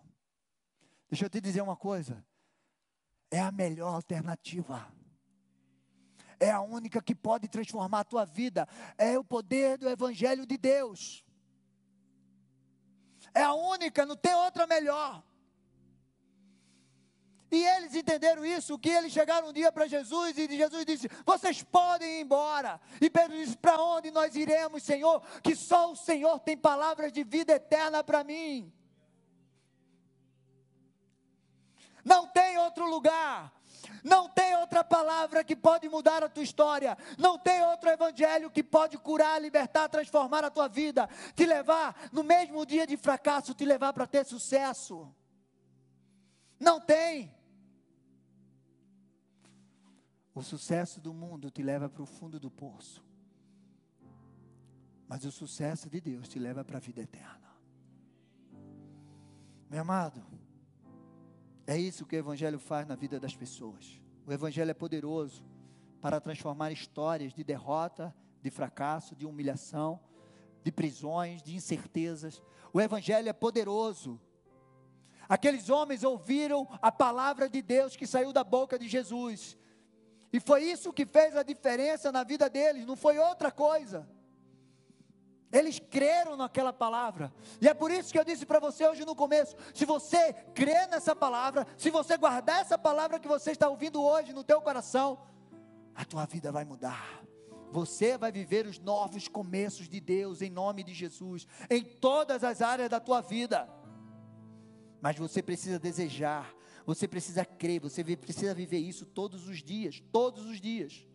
Deixa 1.08 1.26
eu 1.26 1.30
te 1.30 1.40
dizer 1.40 1.62
uma 1.62 1.76
coisa: 1.76 2.24
é 3.30 3.40
a 3.40 3.50
melhor 3.50 3.94
alternativa 3.94 4.92
é 6.42 6.50
a 6.50 6.60
única 6.60 7.00
que 7.00 7.14
pode 7.14 7.46
transformar 7.46 8.00
a 8.00 8.04
tua 8.04 8.24
vida. 8.24 8.68
É 8.98 9.16
o 9.16 9.22
poder 9.22 9.78
do 9.78 9.88
Evangelho 9.88 10.44
de 10.44 10.58
Deus. 10.58 11.24
É 13.32 13.42
a 13.42 13.54
única, 13.54 14.04
não 14.04 14.16
tem 14.16 14.34
outra 14.34 14.66
melhor. 14.66 15.22
E 17.48 17.64
eles 17.64 17.94
entenderam 17.94 18.44
isso, 18.44 18.78
que 18.78 18.88
eles 18.88 19.12
chegaram 19.12 19.50
um 19.50 19.52
dia 19.52 19.70
para 19.70 19.86
Jesus 19.86 20.36
e 20.36 20.56
Jesus 20.56 20.84
disse: 20.84 21.08
Vocês 21.24 21.62
podem 21.62 22.18
ir 22.18 22.22
embora. 22.22 22.80
E 23.00 23.08
Pedro 23.08 23.36
disse: 23.36 23.56
Para 23.56 23.80
onde 23.80 24.10
nós 24.10 24.34
iremos, 24.34 24.82
Senhor? 24.82 25.22
Que 25.42 25.54
só 25.54 25.92
o 25.92 25.96
Senhor 25.96 26.40
tem 26.40 26.56
palavras 26.56 27.12
de 27.12 27.22
vida 27.22 27.52
eterna 27.52 28.02
para 28.02 28.24
mim. 28.24 28.72
Não 32.04 32.26
tem 32.26 32.58
outro 32.58 32.88
lugar. 32.88 33.52
Não 34.02 34.28
tem 34.28 34.56
outra 34.56 34.82
palavra 34.82 35.44
que 35.44 35.56
pode 35.56 35.88
mudar 35.88 36.22
a 36.22 36.28
tua 36.28 36.42
história. 36.42 36.96
Não 37.18 37.38
tem 37.38 37.62
outro 37.62 37.88
evangelho 37.88 38.50
que 38.50 38.62
pode 38.62 38.98
curar, 38.98 39.40
libertar, 39.40 39.88
transformar 39.88 40.44
a 40.44 40.50
tua 40.50 40.68
vida, 40.68 41.08
te 41.34 41.44
levar 41.44 42.08
no 42.12 42.22
mesmo 42.22 42.64
dia 42.64 42.86
de 42.86 42.96
fracasso, 42.96 43.54
te 43.54 43.64
levar 43.64 43.92
para 43.92 44.06
ter 44.06 44.24
sucesso. 44.24 45.12
Não 46.58 46.80
tem. 46.80 47.34
O 50.34 50.42
sucesso 50.42 51.00
do 51.00 51.12
mundo 51.12 51.50
te 51.50 51.62
leva 51.62 51.88
para 51.88 52.02
o 52.02 52.06
fundo 52.06 52.40
do 52.40 52.50
poço. 52.50 53.04
Mas 55.06 55.24
o 55.24 55.32
sucesso 55.32 55.90
de 55.90 56.00
Deus 56.00 56.26
te 56.28 56.38
leva 56.38 56.64
para 56.64 56.78
a 56.78 56.80
vida 56.80 57.02
eterna. 57.02 57.52
Meu 59.68 59.80
amado, 59.82 60.22
é 61.72 61.78
isso 61.78 62.04
que 62.04 62.16
o 62.16 62.18
Evangelho 62.18 62.58
faz 62.58 62.86
na 62.86 62.94
vida 62.94 63.18
das 63.18 63.34
pessoas. 63.34 64.00
O 64.26 64.32
Evangelho 64.32 64.70
é 64.70 64.74
poderoso 64.74 65.44
para 66.00 66.20
transformar 66.20 66.70
histórias 66.70 67.32
de 67.32 67.42
derrota, 67.42 68.14
de 68.42 68.50
fracasso, 68.50 69.16
de 69.16 69.24
humilhação, 69.24 70.00
de 70.62 70.70
prisões, 70.70 71.42
de 71.42 71.54
incertezas. 71.54 72.42
O 72.72 72.80
Evangelho 72.80 73.28
é 73.28 73.32
poderoso. 73.32 74.20
Aqueles 75.28 75.70
homens 75.70 76.04
ouviram 76.04 76.68
a 76.82 76.92
palavra 76.92 77.48
de 77.48 77.62
Deus 77.62 77.96
que 77.96 78.06
saiu 78.06 78.32
da 78.32 78.44
boca 78.44 78.78
de 78.78 78.88
Jesus. 78.88 79.56
E 80.32 80.40
foi 80.40 80.64
isso 80.64 80.92
que 80.92 81.06
fez 81.06 81.36
a 81.36 81.42
diferença 81.42 82.12
na 82.12 82.22
vida 82.22 82.50
deles, 82.50 82.86
não 82.86 82.96
foi 82.96 83.18
outra 83.18 83.50
coisa. 83.50 84.08
Eles 85.52 85.78
creram 85.78 86.34
naquela 86.34 86.72
palavra. 86.72 87.30
E 87.60 87.68
é 87.68 87.74
por 87.74 87.90
isso 87.90 88.10
que 88.10 88.18
eu 88.18 88.24
disse 88.24 88.46
para 88.46 88.58
você 88.58 88.88
hoje 88.88 89.04
no 89.04 89.14
começo: 89.14 89.54
se 89.74 89.84
você 89.84 90.32
crer 90.54 90.88
nessa 90.88 91.14
palavra, 91.14 91.66
se 91.76 91.90
você 91.90 92.16
guardar 92.16 92.62
essa 92.62 92.78
palavra 92.78 93.20
que 93.20 93.28
você 93.28 93.50
está 93.50 93.68
ouvindo 93.68 94.02
hoje 94.02 94.32
no 94.32 94.42
teu 94.42 94.62
coração, 94.62 95.20
a 95.94 96.04
tua 96.06 96.24
vida 96.24 96.50
vai 96.50 96.64
mudar. 96.64 97.22
Você 97.70 98.16
vai 98.16 98.32
viver 98.32 98.66
os 98.66 98.78
novos 98.78 99.28
começos 99.28 99.88
de 99.88 100.00
Deus 100.00 100.40
em 100.40 100.50
nome 100.50 100.82
de 100.82 100.94
Jesus, 100.94 101.46
em 101.70 101.82
todas 101.82 102.42
as 102.42 102.62
áreas 102.62 102.88
da 102.88 102.98
tua 102.98 103.20
vida. 103.20 103.68
Mas 105.02 105.16
você 105.16 105.42
precisa 105.42 105.78
desejar, 105.78 106.54
você 106.86 107.06
precisa 107.06 107.44
crer, 107.44 107.80
você 107.80 108.02
precisa 108.16 108.54
viver 108.54 108.78
isso 108.78 109.04
todos 109.04 109.48
os 109.48 109.62
dias, 109.62 110.02
todos 110.12 110.46
os 110.46 110.60
dias. 110.60 111.06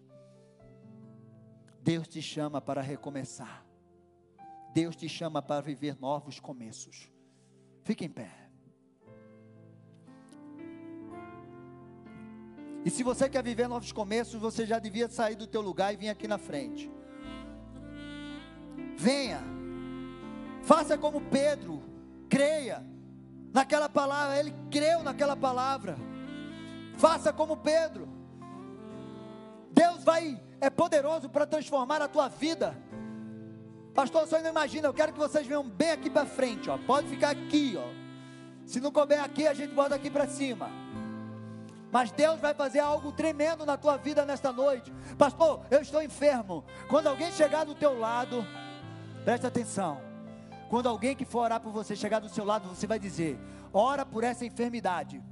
Deus 1.82 2.08
te 2.08 2.22
chama 2.22 2.60
para 2.60 2.82
recomeçar. 2.82 3.67
Deus 4.78 4.96
te 4.96 5.10
chama 5.10 5.42
para 5.42 5.60
viver 5.60 5.98
novos 6.00 6.40
começos. 6.40 7.10
Fique 7.84 8.06
em 8.06 8.10
pé. 8.10 8.30
E 12.86 12.90
se 12.92 13.02
você 13.02 13.28
quer 13.28 13.42
viver 13.42 13.68
novos 13.68 13.92
começos, 13.92 14.40
você 14.40 14.68
já 14.68 14.78
devia 14.78 15.10
sair 15.10 15.36
do 15.36 15.48
teu 15.48 15.62
lugar 15.62 15.96
e 15.96 15.98
vir 15.98 16.10
aqui 16.10 16.28
na 16.28 16.38
frente. 16.38 16.92
Venha. 18.96 19.42
Faça 20.62 20.96
como 20.96 21.22
Pedro. 21.22 21.82
Creia 22.30 22.86
naquela 23.52 23.90
palavra. 23.90 24.40
Ele 24.40 24.54
creu 24.70 25.02
naquela 25.02 25.36
palavra. 25.36 25.98
Faça 26.98 27.34
como 27.34 27.58
Pedro. 27.58 28.08
Deus 29.72 30.04
vai 30.04 30.40
é 30.62 30.70
poderoso 30.70 31.30
para 31.30 31.48
transformar 31.48 32.00
a 32.00 32.08
tua 32.08 32.28
vida. 32.28 32.78
Pastor, 33.98 34.28
você 34.28 34.38
não 34.38 34.52
imagina, 34.52 34.88
eu 34.88 34.94
quero 34.94 35.12
que 35.12 35.18
vocês 35.18 35.48
venham 35.48 35.64
bem 35.64 35.90
aqui 35.90 36.08
para 36.08 36.24
frente, 36.24 36.70
ó. 36.70 36.78
Pode 36.78 37.08
ficar 37.08 37.32
aqui, 37.32 37.76
ó. 37.76 37.88
Se 38.64 38.80
não 38.80 38.92
couber 38.92 39.20
aqui, 39.20 39.48
a 39.48 39.56
gente 39.56 39.74
bota 39.74 39.96
aqui 39.96 40.08
para 40.08 40.28
cima. 40.28 40.70
Mas 41.92 42.12
Deus 42.12 42.40
vai 42.40 42.54
fazer 42.54 42.78
algo 42.78 43.12
tremendo 43.12 43.66
na 43.66 43.76
tua 43.76 43.98
vida 43.98 44.24
nesta 44.24 44.54
noite. 44.54 44.94
Pastor, 45.18 45.66
eu 45.72 45.82
estou 45.82 46.00
enfermo. 46.00 46.64
Quando 46.88 47.08
alguém 47.08 47.32
chegar 47.32 47.66
do 47.66 47.74
teu 47.74 47.98
lado, 47.98 48.46
presta 49.26 49.48
atenção. 49.48 50.00
Quando 50.70 50.88
alguém 50.88 51.16
que 51.16 51.26
for 51.26 51.40
orar 51.40 51.60
por 51.60 51.72
você 51.74 51.96
chegar 51.96 52.20
do 52.20 52.30
seu 52.30 52.46
lado, 52.46 52.70
você 52.70 52.86
vai 52.86 53.00
dizer: 53.00 53.40
ora 53.74 54.06
por 54.06 54.24
essa 54.24 54.46
enfermidade. 54.46 55.24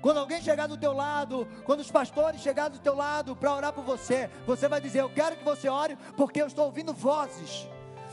Quando 0.00 0.18
alguém 0.18 0.40
chegar 0.40 0.66
do 0.66 0.76
teu 0.76 0.92
lado, 0.92 1.46
quando 1.64 1.80
os 1.80 1.90
pastores 1.90 2.40
chegarem 2.40 2.72
do 2.72 2.82
teu 2.82 2.94
lado 2.94 3.36
para 3.36 3.54
orar 3.54 3.72
por 3.72 3.84
você, 3.84 4.30
você 4.46 4.66
vai 4.66 4.80
dizer: 4.80 5.00
Eu 5.00 5.10
quero 5.10 5.36
que 5.36 5.44
você 5.44 5.68
ore, 5.68 5.96
porque 6.16 6.40
eu 6.40 6.46
estou 6.46 6.66
ouvindo 6.66 6.92
vozes, 6.92 7.68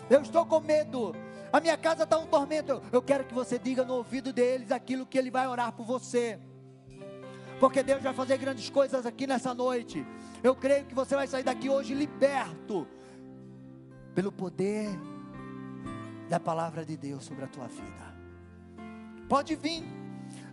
eu 0.10 0.22
estou 0.22 0.46
com 0.46 0.60
medo, 0.60 1.16
a 1.52 1.62
minha 1.62 1.78
casa 1.78 2.04
está 2.04 2.18
um 2.18 2.28
tormento. 2.28 2.82
Eu 2.92 3.02
quero 3.02 3.24
que 3.24 3.34
você 3.34 3.58
diga 3.58 3.86
no 3.86 3.96
ouvido 3.96 4.34
deles 4.34 4.72
aquilo 4.72 5.06
que 5.06 5.18
ele 5.18 5.32
vai 5.32 5.48
orar 5.48 5.72
por 5.72 5.86
você, 5.86 6.40
porque 7.60 7.82
Deus 7.82 8.04
vai 8.04 8.14
fazer 8.14 8.38
grandes 8.38 8.70
coisas 8.70 9.06
aqui 9.06 9.26
nessa 9.26 9.54
noite. 9.54 10.06
Eu 10.44 10.56
creio 10.56 10.86
que 10.86 10.94
você 10.94 11.16
vai 11.16 11.26
sair 11.26 11.44
daqui 11.44 11.70
hoje 11.70 11.94
liberto, 11.94 12.86
pelo 14.14 14.32
poder 14.32 14.90
da 16.30 16.40
palavra 16.40 16.84
de 16.84 16.98
Deus 16.98 17.24
sobre 17.24 17.46
a 17.46 17.48
tua 17.48 17.68
vida. 17.68 18.14
Pode 19.30 19.56
vir. 19.56 19.97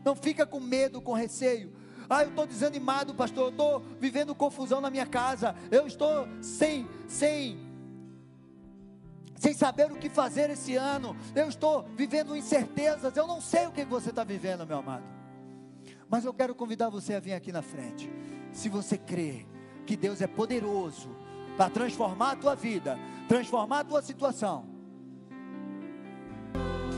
Não 0.04 0.14
fica 0.14 0.44
com 0.44 0.60
medo, 0.60 1.00
com 1.00 1.12
receio. 1.12 1.72
Ah, 2.08 2.22
eu 2.22 2.28
estou 2.28 2.46
desanimado, 2.46 3.14
pastor. 3.14 3.44
Eu 3.44 3.50
estou 3.50 3.80
vivendo 3.98 4.34
confusão 4.34 4.80
na 4.80 4.90
minha 4.90 5.06
casa. 5.06 5.54
Eu 5.70 5.86
estou 5.86 6.28
sem, 6.42 6.86
sem, 7.08 7.58
sem 9.36 9.54
saber 9.54 9.90
o 9.90 9.96
que 9.96 10.10
fazer 10.10 10.50
esse 10.50 10.76
ano. 10.76 11.16
Eu 11.34 11.48
estou 11.48 11.84
vivendo 11.96 12.36
incertezas. 12.36 13.16
Eu 13.16 13.26
não 13.26 13.40
sei 13.40 13.66
o 13.66 13.72
que 13.72 13.84
você 13.84 14.10
está 14.10 14.22
vivendo, 14.24 14.66
meu 14.66 14.78
amado. 14.78 15.04
Mas 16.08 16.24
eu 16.24 16.34
quero 16.34 16.54
convidar 16.54 16.90
você 16.90 17.14
a 17.14 17.20
vir 17.20 17.32
aqui 17.32 17.50
na 17.50 17.62
frente. 17.62 18.12
Se 18.52 18.68
você 18.68 18.98
crê 18.98 19.46
que 19.86 19.96
Deus 19.96 20.20
é 20.20 20.26
poderoso 20.26 21.08
para 21.56 21.70
transformar 21.70 22.32
a 22.32 22.36
tua 22.36 22.54
vida, 22.54 22.98
transformar 23.28 23.80
a 23.80 23.84
tua 23.84 24.02
situação. 24.02 24.66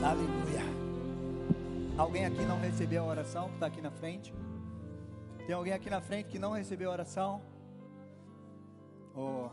Aleluia. 0.03 0.76
Alguém 1.97 2.27
aqui 2.27 2.45
não 2.45 2.59
recebeu 2.59 3.03
a 3.05 3.07
oração 3.07 3.47
que 3.47 3.55
está 3.55 3.65
aqui 3.65 3.81
na 3.81 3.89
frente? 3.89 4.31
Tem 5.47 5.55
alguém 5.55 5.73
aqui 5.73 5.89
na 5.89 5.99
frente 5.99 6.29
que 6.29 6.37
não 6.37 6.51
recebeu 6.51 6.91
a 6.91 6.93
oração? 6.93 7.41
Oh. 9.15 9.49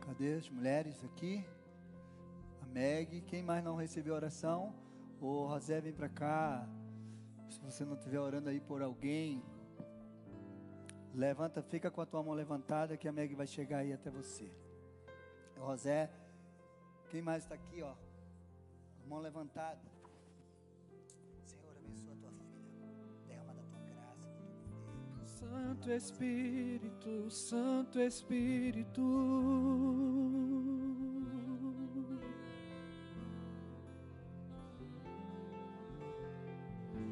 Cadê 0.00 0.34
as 0.34 0.50
mulheres 0.50 1.04
aqui? 1.04 1.46
A 2.60 2.66
Meg, 2.66 3.20
quem 3.20 3.40
mais 3.40 3.62
não 3.62 3.76
recebeu 3.76 4.14
a 4.14 4.16
oração? 4.16 4.74
O 5.20 5.44
oh, 5.44 5.48
José, 5.50 5.80
vem 5.80 5.92
para 5.92 6.08
cá. 6.08 6.68
Se 7.48 7.60
você 7.60 7.84
não 7.84 7.94
estiver 7.94 8.18
orando 8.18 8.48
aí 8.48 8.58
por 8.58 8.82
alguém, 8.82 9.44
levanta, 11.14 11.62
fica 11.62 11.88
com 11.88 12.00
a 12.00 12.06
tua 12.06 12.24
mão 12.24 12.34
levantada 12.34 12.96
que 12.96 13.06
a 13.06 13.12
Meg 13.12 13.32
vai 13.36 13.46
chegar 13.46 13.78
aí 13.78 13.92
até 13.92 14.10
você. 14.10 14.50
José, 15.56 16.10
quem 17.10 17.22
mais 17.22 17.44
está 17.44 17.54
aqui, 17.54 17.80
ó? 17.80 17.94
Mão 19.06 19.20
levantada. 19.20 19.95
Santo 25.38 25.90
Espírito, 25.90 27.30
Santo 27.30 28.00
Espírito. 28.00 29.02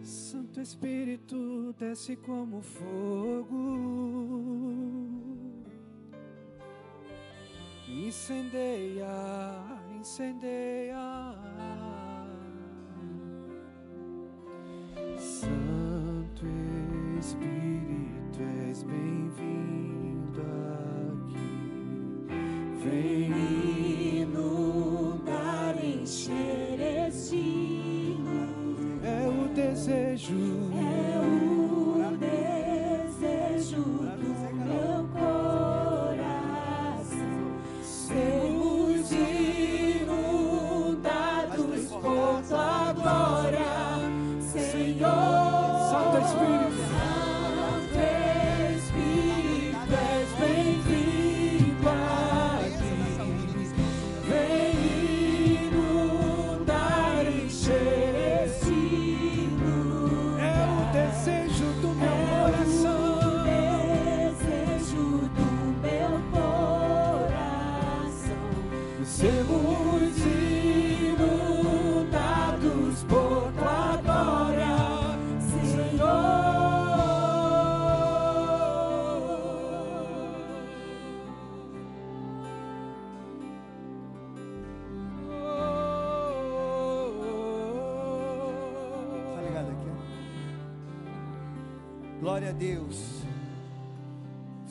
Santo 0.03 0.59
Espírito 0.61 1.75
desce 1.79 2.17
como 2.17 2.63
fogo, 2.63 3.59
incendeia, 7.87 9.07
incendeia. 9.99 11.35
Santo 15.19 16.47
Espírito 17.19 17.74
és 18.75 18.83
bem-vindo 18.83 20.43
aqui. 21.23 21.49
Vem 22.83 24.23
inundar, 24.23 25.77
encher 25.85 26.81
este. 27.07 28.17
É 29.05 29.29
o 29.29 29.49
desejo. 29.55 30.64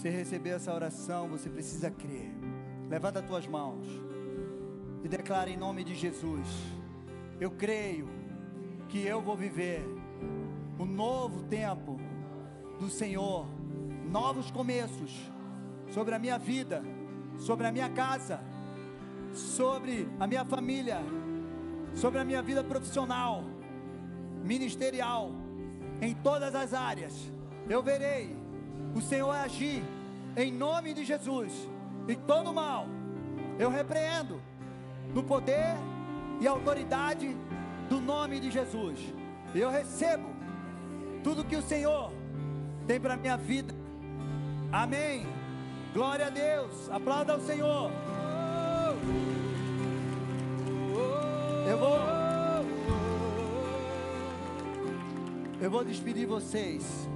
Receber 0.09 0.51
essa 0.51 0.73
oração, 0.73 1.27
você 1.27 1.49
precisa 1.49 1.91
crer. 1.91 2.31
Levanta 2.89 3.19
as 3.19 3.25
tuas 3.25 3.47
mãos 3.47 3.85
e 5.03 5.07
declara 5.07 5.49
em 5.49 5.57
nome 5.57 5.83
de 5.83 5.95
Jesus: 5.95 6.47
Eu 7.39 7.51
creio 7.51 8.07
que 8.89 9.05
eu 9.05 9.21
vou 9.21 9.35
viver 9.35 9.83
o 10.79 10.85
novo 10.85 11.43
tempo 11.43 11.99
do 12.79 12.89
Senhor, 12.89 13.47
novos 14.09 14.49
começos 14.49 15.31
sobre 15.91 16.15
a 16.15 16.19
minha 16.19 16.37
vida, 16.37 16.83
sobre 17.37 17.67
a 17.67 17.71
minha 17.71 17.89
casa, 17.89 18.39
sobre 19.33 20.07
a 20.19 20.27
minha 20.27 20.45
família, 20.45 20.99
sobre 21.93 22.19
a 22.19 22.23
minha 22.23 22.41
vida 22.41 22.63
profissional, 22.63 23.43
ministerial, 24.43 25.31
em 26.01 26.13
todas 26.13 26.55
as 26.55 26.73
áreas. 26.73 27.31
Eu 27.69 27.81
verei 27.81 28.35
o 28.95 29.01
Senhor 29.01 29.31
agir 29.31 29.83
em 30.35 30.51
nome 30.51 30.93
de 30.93 31.03
Jesus. 31.05 31.51
E 32.07 32.15
todo 32.15 32.53
mal 32.53 32.87
eu 33.57 33.69
repreendo 33.69 34.41
no 35.13 35.23
poder 35.23 35.75
e 36.41 36.47
autoridade 36.47 37.35
do 37.89 37.99
nome 37.99 38.39
de 38.39 38.51
Jesus. 38.51 38.99
Eu 39.53 39.69
recebo 39.69 40.29
tudo 41.23 41.45
que 41.45 41.55
o 41.55 41.61
Senhor 41.61 42.11
tem 42.87 42.99
para 42.99 43.15
minha 43.15 43.37
vida. 43.37 43.73
Amém. 44.71 45.25
Glória 45.93 46.27
a 46.27 46.29
Deus. 46.29 46.89
Aplauda 46.89 47.33
ao 47.33 47.39
Senhor. 47.39 47.91
Eu 51.69 51.77
vou 51.77 52.13
Eu 55.63 55.71
vou 55.71 55.85
despedir 55.85 56.27
vocês. 56.27 57.07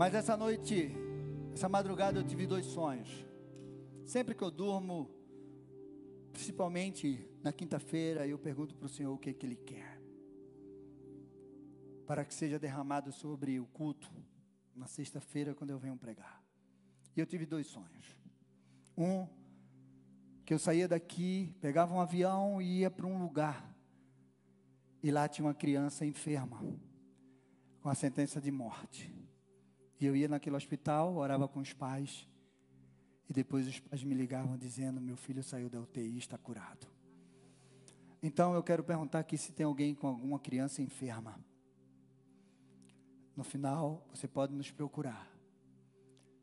Mas 0.00 0.14
essa 0.14 0.34
noite, 0.34 0.90
essa 1.52 1.68
madrugada 1.68 2.18
eu 2.18 2.24
tive 2.24 2.46
dois 2.46 2.64
sonhos. 2.64 3.06
Sempre 4.06 4.34
que 4.34 4.42
eu 4.42 4.50
durmo, 4.50 5.10
principalmente 6.32 7.28
na 7.42 7.52
quinta-feira, 7.52 8.26
eu 8.26 8.38
pergunto 8.38 8.74
para 8.74 8.86
o 8.86 8.88
Senhor 8.88 9.12
o 9.12 9.18
que, 9.18 9.28
é 9.28 9.34
que 9.34 9.44
Ele 9.44 9.56
quer. 9.56 10.00
Para 12.06 12.24
que 12.24 12.32
seja 12.32 12.58
derramado 12.58 13.12
sobre 13.12 13.60
o 13.60 13.66
culto 13.66 14.10
na 14.74 14.86
sexta-feira, 14.86 15.54
quando 15.54 15.68
eu 15.68 15.78
venho 15.78 15.98
pregar. 15.98 16.42
E 17.14 17.20
eu 17.20 17.26
tive 17.26 17.44
dois 17.44 17.66
sonhos. 17.66 18.16
Um, 18.96 19.28
que 20.46 20.54
eu 20.54 20.58
saía 20.58 20.88
daqui, 20.88 21.54
pegava 21.60 21.92
um 21.92 22.00
avião 22.00 22.62
e 22.62 22.78
ia 22.78 22.90
para 22.90 23.06
um 23.06 23.22
lugar. 23.22 23.70
E 25.02 25.10
lá 25.10 25.28
tinha 25.28 25.46
uma 25.46 25.52
criança 25.52 26.06
enferma, 26.06 26.58
com 27.82 27.90
a 27.90 27.94
sentença 27.94 28.40
de 28.40 28.50
morte. 28.50 29.19
E 30.00 30.06
eu 30.06 30.16
ia 30.16 30.28
naquele 30.28 30.56
hospital, 30.56 31.14
orava 31.16 31.46
com 31.46 31.60
os 31.60 31.72
pais. 31.72 32.26
E 33.28 33.32
depois 33.32 33.68
os 33.68 33.78
pais 33.78 34.02
me 34.02 34.14
ligavam 34.14 34.56
dizendo: 34.56 35.00
Meu 35.00 35.16
filho 35.16 35.42
saiu 35.42 35.68
da 35.68 35.80
UTI, 35.80 36.16
está 36.16 36.38
curado. 36.38 36.86
Então 38.22 38.54
eu 38.54 38.62
quero 38.62 38.82
perguntar 38.82 39.18
aqui 39.18 39.36
se 39.36 39.52
tem 39.52 39.64
alguém 39.64 39.94
com 39.94 40.06
alguma 40.06 40.38
criança 40.38 40.80
enferma. 40.82 41.38
No 43.36 43.44
final, 43.44 44.06
você 44.12 44.26
pode 44.26 44.54
nos 44.54 44.70
procurar. 44.70 45.30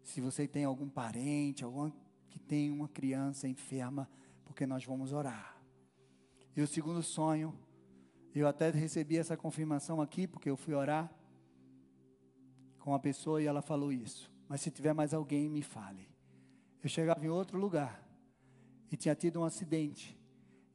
Se 0.04 0.22
você 0.22 0.48
tem 0.48 0.64
algum 0.64 0.88
parente, 0.88 1.64
algum 1.64 1.92
que 2.30 2.40
tem 2.40 2.72
uma 2.72 2.88
criança 2.88 3.48
enferma, 3.48 4.10
porque 4.46 4.66
nós 4.66 4.86
vamos 4.86 5.12
orar. 5.12 5.58
E 6.56 6.62
o 6.62 6.68
segundo 6.68 7.04
sonho, 7.04 7.54
eu 8.34 8.48
até 8.48 8.70
recebi 8.70 9.18
essa 9.18 9.36
confirmação 9.36 10.02
aqui, 10.02 10.26
porque 10.28 10.50
eu 10.50 10.58
fui 10.58 10.74
orar 10.74 11.12
com 12.88 12.94
uma 12.94 13.00
pessoa 13.00 13.42
e 13.42 13.46
ela 13.46 13.62
falou 13.62 13.92
isso. 13.92 14.32
Mas 14.48 14.62
se 14.62 14.72
tiver 14.72 14.94
mais 14.94 15.14
alguém, 15.14 15.50
me 15.50 15.62
fale. 15.62 16.08
Eu 16.82 16.88
chegava 16.90 17.26
em 17.26 17.28
outro 17.28 17.60
lugar 17.60 18.02
e 18.90 18.96
tinha 18.96 19.14
tido 19.14 19.42
um 19.42 19.44
acidente. 19.44 20.18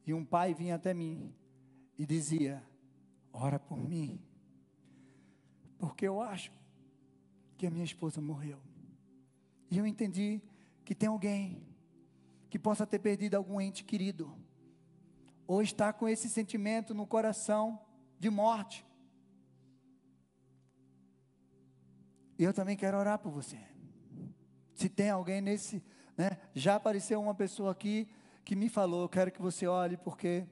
E 0.05 0.13
um 0.13 0.23
pai 0.23 0.53
vinha 0.53 0.75
até 0.75 0.93
mim 0.93 1.33
e 1.97 2.05
dizia: 2.05 2.61
Ora 3.31 3.57
por 3.57 3.79
mim, 3.79 4.21
porque 5.79 6.07
eu 6.07 6.21
acho 6.21 6.51
que 7.57 7.65
a 7.65 7.71
minha 7.71 7.83
esposa 7.83 8.21
morreu. 8.21 8.59
E 9.71 9.79
eu 9.79 9.87
entendi 9.87 10.39
que 10.85 10.93
tem 10.93 11.09
alguém 11.09 11.65
que 12.47 12.59
possa 12.59 12.85
ter 12.85 12.99
perdido 12.99 13.33
algum 13.33 13.59
ente 13.59 13.83
querido, 13.83 14.31
ou 15.47 15.63
está 15.63 15.91
com 15.91 16.07
esse 16.07 16.29
sentimento 16.29 16.93
no 16.93 17.07
coração 17.07 17.81
de 18.19 18.29
morte. 18.29 18.85
E 22.37 22.43
eu 22.43 22.53
também 22.53 22.75
quero 22.75 22.97
orar 22.97 23.19
por 23.19 23.31
você. 23.31 23.59
Se 24.73 24.89
tem 24.89 25.09
alguém 25.09 25.41
nesse, 25.41 25.83
né? 26.17 26.37
Já 26.53 26.75
apareceu 26.75 27.21
uma 27.21 27.35
pessoa 27.35 27.71
aqui 27.71 28.07
que 28.43 28.55
me 28.55 28.69
falou, 28.69 29.03
eu 29.03 29.09
quero 29.09 29.31
que 29.31 29.41
você 29.41 29.67
olhe 29.67 29.97
porque 29.97 30.45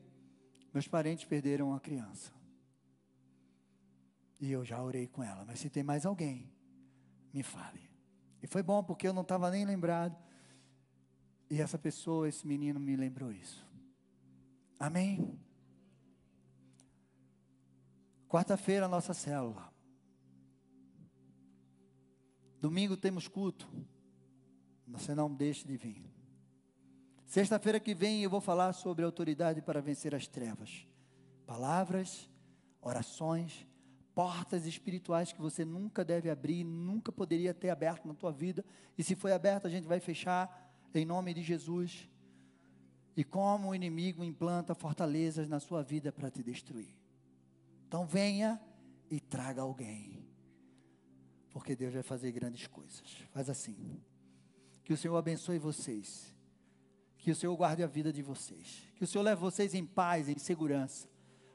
meus 0.74 0.88
parentes 0.88 1.26
perderam 1.26 1.70
uma 1.70 1.80
criança. 1.80 2.32
E 4.40 4.52
eu 4.52 4.64
já 4.64 4.82
orei 4.82 5.08
com 5.08 5.24
ela, 5.24 5.46
mas 5.46 5.60
se 5.60 5.70
tem 5.70 5.84
mais 5.84 6.06
alguém, 6.06 6.52
me 7.34 7.44
fale. 7.44 7.92
E 8.42 8.48
foi 8.48 8.64
bom 8.64 8.84
porque 8.84 9.08
eu 9.08 9.14
não 9.14 9.22
estava 9.22 9.52
nem 9.52 9.66
lembrado. 9.66 10.18
E 11.50 11.62
essa 11.62 11.78
pessoa, 11.78 12.28
esse 12.28 12.48
menino 12.48 12.80
me 12.80 12.96
lembrou 12.96 13.32
isso. 13.32 13.68
Amém? 14.80 15.38
Quarta-feira, 18.28 18.88
nossa 18.88 19.14
célula. 19.14 19.71
Domingo 22.62 22.96
temos 22.96 23.28
culto. 23.28 23.68
Você 24.88 25.16
não 25.16 25.34
deixe 25.34 25.68
de 25.68 25.76
vir. 25.76 26.06
Sexta-feira 27.26 27.80
que 27.80 27.96
vem 27.96 28.22
eu 28.22 28.30
vou 28.30 28.40
falar 28.40 28.72
sobre 28.74 29.04
autoridade 29.04 29.64
para 29.64 29.82
vencer 29.82 30.14
as 30.14 30.28
trevas. 30.28 30.88
Palavras, 31.48 32.30
orações, 32.80 33.66
portas 34.14 34.68
espirituais 34.68 35.34
que 35.34 35.42
você 35.42 35.66
nunca 35.66 36.06
deve 36.06 36.30
abrir, 36.30 36.64
nunca 36.64 37.12
poderia 37.12 37.52
ter 37.52 37.72
aberto 37.72 38.08
na 38.08 38.14
tua 38.14 38.32
vida. 38.32 38.64
E 38.96 39.04
se 39.04 39.16
foi 39.16 39.34
aberto, 39.34 39.66
a 39.66 39.70
gente 39.70 39.88
vai 39.88 40.00
fechar 40.00 40.72
em 40.94 41.04
nome 41.04 41.34
de 41.34 41.42
Jesus. 41.42 42.08
E 43.18 43.24
como 43.24 43.70
o 43.70 43.76
inimigo 43.76 44.24
implanta 44.24 44.76
fortalezas 44.76 45.50
na 45.50 45.60
sua 45.60 45.82
vida 45.82 46.12
para 46.12 46.30
te 46.30 46.44
destruir. 46.44 46.96
Então 47.88 48.06
venha 48.06 48.62
e 49.10 49.20
traga 49.20 49.64
alguém 49.64 50.21
porque 51.52 51.76
Deus 51.76 51.94
vai 51.94 52.04
fazer 52.04 52.32
grandes 52.32 52.68
coisas. 52.68 53.02
Faz 53.32 53.50
assim. 53.50 54.00
Que 54.84 54.94
o 54.94 54.98
Senhor 54.98 55.18
abençoe 55.18 55.60
vocês. 55.60 56.34
Que 57.18 57.32
o 57.32 57.36
Senhor 57.36 57.56
guarde 57.56 57.84
a 57.84 57.88
vida 57.88 58.12
de 58.12 58.22
vocês. 58.22 58.88
Que 58.96 59.04
o 59.04 59.08
Senhor 59.08 59.24
leve 59.24 59.42
vocês 59.42 59.74
em 59.74 59.86
paz, 59.86 60.28
em 60.28 60.38
segurança, 60.38 61.08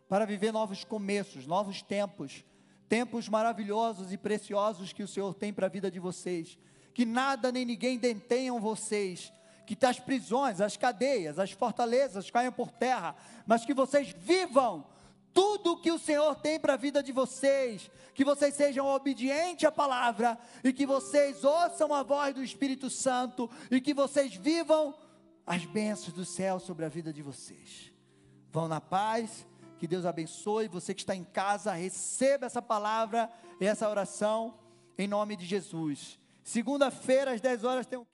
para 0.09 0.24
viver 0.24 0.53
novos 0.53 0.84
começos, 0.84 1.47
novos 1.47 1.82
tempos, 1.82 2.44
tempos 2.88 3.28
maravilhosos 3.28 4.12
e 4.12 4.16
preciosos 4.16 4.92
que 4.92 5.03
o 5.03 5.09
Senhor 5.09 5.34
tem 5.34 5.53
para 5.53 5.66
a 5.66 5.70
vida 5.70 5.90
de 5.90 5.99
vocês. 5.99 6.57
Que 6.94 7.05
nada 7.05 7.51
nem 7.51 7.64
ninguém 7.64 7.99
detenham 7.99 8.61
vocês, 8.61 9.32
que 9.66 9.76
as 9.84 9.99
prisões, 9.99 10.61
as 10.61 10.76
cadeias, 10.76 11.38
as 11.38 11.51
fortalezas 11.51 12.30
caiam 12.30 12.53
por 12.53 12.70
terra, 12.70 13.16
mas 13.44 13.64
que 13.64 13.74
vocês 13.74 14.14
vivam 14.16 14.86
tudo 15.37 15.76
que 15.76 15.93
o 15.93 15.99
Senhor 15.99 16.34
tem 16.37 16.59
para 16.59 16.72
a 16.72 16.78
vida 16.78 17.03
de 17.03 17.12
vocês, 17.12 17.91
que 18.14 18.24
vocês 18.24 18.55
sejam 18.55 18.87
obedientes 18.87 19.66
à 19.66 19.70
palavra 19.70 20.39
e 20.64 20.72
que 20.72 20.87
vocês 20.87 21.45
ouçam 21.45 21.93
a 21.93 22.03
voz 22.03 22.34
do 22.34 22.43
Espírito 22.43 22.89
Santo 22.89 23.51
e 23.70 23.78
que 23.78 23.93
vocês 23.93 24.34
vivam 24.34 24.95
as 25.47 25.66
bênçãos 25.66 26.14
do 26.14 26.24
céu 26.24 26.59
sobre 26.59 26.87
a 26.87 26.89
vida 26.89 27.12
de 27.12 27.20
vocês. 27.20 27.93
Vão 28.51 28.66
na 28.66 28.80
paz, 28.80 29.47
que 29.78 29.87
Deus 29.87 30.07
abençoe. 30.07 30.68
Você 30.68 30.95
que 30.95 31.03
está 31.03 31.14
em 31.14 31.24
casa, 31.24 31.74
receba 31.74 32.47
essa 32.47 32.62
palavra 32.62 33.30
e 33.61 33.66
essa 33.66 33.91
oração 33.91 34.59
em 34.97 35.07
nome 35.07 35.37
de 35.37 35.45
Jesus. 35.45 36.18
Segunda-feira, 36.43 37.32
às 37.32 37.43
10 37.43 37.62
horas, 37.62 37.87
tem 37.87 37.99
um. 37.99 38.07